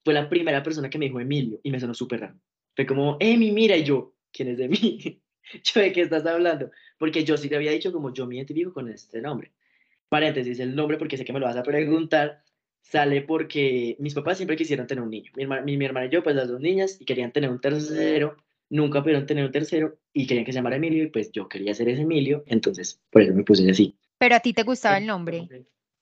fue 0.04 0.16
la 0.16 0.28
primera 0.28 0.64
persona 0.64 0.90
que 0.90 0.98
me 0.98 1.06
dijo 1.06 1.20
Emilio, 1.20 1.60
y 1.62 1.70
me 1.70 1.80
sonó 1.80 1.94
súper 1.94 2.22
raro. 2.22 2.36
Fue 2.76 2.88
como, 2.88 3.18
Emi, 3.20 3.52
mira, 3.52 3.78
y 3.78 3.84
yo, 3.84 4.16
¿quién 4.32 4.48
es 4.48 4.58
de 4.58 4.70
mí? 4.70 5.22
yo 5.64 5.82
de 5.82 5.92
qué 5.92 6.02
estás 6.02 6.26
hablando, 6.26 6.72
porque 6.98 7.24
yo 7.24 7.38
sí 7.38 7.50
te 7.50 7.56
había 7.56 7.72
dicho 7.72 7.92
como 7.92 8.14
yo 8.14 8.28
me 8.28 8.36
identifico 8.36 8.74
con 8.74 8.90
este 8.90 9.22
nombre. 9.22 9.52
Paréntesis, 10.10 10.60
el 10.60 10.76
nombre, 10.76 10.98
porque 10.98 11.18
sé 11.18 11.26
que 11.26 11.34
me 11.34 11.40
lo 11.40 11.46
vas 11.46 11.56
a 11.56 11.64
preguntar, 11.64 12.44
sale 12.82 13.22
porque 13.22 13.96
mis 14.00 14.14
papás 14.14 14.38
siempre 14.38 14.58
quisieron 14.58 14.88
tener 14.88 15.04
un 15.04 15.10
niño. 15.10 15.32
Mi 15.36 15.44
hermana, 15.44 15.62
mi, 15.62 15.78
mi 15.78 15.86
hermana 15.86 16.08
y 16.08 16.10
yo, 16.10 16.24
pues 16.24 16.36
las 16.36 16.50
dos 16.50 16.60
niñas, 16.60 16.98
y 17.00 17.06
querían 17.06 17.32
tener 17.32 17.50
un 17.50 17.62
tercero, 17.62 18.36
nunca 18.70 19.02
pudieron 19.02 19.26
tener 19.26 19.46
un 19.46 19.52
tercero, 19.52 19.98
y 20.14 20.28
querían 20.28 20.46
que 20.46 20.52
se 20.52 20.58
llamara 20.58 20.76
Emilio, 20.76 21.04
y 21.04 21.08
pues 21.08 21.32
yo 21.32 21.48
quería 21.48 21.74
ser 21.74 21.88
ese 21.90 22.02
Emilio, 22.02 22.44
entonces 22.48 23.00
por 23.10 23.22
eso 23.22 23.34
me 23.34 23.44
puse 23.44 23.70
así. 23.70 23.96
Pero 24.18 24.36
a 24.36 24.40
ti 24.40 24.54
te 24.54 24.64
gustaba 24.64 24.98
el 24.98 25.08
nombre. 25.08 25.48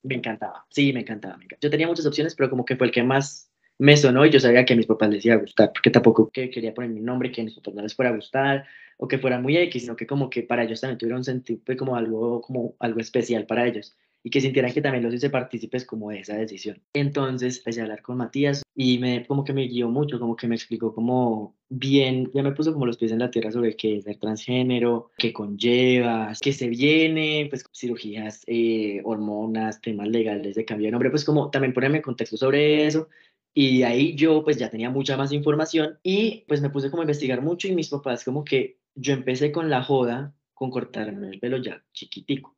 Me 0.01 0.15
encantaba, 0.15 0.65
sí, 0.69 0.91
me 0.93 1.01
encantaba, 1.01 1.38
me 1.38 1.43
encantaba. 1.43 1.59
Yo 1.62 1.69
tenía 1.69 1.88
muchas 1.88 2.05
opciones, 2.05 2.33
pero 2.35 2.49
como 2.49 2.65
que 2.65 2.77
fue 2.77 2.88
el 2.88 2.93
que 2.93 3.03
más 3.03 3.51
me 3.77 3.95
sonó 3.95 4.25
y 4.25 4.29
yo 4.29 4.39
sabía 4.39 4.65
que 4.65 4.73
a 4.73 4.77
mis 4.77 4.85
papás 4.85 5.09
les 5.09 5.25
iba 5.25 5.35
a 5.35 5.39
gustar, 5.39 5.71
porque 5.71 5.89
tampoco 5.89 6.29
que 6.29 6.49
quería 6.49 6.73
poner 6.73 6.91
mi 6.91 6.99
nombre 6.99 7.31
que 7.31 7.41
a 7.41 7.43
mis 7.45 7.55
papás 7.55 7.73
no 7.73 7.81
les 7.81 7.95
fuera 7.95 8.12
a 8.12 8.15
gustar 8.15 8.65
o 9.01 9.07
que 9.07 9.17
fuera 9.17 9.39
muy 9.39 9.55
X, 9.57 9.83
sino 9.83 9.95
que 9.95 10.05
como 10.05 10.29
que 10.29 10.43
para 10.43 10.63
ellos 10.63 10.81
también 10.81 10.97
tuvieron 10.97 11.19
un 11.19 11.23
sentido, 11.23 11.62
pues, 11.65 11.77
como 11.77 11.95
algo, 11.95 12.41
como 12.41 12.75
algo 12.79 12.99
especial 12.99 13.45
para 13.45 13.65
ellos 13.65 13.95
y 14.21 14.29
que 14.29 14.41
sintieran 14.41 14.73
que 14.73 14.81
también 14.81 15.05
los 15.05 15.13
hice 15.13 15.29
partícipes 15.29 15.85
como 15.85 16.09
de 16.09 16.19
esa 16.19 16.35
decisión. 16.35 16.81
Entonces 16.93 17.59
empecé 17.59 17.79
a 17.79 17.83
hablar 17.83 18.01
con 18.01 18.17
Matías 18.17 18.62
y 18.75 18.97
me, 18.99 19.25
como 19.25 19.45
que 19.45 19.53
me 19.53 19.67
guió 19.67 19.88
mucho, 19.88 20.19
como 20.19 20.35
que 20.35 20.49
me 20.49 20.55
explicó 20.55 20.93
como 20.93 21.55
bien, 21.69 22.29
ya 22.33 22.43
me 22.43 22.51
puso 22.51 22.73
como 22.73 22.85
los 22.85 22.97
pies 22.97 23.13
en 23.13 23.19
la 23.19 23.31
tierra 23.31 23.51
sobre 23.51 23.77
qué 23.77 23.95
es 23.95 24.03
ser 24.03 24.17
transgénero, 24.17 25.12
qué 25.17 25.31
conlleva, 25.31 26.33
qué 26.41 26.51
se 26.51 26.67
viene, 26.67 27.47
pues 27.49 27.63
cirugías, 27.73 28.43
eh, 28.47 28.99
hormonas, 29.05 29.79
temas 29.79 30.09
legales 30.09 30.55
de 30.55 30.65
cambio 30.65 30.88
de 30.88 30.91
nombre, 30.91 31.09
pues 31.09 31.23
como 31.23 31.49
también 31.49 31.73
ponerme 31.73 31.97
en 31.97 32.03
contexto 32.03 32.35
sobre 32.35 32.85
eso 32.85 33.07
y 33.53 33.83
ahí 33.83 34.15
yo 34.15 34.43
pues 34.43 34.57
ya 34.57 34.69
tenía 34.69 34.89
mucha 34.89 35.17
más 35.17 35.31
información 35.31 35.97
y 36.03 36.45
pues 36.47 36.62
me 36.62 36.69
puse 36.69 36.89
como 36.89 37.01
a 37.01 37.05
investigar 37.05 37.41
mucho 37.41 37.67
y 37.67 37.75
mis 37.75 37.89
papás 37.89 38.23
como 38.23 38.43
que 38.43 38.78
yo 38.95 39.13
empecé 39.13 39.52
con 39.52 39.69
la 39.69 39.84
joda, 39.84 40.34
con 40.54 40.71
cortarme 40.71 41.30
el 41.30 41.39
pelo 41.39 41.58
ya 41.58 41.84
chiquitico. 41.93 42.56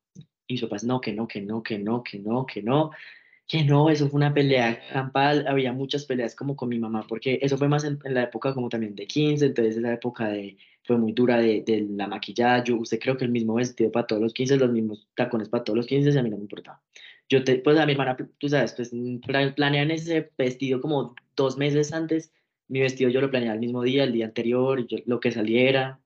Y 0.48 0.60
papás, 0.60 0.84
no, 0.84 1.00
que 1.00 1.14
no, 1.14 1.28
que 1.28 1.42
no, 1.42 1.64
que 1.64 1.78
no, 1.80 2.04
que 2.04 2.20
no, 2.20 2.46
que 2.46 2.62
no, 2.62 2.92
que 3.48 3.64
no, 3.64 3.90
eso 3.90 4.10
fue 4.10 4.18
una 4.18 4.34
pelea 4.34 4.80
campal, 4.92 5.46
había 5.48 5.74
muchas 5.74 6.06
peleas 6.06 6.36
como 6.36 6.56
con 6.56 6.70
mi 6.70 6.80
mamá, 6.80 7.06
porque 7.08 7.40
eso 7.42 7.58
fue 7.58 7.68
más 7.68 7.84
en, 7.84 8.00
la 8.06 8.24
época 8.24 8.54
como 8.54 8.70
también 8.70 8.96
de 8.96 9.08
15, 9.08 9.46
entonces 9.48 9.78
la 9.78 9.94
época 9.94 10.30
de, 10.30 10.58
fue 10.84 10.98
muy 10.98 11.12
dura 11.12 11.38
de, 11.38 11.62
de 11.62 11.88
la 11.90 12.08
maquillaje, 12.08 12.72
usted 12.74 13.00
creo 13.00 13.18
que 13.18 13.26
el 13.26 13.32
mismo 13.32 13.56
vestido 13.56 13.92
para 13.92 14.08
todos 14.08 14.22
los 14.22 14.34
15, 14.34 14.58
los 14.58 14.72
mismos 14.72 15.08
tacones 15.16 15.50
para 15.50 15.64
todos 15.64 15.78
los 15.78 15.88
15, 15.88 16.18
a 16.18 16.24
mí 16.24 16.30
no 16.30 16.38
me 16.38 16.44
importaba. 16.44 16.82
Yo 17.28 17.44
te, 17.44 17.56
pues 17.60 17.78
a 17.78 17.86
mi 17.86 17.94
hermana, 17.94 18.18
tú 18.38 18.50
sabes, 18.50 18.74
pues 18.74 18.92
planean 19.56 19.92
ese 19.92 20.32
vestido 20.38 20.82
como 20.82 21.16
dos 21.36 21.58
meses 21.58 21.94
antes, 21.94 22.32
mi 22.68 22.80
vestido 22.80 23.10
yo 23.10 23.20
lo 23.22 23.30
planeaba 23.30 23.56
el 23.56 23.60
mismo 23.60 23.84
día, 23.84 24.06
el 24.06 24.14
día 24.14 24.26
anterior, 24.26 24.88
yo, 24.88 24.98
lo 25.06 25.20
que 25.20 25.32
saliera, 25.32 26.00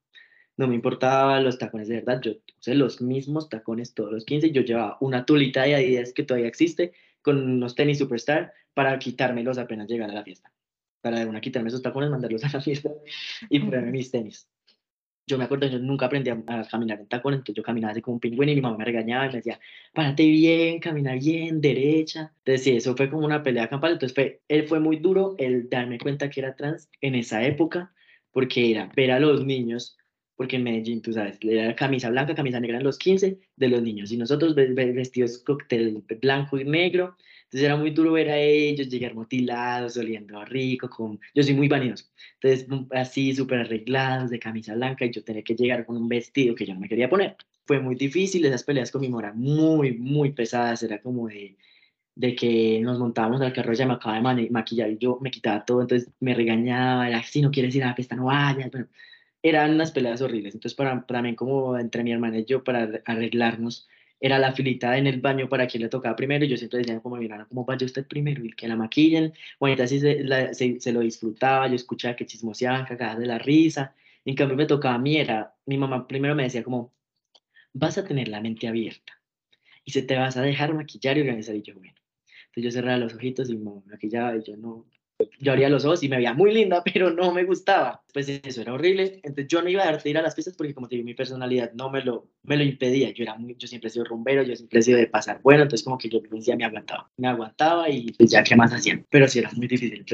no 0.57 0.67
me 0.67 0.75
importaba 0.75 1.39
los 1.41 1.57
tacones 1.57 1.87
de 1.87 1.95
verdad, 1.95 2.21
yo 2.21 2.33
usé 2.59 2.75
los 2.75 3.01
mismos 3.01 3.49
tacones 3.49 3.93
todos 3.93 4.11
los 4.11 4.25
15, 4.25 4.51
yo 4.51 4.61
llevaba 4.61 4.97
una 5.01 5.25
tulita 5.25 5.63
de 5.63 5.75
Adidas 5.75 6.13
que 6.13 6.23
todavía 6.23 6.47
existe, 6.47 6.93
con 7.21 7.37
unos 7.37 7.75
tenis 7.75 7.97
Superstar, 7.97 8.53
para 8.73 8.97
quitármelos 8.99 9.57
apenas 9.57 9.87
llegar 9.87 10.09
a 10.09 10.13
la 10.13 10.23
fiesta, 10.23 10.51
para 11.01 11.19
de 11.19 11.25
una 11.25 11.41
quitarme 11.41 11.69
esos 11.69 11.81
tacones, 11.81 12.09
mandarlos 12.09 12.43
a 12.43 12.49
la 12.51 12.61
fiesta 12.61 12.91
y 13.49 13.59
ponerme 13.59 13.91
mis 13.91 14.11
tenis 14.11 14.47
yo 15.27 15.37
me 15.37 15.45
acuerdo, 15.45 15.67
yo 15.67 15.79
nunca 15.79 16.05
aprendí 16.05 16.29
a, 16.29 16.63
caminar 16.69 16.99
en 16.99 17.07
tacón, 17.07 17.33
entonces 17.33 17.55
yo 17.55 17.63
caminaba 17.63 17.91
así 17.91 18.01
como 18.01 18.15
un 18.15 18.19
pingüino 18.19 18.51
y 18.51 18.55
mi 18.55 18.61
mamá 18.61 18.77
me 18.77 18.85
regañaba 18.85 19.25
y 19.25 19.29
me 19.29 19.35
decía, 19.35 19.59
párate 19.93 20.25
bien, 20.27 20.79
camina 20.79 21.15
bien, 21.15 21.61
derecha. 21.61 22.31
Entonces 22.39 22.63
sí, 22.63 22.75
eso 22.75 22.95
fue 22.95 23.09
como 23.09 23.25
una 23.25 23.41
pelea 23.41 23.67
campal, 23.67 23.93
entonces 23.93 24.13
fue, 24.13 24.41
él 24.47 24.67
fue 24.67 24.79
muy 24.79 24.97
duro 24.97 25.35
el 25.39 25.69
darme 25.69 25.97
cuenta 25.97 26.29
que 26.29 26.41
era 26.41 26.55
trans 26.55 26.89
en 27.01 27.15
esa 27.15 27.43
época, 27.43 27.91
porque 28.31 28.71
era 28.71 28.91
ver 28.95 29.11
a 29.11 29.19
los 29.19 29.45
niños, 29.45 29.97
porque 30.35 30.57
en 30.57 30.63
Medellín, 30.63 31.01
tú 31.01 31.13
sabes, 31.13 31.37
era 31.41 31.75
camisa 31.75 32.09
blanca, 32.09 32.35
camisa 32.35 32.59
negra 32.59 32.77
en 32.77 32.83
los 32.83 32.97
15 32.97 33.39
de 33.55 33.67
los 33.67 33.81
niños, 33.81 34.11
y 34.11 34.17
nosotros 34.17 34.55
vestidos 34.55 35.39
cóctel 35.39 36.03
blanco 36.21 36.59
y 36.59 36.65
negro, 36.65 37.15
entonces 37.45 37.65
era 37.65 37.77
muy 37.77 37.91
duro 37.91 38.13
ver 38.13 38.29
a 38.29 38.37
ellos 38.37 38.89
llegar 38.89 39.13
mutilados, 39.13 39.97
oliendo 39.97 40.43
rico, 40.45 40.89
con... 40.89 41.19
yo 41.33 41.43
soy 41.43 41.53
muy 41.53 41.67
vanidoso. 41.67 42.05
Entonces 42.41 42.67
así 42.91 43.33
súper 43.35 43.59
arreglados, 43.59 44.29
de 44.31 44.39
camisa 44.39 44.73
blanca, 44.75 45.05
y 45.05 45.11
yo 45.11 45.23
tenía 45.23 45.43
que 45.43 45.55
llegar 45.55 45.85
con 45.85 45.95
un 45.95 46.09
vestido 46.09 46.55
que 46.55 46.65
yo 46.65 46.73
no 46.73 46.79
me 46.79 46.89
quería 46.89 47.09
poner. 47.09 47.37
Fue 47.65 47.79
muy 47.79 47.95
difícil, 47.95 48.45
esas 48.45 48.63
peleas 48.63 48.91
con 48.91 49.01
mi 49.01 49.09
mora 49.09 49.31
muy, 49.33 49.97
muy 49.97 50.31
pesadas, 50.31 50.83
era 50.83 50.99
como 51.01 51.27
de, 51.27 51.55
de 52.15 52.35
que 52.35 52.79
nos 52.81 52.97
montábamos 52.99 53.41
al 53.41 53.53
carro, 53.53 53.73
ella 53.73 53.87
me 53.87 53.93
acaba 53.93 54.33
de 54.35 54.49
maquillar 54.49 54.89
y 54.89 54.97
yo 54.97 55.19
me 55.21 55.31
quitaba 55.31 55.65
todo, 55.65 55.81
entonces 55.81 56.11
me 56.19 56.33
regañaba, 56.33 57.07
era, 57.07 57.21
si 57.23 57.41
no 57.41 57.51
quieres 57.51 57.75
ir 57.75 57.83
a 57.83 57.87
la 57.87 57.95
fiesta, 57.95 58.15
no 58.15 58.25
vayas, 58.25 58.71
bueno, 58.71 58.87
eran 59.49 59.75
unas 59.75 59.91
peleas 59.91 60.21
horribles. 60.21 60.55
Entonces, 60.55 60.75
para, 60.75 61.05
para 61.05 61.21
mí, 61.21 61.35
como 61.35 61.77
entre 61.77 62.03
mi 62.03 62.11
hermana 62.11 62.39
y 62.39 62.45
yo, 62.45 62.63
para 62.63 63.01
arreglarnos, 63.05 63.87
era 64.19 64.39
la 64.39 64.53
filita 64.53 64.97
en 64.97 65.05
el 65.05 65.21
baño 65.21 65.47
para 65.47 65.67
quien 65.67 65.83
le 65.83 65.89
tocaba 65.89 66.15
primero, 66.15 66.45
y 66.45 66.47
yo 66.47 66.57
siempre 66.57 66.79
decía 66.79 66.99
como 66.99 67.17
mi 67.17 67.25
hermana, 67.25 67.45
¿cómo 67.47 67.63
vaya 67.63 67.85
usted 67.85 68.07
primero? 68.07 68.43
Y 68.43 68.53
que 68.53 68.67
la 68.67 68.75
maquillen, 68.75 69.33
bueno, 69.59 69.83
así 69.83 69.99
se, 69.99 70.25
se, 70.79 70.91
lo 70.91 71.01
disfrutaba, 71.01 71.67
yo 71.67 71.75
escuchaba 71.75 72.15
que 72.15 72.25
chismoseaban, 72.25 72.85
cagadas 72.85 73.19
de 73.19 73.27
la 73.27 73.37
risa, 73.37 73.93
en 74.25 74.35
cambio 74.35 74.57
me 74.57 74.65
tocaba 74.65 74.95
a 74.95 74.97
mí, 74.99 75.17
era, 75.17 75.53
mi 75.67 75.77
mamá 75.77 76.07
primero 76.07 76.33
me 76.33 76.43
decía 76.43 76.63
como, 76.63 76.91
vas 77.73 77.99
a 77.99 78.05
tener 78.05 78.29
la 78.29 78.41
mente 78.41 78.67
abierta, 78.67 79.13
y 79.83 79.91
se 79.91 80.01
te 80.01 80.15
vas 80.15 80.37
a 80.37 80.41
dejar 80.41 80.73
maquillar 80.73 81.17
y 81.17 81.21
organizar, 81.21 81.55
y 81.55 81.61
yo, 81.61 81.75
bueno, 81.75 81.93
entonces 82.47 82.63
yo 82.63 82.71
cerraba 82.71 82.97
los 82.97 83.13
ojitos 83.13 83.49
y 83.51 83.57
me 83.57 83.81
maquillaba, 83.85 84.35
y 84.37 84.43
yo 84.43 84.57
no, 84.57 84.87
yo 85.39 85.51
abría 85.51 85.69
los 85.69 85.85
ojos 85.85 86.03
y 86.03 86.09
me 86.09 86.17
veía 86.17 86.33
muy 86.33 86.53
linda, 86.53 86.83
pero 86.93 87.11
no 87.11 87.31
me 87.31 87.43
gustaba. 87.43 88.03
Pues 88.13 88.29
eso 88.29 88.61
era 88.61 88.73
horrible. 88.73 89.19
Entonces 89.23 89.47
yo 89.47 89.61
no 89.61 89.69
iba 89.69 89.83
a 89.83 89.85
darte 89.91 90.09
ir 90.09 90.17
a 90.17 90.21
las 90.21 90.35
fiestas 90.35 90.55
porque 90.55 90.73
como 90.73 90.87
te 90.87 90.95
digo, 90.95 91.05
mi 91.05 91.13
personalidad 91.13 91.73
no 91.73 91.89
me 91.89 92.03
lo, 92.03 92.29
me 92.43 92.57
lo 92.57 92.63
impedía. 92.63 93.11
Yo, 93.11 93.23
era 93.23 93.35
muy, 93.35 93.55
yo 93.57 93.67
siempre 93.67 93.87
he 93.87 93.91
sido 93.91 94.05
rumbero, 94.05 94.43
yo 94.43 94.55
siempre 94.55 94.79
he 94.79 94.83
sido 94.83 94.97
de 94.97 95.07
pasar 95.07 95.41
bueno, 95.41 95.63
entonces 95.63 95.83
como 95.83 95.97
que 95.97 96.09
yo 96.09 96.21
decía, 96.31 96.55
me 96.55 96.65
aguantaba. 96.65 97.09
Me 97.17 97.27
aguantaba 97.27 97.89
y 97.89 98.11
pues 98.13 98.31
ya 98.31 98.43
qué 98.43 98.55
más 98.55 98.73
hacían. 98.73 99.05
Pero 99.09 99.27
sí 99.27 99.39
era 99.39 99.51
muy 99.51 99.67
difícil. 99.67 100.05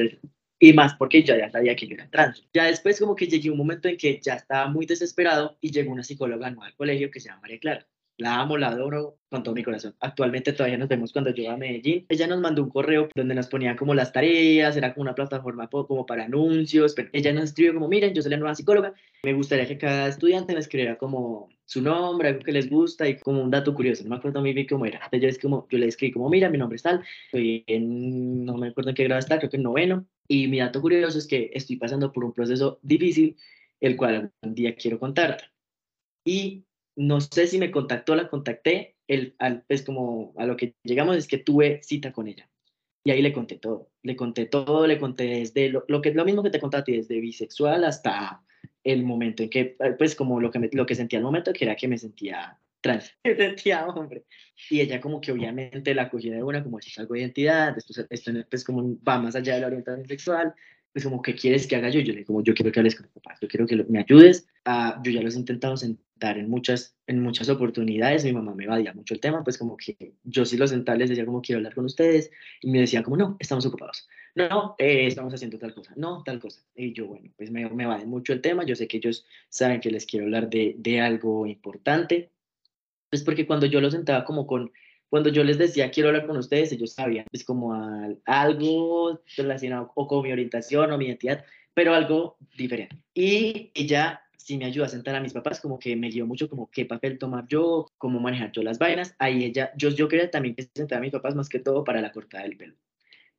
Y 0.59 0.73
más 0.73 0.93
porque 0.95 1.23
yo 1.23 1.35
ya 1.35 1.49
sabía 1.49 1.75
que 1.75 1.87
yo 1.87 1.95
era 1.95 2.09
trans. 2.09 2.47
Ya 2.53 2.65
después 2.65 2.99
como 2.99 3.15
que 3.15 3.27
llegué 3.27 3.49
un 3.49 3.57
momento 3.57 3.87
en 3.87 3.97
que 3.97 4.19
ya 4.21 4.35
estaba 4.35 4.67
muy 4.67 4.85
desesperado 4.85 5.57
y 5.59 5.71
llegó 5.71 5.91
una 5.91 6.03
psicóloga 6.03 6.51
nueva 6.51 6.67
al 6.67 6.75
colegio 6.75 7.09
que 7.09 7.19
se 7.19 7.29
llama 7.29 7.41
María 7.41 7.59
Clara 7.59 7.87
la 8.21 8.39
amo, 8.39 8.57
la 8.57 8.69
adoro 8.69 9.17
con 9.29 9.43
todo 9.43 9.55
mi 9.55 9.63
corazón. 9.63 9.95
Actualmente 9.99 10.53
todavía 10.53 10.77
nos 10.77 10.88
vemos 10.88 11.12
cuando 11.12 11.31
yo 11.31 11.49
a 11.49 11.57
Medellín. 11.57 12.05
Ella 12.10 12.27
nos 12.27 12.39
mandó 12.39 12.63
un 12.63 12.69
correo 12.69 13.10
donde 13.15 13.34
nos 13.34 13.47
ponía 13.47 13.75
como 13.75 13.93
las 13.93 14.12
tareas, 14.12 14.77
era 14.77 14.93
como 14.93 15.03
una 15.03 15.15
plataforma 15.15 15.69
como 15.69 16.05
para 16.05 16.25
anuncios, 16.25 16.93
pero 16.93 17.10
ella 17.13 17.34
nos 17.34 17.45
escribió 17.45 17.73
como, 17.73 17.88
miren, 17.88 18.13
yo 18.13 18.21
soy 18.21 18.31
la 18.31 18.38
nueva 18.38 18.55
psicóloga, 18.55 18.93
me 19.23 19.34
gustaría 19.34 19.67
que 19.67 19.77
cada 19.77 20.07
estudiante 20.07 20.53
me 20.53 20.60
escribiera 20.60 20.97
como 20.97 21.49
su 21.65 21.81
nombre, 21.81 22.29
algo 22.29 22.41
que 22.41 22.51
les 22.51 22.69
gusta 22.69 23.07
y 23.07 23.17
como 23.17 23.41
un 23.41 23.49
dato 23.49 23.73
curioso, 23.73 24.03
no 24.03 24.10
me 24.10 24.17
acuerdo 24.17 24.41
muy 24.41 24.53
bien 24.53 24.67
cómo 24.67 24.86
era. 24.86 24.97
Entonces 24.97 25.21
yo, 25.21 25.27
es 25.29 25.39
como, 25.39 25.67
yo 25.69 25.77
le 25.77 25.88
escribí 25.88 26.13
como, 26.13 26.29
mira, 26.29 26.49
mi 26.49 26.57
nombre 26.57 26.75
es 26.75 26.84
tal, 26.84 27.01
estoy 27.25 27.63
en, 27.67 28.45
no 28.45 28.57
me 28.57 28.67
acuerdo 28.69 28.89
en 28.91 28.95
qué 28.95 29.05
grado 29.05 29.19
está, 29.19 29.39
creo 29.39 29.49
que 29.49 29.57
en 29.57 29.63
noveno, 29.63 30.05
y 30.27 30.47
mi 30.47 30.60
dato 30.60 30.81
curioso 30.81 31.17
es 31.17 31.27
que 31.27 31.49
estoy 31.53 31.77
pasando 31.77 32.12
por 32.12 32.23
un 32.23 32.34
proceso 32.34 32.79
difícil, 32.81 33.38
el 33.79 33.97
cual 33.97 34.31
un 34.41 34.53
día 34.53 34.75
quiero 34.75 34.99
contarte. 34.99 35.45
Y 36.23 36.63
no 37.01 37.19
sé 37.19 37.47
si 37.47 37.57
me 37.57 37.71
contactó, 37.71 38.15
la 38.15 38.29
contacté, 38.29 38.95
el, 39.07 39.35
al, 39.39 39.63
pues 39.67 39.81
como 39.81 40.33
a 40.37 40.45
lo 40.45 40.55
que 40.55 40.75
llegamos 40.83 41.17
es 41.17 41.27
que 41.27 41.39
tuve 41.39 41.81
cita 41.81 42.11
con 42.11 42.27
ella. 42.27 42.47
Y 43.03 43.09
ahí 43.09 43.23
le 43.23 43.33
conté 43.33 43.55
todo, 43.57 43.89
le 44.03 44.15
conté 44.15 44.45
todo, 44.45 44.85
le 44.85 44.99
conté 44.99 45.23
desde 45.23 45.69
lo, 45.69 45.83
lo 45.87 46.01
que 46.01 46.13
lo 46.13 46.23
mismo 46.23 46.43
que 46.43 46.51
te 46.51 46.59
conté 46.59 46.77
a 46.77 46.83
ti, 46.83 46.95
desde 46.95 47.19
bisexual 47.19 47.83
hasta 47.83 48.43
el 48.83 49.03
momento 49.03 49.41
en 49.41 49.49
que, 49.49 49.75
pues 49.97 50.15
como 50.15 50.39
lo 50.39 50.51
que, 50.51 50.59
me, 50.59 50.69
lo 50.73 50.85
que 50.85 50.93
sentía 50.93 51.17
al 51.17 51.25
momento, 51.25 51.53
que 51.53 51.65
era 51.65 51.75
que 51.75 51.87
me 51.87 51.97
sentía 51.97 52.59
trans, 52.81 53.11
me 53.23 53.35
sentía 53.35 53.87
hombre. 53.87 54.25
Y 54.69 54.81
ella 54.81 55.01
como 55.01 55.19
que 55.21 55.31
obviamente 55.31 55.95
la 55.95 56.09
cogía 56.09 56.33
de 56.35 56.43
una, 56.43 56.63
como 56.63 56.77
es 56.77 56.99
algo 56.99 57.15
de 57.15 57.21
identidad, 57.21 57.75
esto, 57.75 58.05
esto 58.07 58.31
pues 58.47 58.63
como 58.63 58.95
va 59.03 59.19
más 59.19 59.35
allá 59.35 59.55
de 59.55 59.61
la 59.61 59.67
orientación 59.67 60.07
sexual, 60.07 60.53
pues 60.93 61.06
como, 61.06 61.21
¿qué 61.21 61.36
quieres 61.36 61.67
que 61.67 61.75
haga 61.75 61.89
yo? 61.89 61.99
Yo 62.01 62.12
le 62.13 62.19
digo, 62.19 62.27
como, 62.27 62.43
yo 62.43 62.54
quiero 62.54 62.71
que 62.71 62.80
hables 62.80 62.95
con 62.95 63.06
mi 63.06 63.12
papá, 63.13 63.38
yo 63.41 63.47
quiero 63.47 63.65
que 63.65 63.84
me 63.88 63.99
ayudes. 63.99 64.47
a 64.65 65.01
yo 65.04 65.12
ya 65.12 65.21
los 65.21 65.36
he 65.36 65.39
intentado 65.39 65.77
sentar 65.77 66.38
en 66.38 66.49
muchas, 66.49 66.95
en 67.08 67.21
muchas 67.21 67.49
oportunidades, 67.49 68.23
mi 68.25 68.34
mamá 68.34 68.54
me 68.54 68.65
evadía 68.65 68.93
mucho 68.93 69.13
el 69.13 69.19
tema, 69.19 69.43
pues 69.43 69.58
como 69.58 69.77
que 69.77 70.13
yo 70.23 70.45
sí 70.45 70.58
los 70.58 70.69
sentaba, 70.69 70.97
les 70.97 71.10
decía 71.10 71.25
como, 71.25 71.41
quiero 71.41 71.60
hablar 71.60 71.73
con 71.73 71.86
ustedes, 71.86 72.30
y 72.62 72.69
me 72.69 72.80
decía 72.80 73.04
como, 73.04 73.17
no, 73.17 73.38
estamos 73.39 73.65
ocupados, 73.65 74.08
no, 74.36 74.75
eh, 74.77 75.08
estamos 75.08 75.34
haciendo 75.34 75.58
tal 75.58 75.73
cosa, 75.73 75.93
no, 75.95 76.23
tal 76.23 76.39
cosa. 76.39 76.62
Y 76.75 76.93
yo, 76.93 77.08
bueno, 77.08 77.32
pues 77.38 77.51
me, 77.51 77.69
me 77.69 77.84
evade 77.84 78.06
mucho 78.06 78.34
el 78.34 78.41
tema, 78.41 78.65
yo 78.65 78.75
sé 78.75 78.88
que 78.88 78.97
ellos 78.97 79.25
saben 79.49 79.82
que 79.82 79.91
les 79.91 80.06
quiero 80.06 80.25
hablar 80.25 80.49
de, 80.49 80.75
de 80.77 81.01
algo 81.01 81.47
importante, 81.47 82.32
pues 83.10 83.23
porque 83.23 83.47
cuando 83.47 83.65
yo 83.65 83.82
los 83.82 83.93
sentaba 83.93 84.23
como 84.23 84.45
con 84.45 84.71
cuando 85.12 85.30
yo 85.30 85.43
les 85.43 85.58
decía 85.58 85.91
quiero 85.91 86.08
hablar 86.08 86.26
con 86.26 86.38
ustedes, 86.38 86.71
ellos 86.71 86.93
sabían, 86.93 87.26
es 87.34 87.43
como 87.43 87.74
algo 88.26 89.21
relacionado 89.36 89.91
o 89.93 90.08
con 90.08 90.24
mi 90.24 90.32
orientación 90.32 90.89
o 90.89 90.97
mi 90.97 91.08
identidad, 91.08 91.43
pero 91.74 91.93
algo 91.93 92.38
diferente. 92.58 92.97
Y 93.13 93.71
ella 93.74 94.21
sí 94.38 94.58
me 94.58 94.63
ayuda 94.63 94.86
a 94.86 94.89
sentar 94.89 95.13
a 95.15 95.19
mis 95.19 95.34
papás, 95.34 95.60
como 95.60 95.80
que 95.80 95.97
me 95.97 96.10
guió 96.10 96.26
mucho 96.26 96.50
como 96.50 96.71
qué 96.71 96.86
papel 96.86 97.17
tomar 97.17 97.45
yo, 97.50 97.91
cómo 97.97 98.21
manejar 98.21 98.54
yo 98.54 98.63
las 98.63 98.80
vainas. 98.80 99.13
Ahí 99.19 99.43
ella, 99.43 99.74
yo, 99.76 99.89
yo 99.89 100.08
quería 100.08 100.32
también 100.32 100.56
que 100.56 100.69
sentara 100.74 101.00
a 101.00 101.02
mis 101.02 101.12
papás 101.12 101.36
más 101.36 101.50
que 101.50 101.60
todo 101.60 101.84
para 101.84 102.00
la 102.00 102.13
cortada 102.13 102.45
del 102.45 102.56
pelo. 102.56 102.76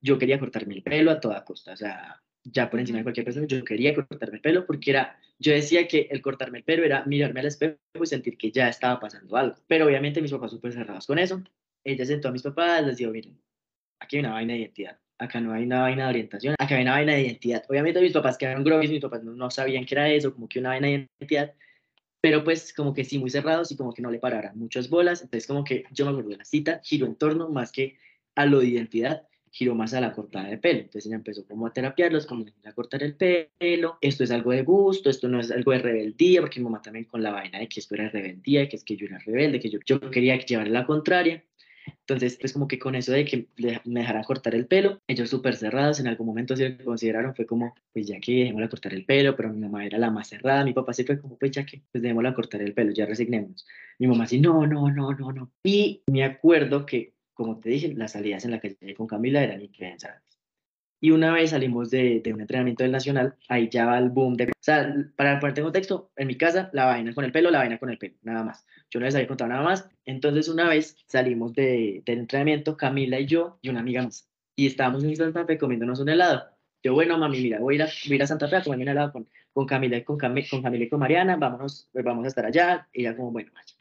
Yo 0.03 0.19
quería 0.19 0.39
cortarme 0.39 0.75
el 0.75 0.83
pelo 0.83 1.11
a 1.11 1.21
toda 1.21 1.43
costa, 1.43 1.73
o 1.73 1.77
sea, 1.77 2.21
ya 2.45 2.69
por 2.69 2.81
encima 2.81 2.99
de 2.99 3.05
cualquier 3.05 3.25
persona, 3.25 3.47
yo 3.47 3.65
quería 3.65 3.95
cortarme 3.95 4.37
el 4.37 4.43
pelo 4.43 4.67
porque 4.67 4.91
era, 4.91 5.19
yo 5.39 5.53
decía 5.53 5.89
que 5.89 6.09
el 6.11 6.21
cortarme 6.21 6.59
el 6.59 6.65
pelo 6.65 6.85
era 6.85 7.03
mirarme 7.07 7.41
al 7.41 7.47
espejo 7.47 7.79
y 7.99 8.07
sentir 8.07 8.37
que 8.37 8.51
ya 8.51 8.69
estaba 8.69 9.01
pasando 9.01 9.35
algo. 9.39 9.57
Pero 9.69 9.87
obviamente 9.87 10.21
mis 10.21 10.33
papás 10.33 10.51
súper 10.51 10.75
cerrados 10.75 11.07
con 11.07 11.19
eso 11.19 11.43
ella 11.85 12.05
sentó 12.05 12.29
a 12.29 12.33
mis 12.33 12.42
papás, 12.42 12.87
les 12.87 12.97
dijo, 12.97 13.11
miren, 13.11 13.38
aquí 14.01 14.16
hay 14.16 14.21
una 14.21 14.33
vaina 14.33 14.55
de 14.55 14.61
identidad, 14.61 14.99
acá 15.18 15.40
no 15.40 15.53
hay 15.53 15.64
una 15.64 15.83
vaina 15.83 16.05
de 16.05 16.11
orientación, 16.11 16.55
acá 16.59 16.77
hay 16.77 16.83
una 16.83 16.92
vaina 16.92 17.14
de 17.14 17.23
identidad. 17.23 17.64
Obviamente 17.68 18.01
mis 18.01 18.12
papás 18.12 18.37
quedaron 18.38 18.64
grovis, 18.64 18.90
mis 18.90 19.01
papás 19.01 19.23
no, 19.23 19.51
sabían 19.51 19.85
qué 19.85 19.95
era 19.95 20.09
eso, 20.09 20.35
como 20.35 20.49
que 20.49 20.59
una 20.59 20.71
vaina 20.71 20.88
de 20.88 21.09
identidad, 21.18 21.55
pero 22.21 22.45
pues 22.45 22.73
como 22.73 22.95
que 22.95 23.05
sí, 23.05 23.18
muy 23.18 23.31
cerrados 23.31 23.73
y 23.73 23.77
como 23.77 23.92
que 23.92 24.03
no 24.03 24.11
le 24.11 24.18
pararan 24.18 24.59
muchas 24.59 24.88
bolas. 24.88 25.23
Entonces 25.23 25.47
como 25.47 25.64
que 25.64 25.85
yo 25.92 26.05
me 26.05 26.12
acuerdo 26.12 26.31
de 26.31 26.37
la 26.37 26.45
cita, 26.45 26.81
giró 26.85 27.07
en 27.07 27.16
torno 27.16 27.49
más 27.49 27.73
que 27.73 27.99
a 28.35 28.47
lo 28.47 28.61
de 28.61 28.66
identidad, 28.66 29.27
giró 29.51 29.75
más 29.75 29.92
a 29.92 30.01
la 30.01 30.12
cortada 30.12 30.49
de 30.49 30.59
pelo. 30.59 30.81
Entonces 30.81 31.07
ella 31.07 31.16
empezó 31.16 31.45
como 31.47 31.66
a 31.66 31.73
terapiarlos, 31.73 32.27
como 32.27 32.47
a 32.64 32.73
cortar 32.73 33.03
el 33.03 33.14
pelo, 33.14 33.99
esto 34.01 34.25
es 34.25 34.31
algo 34.31 34.51
de 34.51 34.62
gusto, 34.62 35.11
esto 35.11 35.29
no 35.29 35.40
es 35.40 35.51
algo 35.51 35.73
de 35.73 35.79
rebeldía, 35.79 36.40
porque 36.40 36.59
mi 36.59 36.64
mamá 36.64 36.81
también 36.81 37.05
con 37.05 37.23
la 37.23 37.33
vaina 37.33 37.59
de 37.59 37.68
que 37.68 37.81
esto 37.81 37.95
era 37.95 38.09
rebeldía, 38.09 38.68
que 38.68 38.77
es 38.77 38.85
que 38.85 38.97
yo 38.97 39.07
era 39.07 39.18
rebelde, 39.18 39.61
que 39.61 39.68
yo, 39.68 39.79
yo 39.85 40.01
quería 40.11 40.38
llevar 40.38 40.68
la 40.68 40.87
contraria. 40.87 41.45
Entonces, 42.01 42.37
pues 42.40 42.53
como 42.53 42.68
que 42.68 42.79
con 42.79 42.95
eso 42.95 43.12
de 43.12 43.25
que 43.25 43.49
me 43.85 44.01
dejaran 44.01 44.25
cortar 44.25 44.55
el 44.55 44.66
pelo, 44.66 45.01
ellos 45.07 45.31
súper 45.31 45.57
cerrados, 45.57 46.01
en 46.01 46.07
algún 46.09 46.27
momento 46.27 46.57
sí 46.57 46.68
lo 46.68 46.85
consideraron, 46.85 47.35
fue 47.35 47.47
como, 47.47 47.75
pues 47.92 48.07
ya 48.07 48.21
que 48.21 48.33
dejémosla 48.33 48.68
cortar 48.68 48.95
el 48.95 49.05
pelo, 49.05 49.37
pero 49.37 49.51
mi 49.51 49.61
mamá 49.61 49.85
era 49.87 49.99
la 49.99 50.11
más 50.11 50.29
cerrada, 50.29 50.64
mi 50.64 50.73
papá 50.73 50.92
sí 50.92 51.05
fue 51.05 51.21
como, 51.21 51.38
pues 51.38 51.51
ya 51.53 51.64
que, 51.64 51.83
pues 51.92 52.03
dejémosla 52.03 52.35
cortar 52.35 52.62
el 52.62 52.75
pelo, 52.75 52.92
ya 52.92 53.07
resignémonos. 53.07 53.66
Mi 53.99 54.07
mamá 54.07 54.27
sí, 54.27 54.40
no, 54.40 54.66
no, 54.66 54.90
no, 54.90 55.12
no, 55.12 55.33
no. 55.33 55.51
Y 55.62 56.03
me 56.11 56.25
acuerdo 56.25 56.87
que, 56.87 57.14
como 57.35 57.59
te 57.59 57.71
dije, 57.71 57.95
las 57.95 58.12
salidas 58.12 58.45
en 58.45 58.53
la 58.53 58.61
calle 58.61 58.95
con 58.97 59.07
Camila 59.07 59.42
eran 59.42 59.62
impensables. 59.62 60.32
Y 61.05 61.11
una 61.11 61.33
vez 61.33 61.51
salimos 61.51 61.91
de, 61.91 62.21
de, 62.21 62.33
un 62.33 62.43
entrenamiento 62.43 62.85
del 62.85 62.93
Nacional, 62.93 63.35
ahí 63.49 63.69
ya 63.69 63.87
va 63.87 63.99
el 63.99 64.09
boom 64.09 64.35
de... 64.37 64.45
O 64.45 64.53
sea, 64.61 64.95
para 65.17 65.41
ponerte 65.41 65.61
en 65.61 65.65
contexto, 65.65 66.12
en 66.15 66.29
mi 66.29 66.37
casa, 66.37 66.71
la 66.73 66.85
vaina 66.85 67.12
con 67.12 67.25
el 67.25 67.33
pelo, 67.33 67.51
la 67.51 67.59
vaina 67.59 67.77
con 67.77 67.91
el 67.91 67.99
pelo, 67.99 68.15
nada 68.23 68.45
más. 68.45 68.65
Yo 68.88 69.01
no 69.01 69.07
les 69.07 69.17
había 69.17 69.27
contado 69.27 69.51
nada 69.51 69.65
más. 69.65 69.91
Entonces 70.05 70.47
una 70.47 70.69
vez 70.69 70.97
salimos 71.09 71.55
de, 71.55 72.05
del 72.07 72.21
entrenamiento, 72.21 72.77
Camila 72.77 73.19
y 73.19 73.27
yo 73.27 73.59
y 73.62 73.71
una 73.71 73.81
amiga 73.81 74.05
más. 74.05 74.29
Y 74.55 74.69
estábamos 74.69 75.03
en 75.03 75.17
Santa 75.17 75.45
Fe 75.45 75.59
comiéndonos 75.59 75.99
un 75.99 76.09
helado. 76.09 76.45
Yo, 76.85 76.95
bueno, 76.95 77.19
mami, 77.19 77.41
mira, 77.41 77.59
voy 77.59 77.75
a 77.75 77.77
ir 77.77 77.83
a, 77.83 77.87
voy 77.87 78.12
a, 78.12 78.15
ir 78.15 78.23
a 78.23 78.27
Santa 78.29 78.47
Fe 78.47 78.57
a 78.57 78.62
comerme 78.62 78.85
un 78.85 78.88
helado 78.91 79.12
con, 79.12 79.29
con 79.53 79.67
Camila 79.67 79.97
y 79.97 80.05
con, 80.05 80.19
con 80.19 80.62
Camila 80.62 80.85
y 80.85 80.88
con 80.88 81.01
Mariana, 81.01 81.35
vámonos, 81.35 81.88
pues 81.93 82.05
vamos 82.05 82.27
a 82.27 82.29
estar 82.29 82.47
allá. 82.47 82.88
Y 82.93 83.01
ella 83.01 83.17
como, 83.17 83.33
bueno, 83.33 83.51
vaya. 83.53 83.75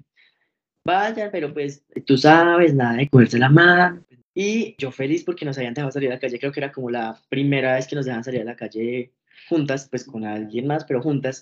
Vaya, 0.84 1.30
pero 1.32 1.54
pues 1.54 1.86
tú 2.08 2.18
sabes, 2.18 2.74
nada 2.74 2.96
de 2.96 3.08
cogerse 3.08 3.38
la 3.38 3.50
mano, 3.50 4.04
y 4.34 4.76
yo 4.78 4.92
feliz 4.92 5.24
porque 5.24 5.46
nos 5.46 5.58
habían 5.58 5.74
dejado 5.74 5.92
salir 5.92 6.10
a 6.10 6.16
la 6.16 6.20
calle, 6.20 6.40
creo 6.40 6.52
que 6.52 6.60
era 6.60 6.72
como 6.72 6.90
la 6.90 7.20
primera 7.30 7.76
vez 7.76 7.88
que 7.88 7.96
nos 7.96 8.06
dejaban 8.06 8.24
salir 8.24 8.42
a 8.42 8.46
la 8.46 8.56
calle 8.56 9.12
juntas, 9.50 9.88
pues 9.90 10.06
con 10.06 10.26
alguien 10.26 10.68
más, 10.68 10.86
pero 10.86 11.02
juntas. 11.02 11.42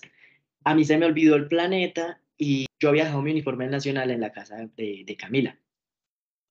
A 0.64 0.74
mí 0.74 0.84
se 0.84 0.98
me 0.98 1.06
olvidó 1.06 1.36
el 1.36 1.48
planeta 1.48 2.20
y 2.36 2.66
yo 2.80 2.88
había 2.88 3.04
dejado 3.04 3.22
mi 3.22 3.30
uniforme 3.30 3.68
nacional 3.68 4.10
en 4.10 4.20
la 4.20 4.32
casa 4.32 4.68
de, 4.76 5.04
de 5.06 5.16
Camila. 5.16 5.58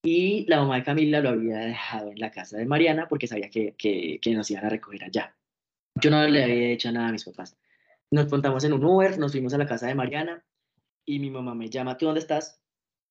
Y 0.04 0.46
la 0.48 0.62
mamá 0.62 0.78
de 0.78 0.84
Camila 0.84 1.20
lo 1.20 1.30
había 1.30 1.58
dejado 1.58 2.12
en 2.12 2.20
la 2.20 2.32
casa 2.32 2.58
de 2.58 2.66
Mariana 2.66 3.08
porque 3.10 3.28
sabía 3.28 3.50
que, 3.50 3.76
que, 3.78 4.20
que 4.22 4.34
nos 4.34 4.50
iban 4.50 4.66
a 4.66 4.70
recoger 4.70 5.04
allá. 5.04 5.36
Yo 5.96 6.10
no 6.10 6.26
le 6.26 6.44
había 6.44 6.70
hecho 6.70 6.92
nada 6.92 7.10
a 7.10 7.12
mis 7.12 7.26
papás. 7.26 7.58
Nos 8.12 8.32
montamos 8.32 8.64
en 8.64 8.74
un 8.74 8.86
Uber, 8.86 9.20
nos 9.20 9.34
fuimos 9.34 9.54
a 9.54 9.58
la 9.58 9.68
casa 9.68 9.88
de 9.88 9.96
Mariana 9.96 10.44
y 11.06 11.20
mi 11.20 11.30
mamá 11.30 11.54
me 11.54 11.70
llama, 11.70 11.98
¿tú 11.98 12.06
dónde 12.06 12.22
estás? 12.22 12.59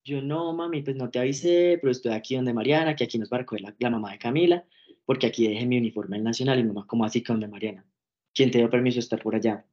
Yo, 0.09 0.23
no, 0.23 0.55
mami, 0.55 0.81
pues 0.81 0.97
no 0.97 1.11
te 1.11 1.19
avisé, 1.19 1.79
pero 1.83 1.91
estoy 1.91 2.13
aquí 2.13 2.35
donde 2.35 2.55
Mariana, 2.55 2.97
que 2.97 3.05
aquí 3.05 3.19
nos 3.19 3.31
va 3.31 3.37
a 3.37 3.41
recoger 3.41 3.63
la, 3.79 3.91
mamá 3.91 4.13
de 4.13 4.19
Camila, 4.19 4.65
porque 5.05 5.27
aquí 5.27 5.47
dejé 5.47 5.67
mi 5.67 5.77
uniforme 5.77 6.17
en 6.17 6.25
nacional 6.25 6.59
y 6.59 6.65
mamá, 6.65 6.87
como 6.87 7.05
así 7.05 7.23
que 7.23 7.31
donde 7.31 7.47
Mariana? 7.47 7.85
¿Quién 8.33 8.51
te 8.51 8.57
dio 8.57 8.71
permiso 8.71 8.95
de 8.95 9.01
estar 9.01 9.23
por 9.23 9.35
allá? 9.35 9.67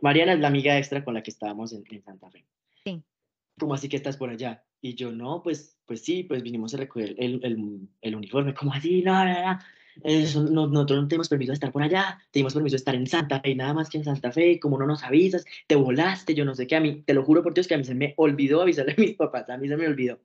Mariana 0.00 0.32
es 0.32 0.40
la 0.40 0.48
amiga 0.48 0.78
extra 0.78 1.04
con 1.04 1.12
la 1.12 1.22
que 1.22 1.30
estábamos 1.30 1.74
en, 1.74 1.84
Santa 2.02 2.30
Fe. 2.30 2.46
Sí. 2.82 3.02
¿Cómo 3.58 3.74
así 3.74 3.90
que 3.90 3.96
estás 3.96 4.16
por 4.16 4.30
allá? 4.30 4.64
Y 4.80 4.94
yo, 4.94 5.12
no, 5.12 5.42
pues, 5.42 5.78
pues 5.84 6.00
sí, 6.00 6.22
pues 6.22 6.42
vinimos 6.42 6.72
a 6.72 6.78
recoger 6.78 7.14
el, 7.18 7.40
el, 7.44 7.86
el 8.00 8.16
uniforme. 8.16 8.54
¿Cómo 8.54 8.72
así? 8.72 9.02
No, 9.02 9.22
no, 9.22 9.52
no 9.52 9.58
eso, 10.02 10.42
no, 10.42 10.66
nosotros 10.66 11.02
no 11.02 11.08
tenemos 11.08 11.28
permiso 11.28 11.52
de 11.52 11.54
estar 11.54 11.72
por 11.72 11.82
allá, 11.82 12.18
tenemos 12.30 12.54
permiso 12.54 12.74
de 12.74 12.78
estar 12.78 12.94
en 12.94 13.06
Santa 13.06 13.40
Fe 13.40 13.54
nada 13.54 13.74
más 13.74 13.88
que 13.88 13.98
en 13.98 14.04
Santa 14.04 14.32
Fe, 14.32 14.58
como 14.58 14.78
no 14.78 14.86
nos 14.86 15.02
avisas, 15.04 15.44
te 15.66 15.76
volaste, 15.76 16.34
yo 16.34 16.44
no 16.44 16.54
sé 16.54 16.66
qué, 16.66 16.76
a 16.76 16.80
mí, 16.80 17.02
te 17.02 17.14
lo 17.14 17.24
juro 17.24 17.42
por 17.42 17.54
Dios 17.54 17.68
que 17.68 17.74
a 17.74 17.78
mí 17.78 17.84
se 17.84 17.94
me 17.94 18.14
olvidó 18.16 18.62
avisarle 18.62 18.92
a 18.92 19.00
mis 19.00 19.14
papás, 19.14 19.48
a 19.48 19.56
mí 19.56 19.68
se 19.68 19.76
me 19.76 19.86
olvidó. 19.86 20.20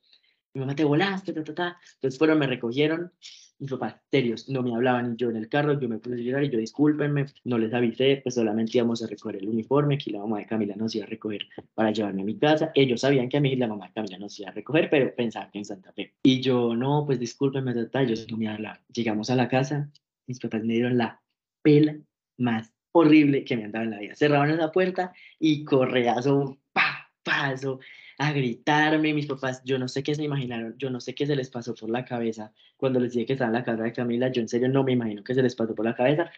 Mi 0.54 0.62
mamá 0.62 0.76
te 0.76 0.84
volaste, 0.84 1.32
ta, 1.32 1.44
ta, 1.44 1.54
ta. 1.54 1.78
Entonces 1.96 2.18
fueron, 2.18 2.40
me 2.40 2.48
recogieron, 2.48 3.12
mis 3.60 3.70
papás 3.70 3.96
serios, 4.10 4.48
no 4.50 4.64
me 4.64 4.74
hablaban 4.74 5.14
y 5.14 5.16
yo 5.18 5.30
en 5.30 5.36
el 5.36 5.50
carro, 5.50 5.80
yo 5.80 5.90
me 5.90 5.98
puse 5.98 6.16
a 6.16 6.20
llorar 6.20 6.44
y 6.46 6.50
yo 6.50 6.58
discúlpenme, 6.58 7.26
no 7.44 7.58
les 7.58 7.74
avisé, 7.74 8.22
pues 8.24 8.36
solamente 8.36 8.78
íbamos 8.78 9.04
a 9.04 9.08
recoger 9.08 9.36
el 9.38 9.50
uniforme, 9.50 9.96
aquí 9.96 10.12
la 10.12 10.20
mamá 10.20 10.40
de 10.40 10.46
Camila 10.46 10.76
nos 10.76 10.96
iba 10.96 11.06
a 11.06 11.10
recoger 11.10 11.48
para 11.76 11.92
llevarme 11.92 12.22
a 12.22 12.26
mi 12.26 12.38
casa, 12.38 12.72
ellos 12.74 13.02
sabían 13.02 13.28
que 13.30 13.38
a 13.38 13.42
mí 13.42 13.56
la 13.56 13.68
mamá 13.68 13.88
de 13.88 13.94
Camila 13.94 14.18
nos 14.18 14.40
iba 14.40 14.50
a 14.50 14.54
recoger, 14.54 14.90
pero 14.90 15.14
pensaban 15.14 15.52
que 15.52 15.60
en 15.60 15.66
Santa 15.66 15.92
Fe. 15.92 16.14
Y 16.24 16.42
yo, 16.42 16.76
no, 16.76 17.04
pues 17.06 17.20
discúlpenme, 17.20 17.74
ellos 17.94 18.28
no 18.32 18.38
me 18.38 18.48
hablaban. 18.48 18.80
Llegamos 18.94 19.30
a 19.30 19.36
la 19.36 19.50
casa, 19.50 19.92
mis 20.26 20.40
papás 20.40 20.64
me 20.64 20.74
dieron 20.74 20.98
la 20.98 21.22
pela 21.62 21.98
más 22.38 22.72
horrible 22.92 23.44
que 23.44 23.58
me 23.58 23.66
han 23.66 23.72
dado 23.72 23.86
en 23.86 23.92
la 23.92 24.00
vida. 24.00 24.16
Cerraron 24.16 24.58
la 24.58 24.72
puerta 24.72 25.14
y 25.38 25.64
correazo, 25.66 26.58
pa, 26.72 27.12
paso, 27.24 27.80
a 28.20 28.34
gritarme, 28.34 29.14
mis 29.14 29.28
papás, 29.28 29.64
yo 29.64 29.80
no 29.80 29.88
sé 29.88 30.04
qué 30.04 30.14
se 30.14 30.24
imaginaron, 30.24 30.76
yo 30.78 30.90
no 30.90 31.00
sé 31.00 31.16
qué 31.16 31.26
se 31.26 31.38
les 31.38 31.50
pasó 31.50 31.74
por 31.74 31.90
la 31.90 32.04
cabeza 32.04 32.52
cuando 32.76 33.00
les 33.00 33.14
dije 33.14 33.26
que 33.26 33.34
estaba 33.34 33.48
en 33.48 33.54
la 33.54 33.64
casa 33.64 33.82
de 33.82 33.94
Camila, 33.94 34.30
yo 34.30 34.42
en 34.42 34.50
serio 34.50 34.68
no 34.68 34.84
me 34.84 34.92
imagino 34.92 35.24
qué 35.24 35.34
se 35.34 35.42
les 35.42 35.56
pasó 35.56 35.74
por 35.74 35.86
la 35.86 35.96
cabeza, 35.96 36.30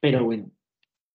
pero 0.00 0.24
bueno, 0.24 0.52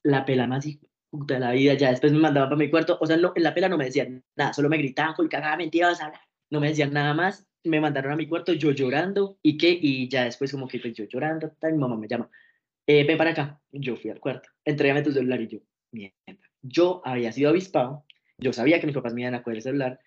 la 0.03 0.25
pela 0.25 0.45
más 0.45 0.65
de 0.65 1.39
la 1.39 1.51
vida, 1.51 1.73
ya 1.75 1.91
después 1.91 2.11
me 2.11 2.19
mandaban 2.19 2.49
para 2.49 2.59
mi 2.59 2.69
cuarto, 2.69 2.97
o 2.99 3.05
sea, 3.05 3.15
no, 3.15 3.31
en 3.33 3.43
la 3.43 3.53
pela 3.53 3.69
no 3.69 3.77
me 3.77 3.85
decían 3.85 4.21
nada, 4.35 4.51
solo 4.51 4.67
me 4.67 4.77
gritaban, 4.77 5.15
y 5.17 5.29
cagada, 5.29 5.55
mentiras, 5.55 6.01
no 6.49 6.59
me 6.59 6.67
decían 6.67 6.91
nada 6.91 7.13
más, 7.13 7.47
me 7.63 7.79
mandaron 7.79 8.11
a 8.11 8.17
mi 8.17 8.27
cuarto 8.27 8.51
yo 8.51 8.71
llorando, 8.71 9.39
y 9.41 9.57
qué, 9.57 9.69
y 9.81 10.09
ya 10.09 10.25
después 10.25 10.51
como 10.51 10.67
que 10.67 10.79
pues, 10.79 10.95
yo 10.95 11.05
llorando, 11.05 11.49
mi 11.63 11.77
mamá 11.77 11.95
me 11.95 12.09
llama, 12.09 12.29
eh, 12.85 13.05
ven 13.05 13.17
para 13.17 13.31
acá, 13.31 13.61
yo 13.71 13.95
fui 13.95 14.11
al 14.11 14.19
cuarto, 14.19 14.49
entregame 14.65 15.01
tu 15.01 15.13
celular 15.13 15.39
y 15.39 15.47
yo, 15.47 15.59
mierda, 15.91 16.17
yo 16.61 17.01
había 17.05 17.31
sido 17.31 17.51
avispado, 17.51 18.03
yo 18.37 18.51
sabía 18.51 18.81
que 18.81 18.87
mis 18.87 18.95
papás 18.95 19.13
me 19.13 19.21
iban 19.21 19.35
a 19.35 19.43
coger 19.43 19.57
el 19.57 19.63
celular, 19.63 19.99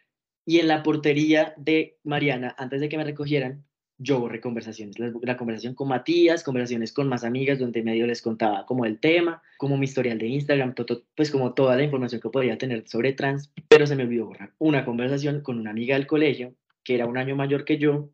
y 0.45 0.59
en 0.59 0.69
la 0.69 0.83
portería 0.83 1.55
de 1.57 1.99
Mariana, 2.05 2.55
antes 2.59 2.81
de 2.81 2.89
que 2.89 2.97
me 2.97 3.05
recogieran, 3.05 3.65
yo 3.99 4.19
borré 4.19 4.41
conversaciones, 4.41 4.99
la, 4.99 5.13
la, 5.23 5.37
conversación 5.37 5.75
con 5.75 5.89
Matías, 5.89 6.43
conversaciones 6.43 6.93
con 6.93 7.09
más 7.09 7.23
amigas 7.23 7.59
donde 7.59 7.83
medio 7.83 8.07
les 8.07 8.21
contaba 8.21 8.67
como 8.67 8.85
el 8.85 8.99
tema, 8.99 9.43
como 9.59 9.77
mi 9.77 9.85
historial 9.85 10.19
de 10.19 10.27
Instagram, 10.27 10.75
todo, 10.75 11.05
pues 11.15 11.31
como 11.31 11.55
toda 11.55 11.77
la 11.77 11.85
información 11.85 12.21
que 12.21 12.29
podía 12.29 12.59
tener 12.59 12.89
sobre 12.89 13.13
trans, 13.13 13.53
pero 13.69 13.87
se 13.87 13.95
me 13.95 14.03
olvidó 14.03 14.27
borrar 14.27 14.53
una 14.59 14.85
conversación 14.85 15.41
con 15.41 15.59
una 15.59 15.71
amiga 15.71 15.95
del 15.95 16.09
colegio 16.09 16.55
que 16.83 16.97
era 16.97 17.07
un 17.07 17.17
año 17.17 17.37
mayor 17.37 17.65
que 17.65 17.79
yo, 17.79 18.11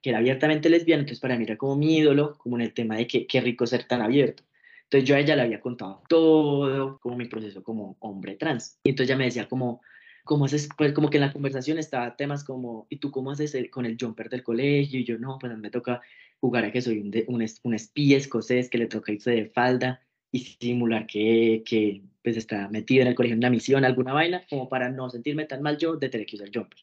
que 0.00 0.10
era 0.10 0.18
abiertamente 0.18 0.68
lesbiana, 0.68 1.00
entonces 1.00 1.20
para 1.20 1.36
mí 1.36 1.44
era 1.44 1.56
como 1.56 1.76
mi 1.76 1.98
ídolo, 1.98 2.36
como 2.38 2.56
en 2.56 2.62
el 2.62 2.72
tema 2.72 2.96
de 2.96 3.06
que 3.06 3.26
qué 3.26 3.40
rico 3.40 3.66
ser 3.66 3.84
tan 3.84 4.00
abierto. 4.00 4.44
Entonces 4.84 5.08
yo 5.08 5.16
a 5.16 5.20
ella 5.20 5.36
le 5.36 5.42
había 5.42 5.60
contado 5.60 6.02
todo, 6.08 6.98
como 7.00 7.16
mi 7.16 7.26
proceso 7.26 7.62
como 7.62 7.96
hombre 8.00 8.36
trans. 8.36 8.78
Y 8.84 8.90
entonces 8.90 9.08
ella 9.10 9.18
me 9.18 9.24
decía 9.24 9.48
como, 9.48 9.80
¿cómo 10.24 10.46
haces? 10.46 10.68
Pues 10.76 10.92
como 10.92 11.10
que 11.10 11.18
en 11.18 11.22
la 11.22 11.32
conversación 11.32 11.78
estaba 11.78 12.16
temas 12.16 12.44
como, 12.44 12.86
¿y 12.90 12.96
tú 12.96 13.10
cómo 13.10 13.30
haces 13.30 13.56
con 13.70 13.86
el 13.86 13.96
jumper 14.00 14.28
del 14.28 14.42
colegio? 14.42 15.00
Y 15.00 15.04
yo, 15.04 15.18
no, 15.18 15.38
pues 15.38 15.56
me 15.56 15.70
toca 15.70 16.00
jugar 16.40 16.64
a 16.64 16.72
que 16.72 16.82
soy 16.82 16.98
un, 16.98 17.12
un, 17.28 17.46
un 17.62 17.74
espía 17.74 18.16
escocés 18.16 18.68
que 18.68 18.78
le 18.78 18.86
toca 18.86 19.12
irse 19.12 19.30
de 19.30 19.46
falda 19.46 20.00
y 20.30 20.40
simular 20.40 21.06
que, 21.06 21.62
que 21.64 22.02
pues 22.22 22.36
está 22.36 22.68
metido 22.68 23.02
en 23.02 23.08
el 23.08 23.14
colegio 23.14 23.34
en 23.34 23.40
una 23.40 23.50
misión, 23.50 23.84
alguna 23.84 24.12
vaina, 24.12 24.44
como 24.48 24.68
para 24.68 24.88
no 24.90 25.10
sentirme 25.10 25.44
tan 25.44 25.62
mal 25.62 25.76
yo 25.76 25.96
de 25.96 26.08
tener 26.08 26.26
que 26.26 26.36
usar 26.36 26.50
jumper. 26.52 26.78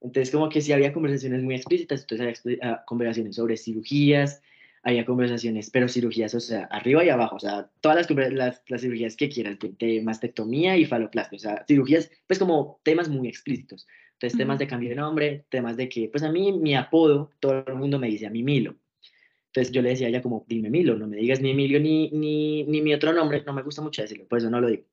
Entonces, 0.00 0.30
como 0.30 0.48
que 0.48 0.60
sí 0.60 0.72
había 0.72 0.92
conversaciones 0.92 1.42
muy 1.42 1.54
explícitas, 1.54 2.02
entonces 2.02 2.42
había 2.44 2.58
ah, 2.62 2.84
conversaciones 2.86 3.36
sobre 3.36 3.56
cirugías, 3.56 4.42
había 4.84 5.04
conversaciones, 5.04 5.70
pero 5.70 5.88
cirugías, 5.88 6.34
o 6.34 6.40
sea, 6.40 6.64
arriba 6.64 7.04
y 7.04 7.08
abajo, 7.08 7.36
o 7.36 7.40
sea, 7.40 7.70
todas 7.80 8.08
las, 8.10 8.32
las, 8.32 8.62
las 8.68 8.80
cirugías 8.80 9.16
que 9.16 9.28
quieras, 9.28 9.58
de, 9.60 10.02
mastectomía 10.02 10.76
y 10.76 10.84
faloplastia, 10.84 11.36
o 11.36 11.40
sea, 11.40 11.64
cirugías, 11.66 12.10
pues 12.26 12.38
como 12.38 12.80
temas 12.82 13.08
muy 13.08 13.28
explícitos. 13.28 13.86
Entonces, 14.12 14.38
temas 14.38 14.58
de 14.58 14.66
cambio 14.68 14.90
de 14.90 14.96
nombre, 14.96 15.46
temas 15.48 15.76
de 15.76 15.88
que, 15.88 16.08
pues 16.08 16.22
a 16.22 16.30
mí, 16.30 16.52
mi 16.52 16.74
apodo, 16.74 17.30
todo 17.40 17.64
el 17.66 17.74
mundo 17.74 17.98
me 17.98 18.08
dice 18.08 18.26
a 18.26 18.30
mí 18.30 18.42
Milo. 18.42 18.76
Entonces 19.46 19.72
yo 19.72 19.82
le 19.82 19.90
decía 19.90 20.06
a 20.06 20.10
ella 20.10 20.22
como, 20.22 20.44
dime 20.48 20.70
Milo, 20.70 20.96
no 20.96 21.06
me 21.06 21.16
digas 21.16 21.40
ni 21.40 21.50
Emilio 21.50 21.80
ni, 21.80 22.10
ni, 22.10 22.64
ni 22.64 22.82
mi 22.82 22.94
otro 22.94 23.12
nombre, 23.12 23.42
no 23.46 23.52
me 23.52 23.62
gusta 23.62 23.82
mucho 23.82 24.02
decirlo, 24.02 24.26
por 24.26 24.38
eso 24.38 24.50
no 24.50 24.60
lo 24.60 24.68
digo 24.68 24.84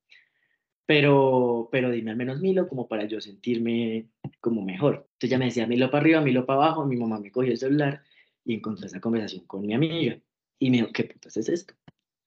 pero, 0.91 1.69
pero 1.71 1.89
dime 1.89 2.11
al 2.11 2.17
menos 2.17 2.41
Milo 2.41 2.67
como 2.67 2.89
para 2.89 3.05
yo 3.05 3.21
sentirme 3.21 4.09
como 4.41 4.61
mejor. 4.61 5.07
Entonces 5.13 5.29
ya 5.29 5.37
me 5.37 5.45
decía 5.45 5.65
Milo 5.65 5.89
para 5.89 6.01
arriba, 6.01 6.19
Milo 6.19 6.45
para 6.45 6.65
abajo, 6.65 6.85
mi 6.85 6.97
mamá 6.97 7.17
me 7.17 7.31
cogió 7.31 7.51
el 7.51 7.57
celular 7.57 8.03
y 8.45 8.55
encontré 8.55 8.87
esa 8.87 8.99
conversación 8.99 9.45
con 9.45 9.65
mi 9.65 9.73
amiga. 9.73 10.19
Y 10.59 10.69
me 10.69 10.77
dijo, 10.77 10.91
¿qué 10.93 11.03
putas 11.05 11.37
es 11.37 11.49
esto? 11.49 11.73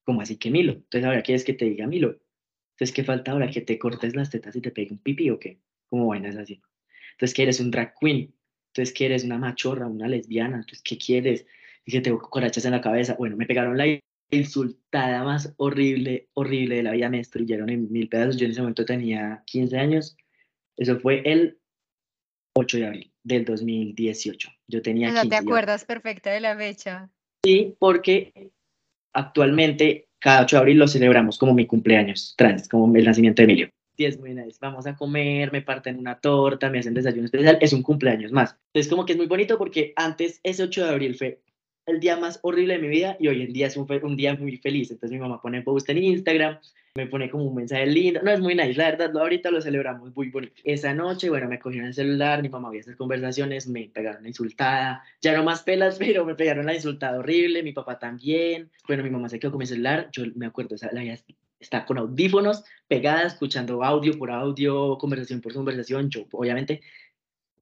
¿Cómo 0.04 0.20
así 0.20 0.36
que 0.36 0.50
Milo? 0.50 0.72
Entonces 0.72 1.04
ahora 1.04 1.22
quieres 1.22 1.44
que 1.44 1.54
te 1.54 1.64
diga 1.64 1.86
Milo. 1.86 2.18
Entonces, 2.74 2.94
¿qué 2.94 3.04
falta 3.04 3.32
ahora? 3.32 3.50
¿Que 3.50 3.60
te 3.60 3.78
cortes 3.78 4.16
las 4.16 4.30
tetas 4.30 4.56
y 4.56 4.60
te 4.60 4.70
pegue 4.70 4.92
un 4.92 4.98
pipí 4.98 5.30
o 5.30 5.38
qué? 5.38 5.60
¿Cómo 5.88 6.08
vainas 6.08 6.36
así? 6.36 6.60
Entonces, 7.12 7.34
¿que 7.34 7.44
eres 7.44 7.60
un 7.60 7.70
drag 7.70 7.94
queen? 8.00 8.34
Entonces, 8.68 8.92
¿que 8.92 9.06
eres 9.06 9.24
una 9.24 9.38
machorra, 9.38 9.86
una 9.86 10.08
lesbiana? 10.08 10.56
Entonces, 10.56 10.82
¿qué 10.82 10.98
quieres? 10.98 11.46
Y 11.86 11.92
que 11.92 12.00
tengo 12.00 12.18
corachas 12.18 12.64
en 12.64 12.72
la 12.72 12.80
cabeza. 12.80 13.14
Bueno, 13.14 13.36
me 13.36 13.46
pegaron 13.46 13.78
la 13.78 13.86
insultada 14.30 15.22
más 15.22 15.54
horrible, 15.58 16.28
horrible 16.34 16.76
de 16.76 16.82
la 16.82 16.92
vida 16.92 17.08
me 17.08 17.18
destruyeron 17.18 17.70
en 17.70 17.92
mil 17.92 18.08
pedazos. 18.08 18.36
Yo 18.36 18.46
en 18.46 18.52
ese 18.52 18.60
momento 18.60 18.84
tenía 18.84 19.44
15 19.46 19.78
años. 19.78 20.16
Eso 20.76 20.98
fue 20.98 21.22
el 21.24 21.60
8 22.56 22.78
de 22.78 22.86
abril 22.86 23.13
del 23.24 23.44
2018. 23.44 24.50
Yo 24.68 24.82
tenía 24.82 25.08
o 25.08 25.12
sea, 25.12 25.24
¿Te 25.24 25.36
acuerdas 25.36 25.84
perfecta 25.84 26.30
de 26.30 26.40
la 26.40 26.56
fecha? 26.56 27.10
Sí, 27.42 27.74
porque 27.78 28.52
actualmente 29.12 30.08
cada 30.20 30.42
8 30.42 30.56
de 30.56 30.60
abril 30.60 30.78
lo 30.78 30.88
celebramos 30.88 31.38
como 31.38 31.54
mi 31.54 31.66
cumpleaños 31.66 32.34
trans, 32.36 32.68
como 32.68 32.94
el 32.96 33.04
nacimiento 33.04 33.42
de 33.42 33.44
Emilio. 33.44 33.70
Sí, 33.96 34.04
es 34.06 34.18
muy 34.18 34.34
nice. 34.34 34.58
Vamos 34.60 34.86
a 34.86 34.96
comer, 34.96 35.52
me 35.52 35.62
parten 35.62 35.98
una 35.98 36.18
torta, 36.18 36.68
me 36.68 36.80
hacen 36.80 36.94
desayuno 36.94 37.26
especial. 37.26 37.58
Es 37.60 37.72
un 37.72 37.82
cumpleaños 37.82 38.32
más. 38.32 38.56
Entonces, 38.72 38.90
como 38.90 39.06
que 39.06 39.12
es 39.12 39.18
muy 39.18 39.26
bonito 39.26 39.56
porque 39.56 39.92
antes, 39.96 40.40
ese 40.42 40.64
8 40.64 40.84
de 40.84 40.90
abril 40.90 41.14
fue 41.14 41.40
el 41.86 42.00
día 42.00 42.16
más 42.16 42.38
horrible 42.42 42.74
de 42.74 42.80
mi 42.80 42.88
vida 42.88 43.16
y 43.18 43.28
hoy 43.28 43.42
en 43.42 43.52
día 43.52 43.66
es 43.66 43.76
un, 43.76 43.86
un 44.02 44.16
día 44.16 44.34
muy 44.34 44.56
feliz. 44.58 44.90
Entonces 44.90 45.12
mi 45.12 45.18
mamá 45.18 45.40
pone 45.40 45.62
post 45.62 45.88
en 45.90 45.98
Instagram, 45.98 46.58
me 46.94 47.06
pone 47.06 47.30
como 47.30 47.44
un 47.44 47.54
mensaje 47.54 47.86
lindo. 47.86 48.20
No, 48.22 48.30
es 48.30 48.40
muy 48.40 48.54
nice, 48.54 48.74
la 48.74 48.90
verdad, 48.90 49.16
ahorita 49.16 49.50
lo 49.50 49.60
celebramos 49.60 50.14
muy 50.14 50.30
bonito. 50.30 50.54
Esa 50.64 50.94
noche, 50.94 51.28
bueno, 51.28 51.48
me 51.48 51.58
cogieron 51.58 51.88
el 51.88 51.94
celular, 51.94 52.42
mi 52.42 52.48
mamá 52.48 52.68
había 52.68 52.80
hacer 52.80 52.96
conversaciones, 52.96 53.66
me 53.66 53.88
pegaron 53.88 54.22
la 54.22 54.28
insultada. 54.28 55.02
Ya 55.20 55.36
no 55.36 55.44
más 55.44 55.62
pelas, 55.62 55.96
pero 55.98 56.24
me 56.24 56.34
pegaron 56.34 56.66
la 56.66 56.74
insultada 56.74 57.18
horrible, 57.18 57.62
mi 57.62 57.72
papá 57.72 57.98
también. 57.98 58.70
Bueno, 58.86 59.02
mi 59.02 59.10
mamá 59.10 59.28
se 59.28 59.38
quedó 59.38 59.50
con 59.50 59.58
mi 59.58 59.66
celular, 59.66 60.08
yo 60.12 60.24
me 60.36 60.46
acuerdo, 60.46 60.74
esa, 60.74 60.90
la 60.92 61.02
está 61.64 61.84
con 61.86 61.98
audífonos 61.98 62.64
pegada, 62.86 63.22
escuchando 63.22 63.82
audio 63.82 64.16
por 64.18 64.30
audio, 64.30 64.98
conversación 64.98 65.40
por 65.40 65.52
conversación. 65.52 66.10
Yo, 66.10 66.26
obviamente, 66.32 66.82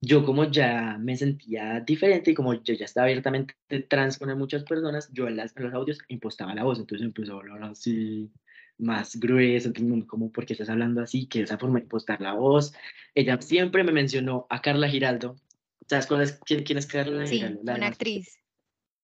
yo 0.05 0.25
como 0.25 0.43
ya 0.51 0.97
me 0.99 1.15
sentía 1.15 1.79
diferente 1.79 2.31
y 2.31 2.33
como 2.33 2.53
yo 2.55 2.73
ya 2.73 2.83
estaba 2.83 3.05
abiertamente 3.05 3.55
trans 3.87 4.17
con 4.17 4.37
muchas 4.37 4.63
personas, 4.63 5.09
yo 5.13 5.27
en, 5.27 5.37
las, 5.37 5.57
los 5.57 5.73
audios 5.73 5.99
impostaba 6.09 6.53
la 6.53 6.65
voz, 6.65 6.79
entonces 6.79 7.05
empezó 7.05 7.35
a 7.35 7.39
hablar 7.39 7.63
así, 7.63 8.29
más 8.77 9.17
grueso, 9.17 9.69
entonces 9.69 10.05
como, 10.05 10.29
¿por 10.29 10.45
qué 10.45 10.53
estás 10.53 10.69
hablando 10.69 11.01
así? 11.01 11.27
Que 11.27 11.41
esa 11.41 11.57
forma 11.57 11.79
de 11.79 11.83
impostar 11.83 12.19
la 12.19 12.33
voz. 12.33 12.73
Ella 13.15 13.39
siempre 13.41 13.83
me 13.85 13.93
mencionó 13.93 14.45
a 14.49 14.61
Carla 14.61 14.89
Giraldo. 14.89 15.37
¿Sabes 15.87 16.07
cuál 16.07 16.21
es, 16.23 16.33
quién, 16.45 16.63
quién 16.63 16.79
es 16.79 16.85
Carla 16.85 17.25
sí, 17.25 17.37
Giraldo? 17.37 17.61
una 17.73 17.87
actriz. 17.87 18.42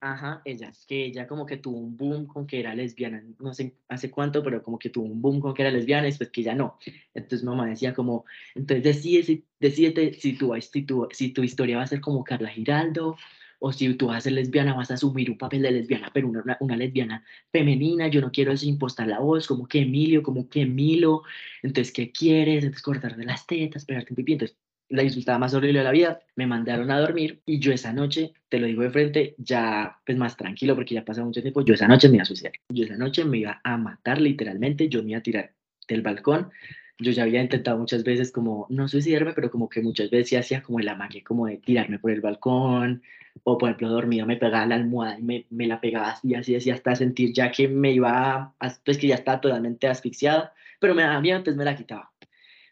Ajá, 0.02 0.42
ella, 0.46 0.72
que 0.88 1.06
ella 1.08 1.28
como 1.28 1.46
que 1.46 1.58
tuvo 1.58 1.78
un 1.78 1.98
boom 1.98 2.26
con 2.26 2.48
que 2.48 2.62
era 2.62 2.74
lesbiana, 2.74 3.22
no 3.38 3.54
sé 3.54 3.76
hace 3.90 4.10
cuánto, 4.10 4.42
pero 4.42 4.64
como 4.64 4.80
que 4.80 4.90
tuvo 4.90 5.06
un 5.06 5.22
boom 5.22 5.42
con 5.42 5.54
que 5.54 5.62
era 5.62 5.72
lesbiana 5.72 6.08
y 6.08 6.12
después 6.12 6.30
que 6.30 6.42
ya 6.42 6.56
no. 6.56 6.78
Entonces 7.14 7.44
mamá 7.44 7.68
decía 7.68 7.94
como, 7.94 8.24
entonces 8.56 8.84
decídete, 8.84 9.44
decídete 9.60 10.14
si, 10.14 10.38
tu, 10.38 10.54
si, 10.62 10.84
tu, 10.84 11.08
si 11.12 11.34
tu 11.34 11.44
historia 11.44 11.78
va 11.78 11.84
a 11.84 11.88
ser 11.88 12.00
como 12.00 12.24
Carla 12.24 12.48
Giraldo 12.50 13.18
o 13.60 13.74
si 13.74 13.94
tú 13.96 14.08
vas 14.08 14.18
a 14.20 14.22
ser 14.22 14.34
lesbiana 14.34 14.74
vas 14.74 14.90
a 14.92 14.94
asumir 14.94 15.30
un 15.30 15.38
papel 15.38 15.64
de 15.64 15.72
lesbiana, 15.72 16.12
pero 16.14 16.30
una, 16.30 16.58
una, 16.62 16.78
lesbiana 16.78 17.26
femenina, 17.52 18.08
yo 18.08 18.22
no 18.22 18.32
quiero 18.32 18.54
impostar 18.62 19.08
la 19.08 19.20
voz, 19.20 19.48
como 19.48 19.68
que 19.68 19.82
Emilio, 19.82 20.24
como 20.24 20.48
que 20.50 20.66
Milo, 20.66 21.24
entonces 21.62 21.94
¿qué 21.94 22.12
quieres? 22.12 22.64
Entonces 22.64 22.84
cortar 22.84 23.18
de 23.18 23.26
las 23.26 23.46
tetas, 23.46 23.84
pegarte 23.86 24.14
un 24.14 24.16
pipí, 24.16 24.34
entonces 24.34 24.58
la 24.90 25.04
insultada 25.04 25.38
más 25.38 25.54
horrible 25.54 25.80
de 25.80 25.86
la 25.86 25.92
vida, 25.92 26.20
me 26.36 26.48
mandaron 26.48 26.90
a 26.92 27.00
dormir 27.00 27.42
y 27.46 27.60
yo 27.60 27.72
esa 27.72 27.94
noche, 27.94 28.34
te 28.50 28.60
lo 28.60 28.68
digo 28.68 28.84
de 28.84 28.90
frente, 28.90 29.36
ya 29.38 29.98
pues 30.06 30.18
más 30.18 30.36
tranquilo 30.36 30.76
porque 30.76 30.96
ya 30.96 31.06
pasó 31.06 31.24
mucho 31.24 31.42
tiempo, 31.42 31.62
yo 31.64 31.74
esa 31.76 31.88
noche 31.88 32.10
me 32.10 32.16
iba 32.16 32.24
a 32.24 32.26
suicidar, 32.26 32.54
yo 32.70 32.86
esa 32.86 32.98
noche 32.98 33.24
me 33.24 33.38
iba 33.40 33.62
a 33.64 33.78
matar 33.78 34.20
literalmente, 34.20 34.90
yo 34.90 35.04
me 35.04 35.12
iba 35.12 35.20
a 35.20 35.24
tirar 35.24 35.52
del 35.88 36.02
balcón, 36.02 36.50
yo 36.98 37.12
ya 37.12 37.24
había 37.24 37.42
intentado 37.42 37.78
muchas 37.78 38.04
veces 38.04 38.32
como 38.32 38.66
no 38.70 38.88
suicidarme, 38.88 39.34
pero 39.34 39.50
como 39.50 39.70
que 39.70 39.82
muchas 39.82 40.10
veces 40.10 40.40
hacía 40.40 40.62
como 40.62 40.80
la 40.80 40.96
magia 40.96 41.24
como 41.24 41.46
de 41.46 41.58
tirarme 41.58 42.00
por 42.00 42.12
el 42.12 42.22
balcón, 42.22 43.02
o 43.44 43.58
por 43.58 43.70
ejemplo 43.70 43.90
dormido 43.90 44.26
me 44.26 44.38
pegaba 44.38 44.66
la 44.66 44.76
almohada 44.76 45.20
y 45.20 45.24
me, 45.24 45.46
me 45.50 45.68
la 45.68 45.80
pegaba 45.80 46.12
así, 46.12 46.36
así, 46.36 46.56
así, 46.56 46.72
hasta 46.72 46.96
sentir 46.96 47.32
ya 47.34 47.52
que 47.52 47.68
me 47.68 47.92
iba, 47.94 48.54
a, 48.60 48.76
pues 48.84 48.98
que 48.98 49.08
ya 49.08 49.16
estaba 49.16 49.40
totalmente 49.40 49.88
asfixiada, 49.88 50.54
pero 50.80 50.96
me 50.96 51.04
daba 51.04 51.22
miedo, 51.22 51.38
entonces 51.38 51.58
me 51.58 51.66
la 51.66 51.76
quitaba. 51.76 52.12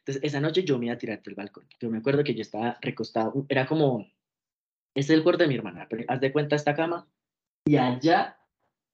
Entonces, 0.08 0.24
esa 0.24 0.40
noche 0.40 0.64
yo 0.64 0.80
me 0.80 0.86
iba 0.86 0.96
a 0.96 0.98
tirar 0.98 1.22
del 1.22 1.36
balcón. 1.36 1.68
Yo 1.82 1.90
me 1.90 1.98
acuerdo 1.98 2.24
que 2.24 2.34
yo 2.34 2.42
estaba 2.42 2.78
recostado, 2.82 3.46
era 3.50 3.66
como, 3.66 4.08
este 4.96 5.12
es 5.12 5.18
el 5.18 5.24
cuarto 5.24 5.44
de 5.44 5.50
mi 5.50 5.56
hermana, 5.56 5.86
pero 5.90 6.06
haz 6.08 6.22
de 6.22 6.32
cuenta 6.32 6.56
esta 6.56 6.74
cama, 6.74 7.10
y 7.66 7.76
allá 7.76 8.38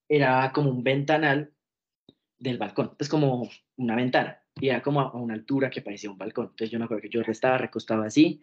era 0.10 0.52
como 0.52 0.72
un 0.72 0.84
ventanal 0.84 1.54
del 2.40 2.58
balcón, 2.58 2.96
es 2.98 3.10
como 3.10 3.48
una 3.76 3.96
ventana, 3.96 4.42
y 4.60 4.70
era 4.70 4.82
como 4.82 5.02
a 5.02 5.14
una 5.14 5.36
altura 5.36 5.70
que 5.70 5.84
parecía 5.84 6.10
un 6.10 6.18
balcón. 6.18 6.46
Entonces 6.46 6.72
yo 6.72 6.80
me 6.80 6.86
acuerdo 6.86 7.04
que 7.04 7.10
yo 7.10 7.22
estaba 7.22 7.60
recostado 7.60 8.02
así, 8.02 8.42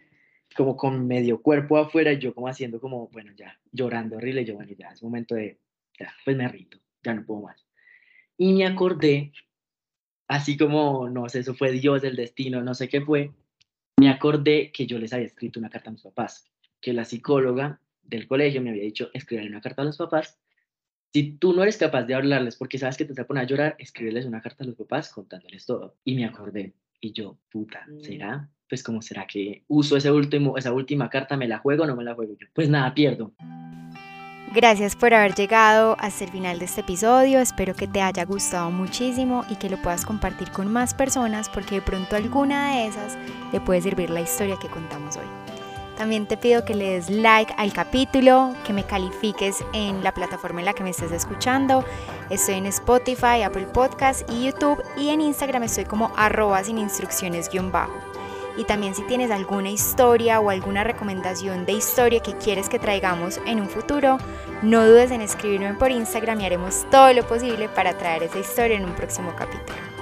como 0.57 0.77
con 0.77 1.09
medio 1.09 1.43
cuerpo 1.43 1.77
afuera, 1.77 2.13
y 2.13 2.21
yo 2.21 2.33
como 2.33 2.47
haciendo 2.47 2.81
como, 2.81 3.09
bueno, 3.09 3.33
ya, 3.33 3.59
llorando 3.73 4.17
horrible, 4.17 4.45
yo, 4.45 4.55
bueno, 4.55 4.71
ya 4.79 4.91
es 4.91 5.03
momento 5.03 5.35
de, 5.35 5.59
ya, 5.99 6.15
pues 6.25 6.37
me 6.37 6.47
rindo, 6.47 6.79
ya 7.03 7.15
no 7.15 7.27
puedo 7.27 7.41
más. 7.41 7.67
Y 8.39 8.53
me 8.53 8.65
acordé 8.65 9.33
así 10.31 10.57
como, 10.57 11.09
no 11.09 11.29
sé, 11.29 11.41
eso 11.41 11.55
fue 11.55 11.73
Dios, 11.73 12.05
el 12.05 12.15
destino, 12.15 12.63
no 12.63 12.73
sé 12.73 12.89
qué 12.89 13.01
fue, 13.01 13.33
me 13.99 14.09
acordé 14.09 14.71
que 14.71 14.87
yo 14.87 14.97
les 14.97 15.13
había 15.13 15.27
escrito 15.27 15.59
una 15.59 15.69
carta 15.69 15.91
a 15.91 15.93
mis 15.93 16.03
papás, 16.03 16.49
que 16.81 16.93
la 16.93 17.05
psicóloga 17.05 17.81
del 18.01 18.29
colegio 18.29 18.63
me 18.63 18.71
había 18.71 18.85
dicho, 18.85 19.11
escribirle 19.13 19.51
una 19.51 19.61
carta 19.61 19.83
a 19.83 19.87
los 19.87 19.97
papás. 19.97 20.39
Si 21.13 21.33
tú 21.33 21.53
no 21.53 21.65
eres 21.65 21.77
capaz 21.77 22.05
de 22.05 22.15
hablarles 22.15 22.55
porque 22.55 22.79
sabes 22.79 22.97
que 22.97 23.05
te 23.05 23.13
vas 23.13 23.19
a 23.19 23.27
poner 23.27 23.43
a 23.43 23.47
llorar, 23.47 23.77
escríbeles 23.81 24.25
una 24.25 24.41
carta 24.41 24.63
a 24.63 24.69
los 24.69 24.77
papás 24.77 25.13
contándoles 25.13 25.67
todo. 25.67 25.97
Y 26.05 26.15
me 26.15 26.25
acordé, 26.25 26.75
y 27.01 27.13
yo, 27.13 27.37
puta, 27.51 27.85
mm. 27.89 28.01
¿será? 28.01 28.49
Pues 28.69 28.85
como 28.85 29.03
será 29.03 29.27
que 29.27 29.65
uso 29.67 29.97
ese 29.97 30.13
último, 30.13 30.57
esa 30.57 30.73
última 30.73 31.11
carta, 31.11 31.37
me 31.37 31.49
la 31.49 31.59
juego 31.59 31.83
o 31.83 31.87
no 31.89 31.97
me 31.97 32.05
la 32.05 32.15
juego 32.15 32.37
yo. 32.39 32.47
Pues 32.55 32.69
nada, 32.69 32.95
pierdo. 32.95 33.35
Gracias 34.53 34.97
por 34.97 35.15
haber 35.15 35.37
llegado 35.37 35.97
hasta 36.01 36.25
el 36.25 36.31
final 36.31 36.59
de 36.59 36.65
este 36.65 36.81
episodio, 36.81 37.39
espero 37.39 37.73
que 37.77 37.87
te 37.87 38.03
haya 38.03 38.25
gustado 38.25 38.73
muchísimo 38.73 39.45
y 39.49 39.55
que 39.55 39.71
lo 39.71 39.77
puedas 39.77 40.05
compartir 40.05 40.51
con 40.51 40.67
más 40.73 40.93
personas 40.93 41.49
porque 41.49 41.77
de 41.77 41.83
pronto 41.83 42.17
alguna 42.17 42.75
de 42.75 42.87
esas 42.89 43.17
le 43.53 43.61
puede 43.61 43.81
servir 43.81 44.11
la 44.11 44.23
historia 44.23 44.57
que 44.61 44.67
contamos 44.67 45.17
hoy. 45.17 45.27
También 45.97 46.27
te 46.27 46.37
pido 46.37 46.65
que 46.65 46.75
le 46.75 46.95
des 46.95 47.11
like 47.11 47.55
al 47.59 47.73
capítulo, 47.73 48.53
que 48.67 48.73
me 48.73 48.83
califiques 48.83 49.65
en 49.73 50.03
la 50.03 50.13
plataforma 50.13 50.59
en 50.59 50.67
la 50.67 50.75
que 50.75 50.83
me 50.83 50.91
estés 50.91 51.13
escuchando. 51.13 51.85
Estoy 52.29 52.55
en 52.55 52.67
Spotify, 52.67 53.43
Apple 53.45 53.67
Podcast 53.67 54.29
y 54.33 54.47
YouTube 54.47 54.83
y 54.97 55.11
en 55.11 55.21
Instagram 55.21 55.63
estoy 55.63 55.85
como 55.85 56.11
arroba 56.17 56.65
sin 56.65 56.79
instrucciones 56.79 57.49
guion 57.51 57.71
bajo. 57.71 58.10
Y 58.57 58.65
también 58.65 58.95
si 58.95 59.03
tienes 59.03 59.31
alguna 59.31 59.71
historia 59.71 60.41
o 60.41 60.51
alguna 60.51 60.85
recomendación 60.85 61.67
de 61.67 61.73
historia 61.73 62.21
que 62.21 62.35
quieres 62.35 62.69
que 62.69 62.79
traigamos 62.79 63.41
en 63.47 63.61
un 63.61 63.69
futuro, 63.69 64.19
no 64.63 64.87
dudes 64.87 65.11
en 65.11 65.21
escribirme 65.21 65.75
por 65.75 65.91
Instagram 65.91 66.41
y 66.41 66.47
haremos 66.47 66.87
todo 66.91 67.13
lo 67.13 67.27
posible 67.27 67.69
para 67.69 67.97
traer 67.97 68.25
esa 68.25 68.39
historia 68.39 68.77
en 68.77 68.85
un 68.85 68.95
próximo 68.95 69.33
capítulo. 69.37 70.00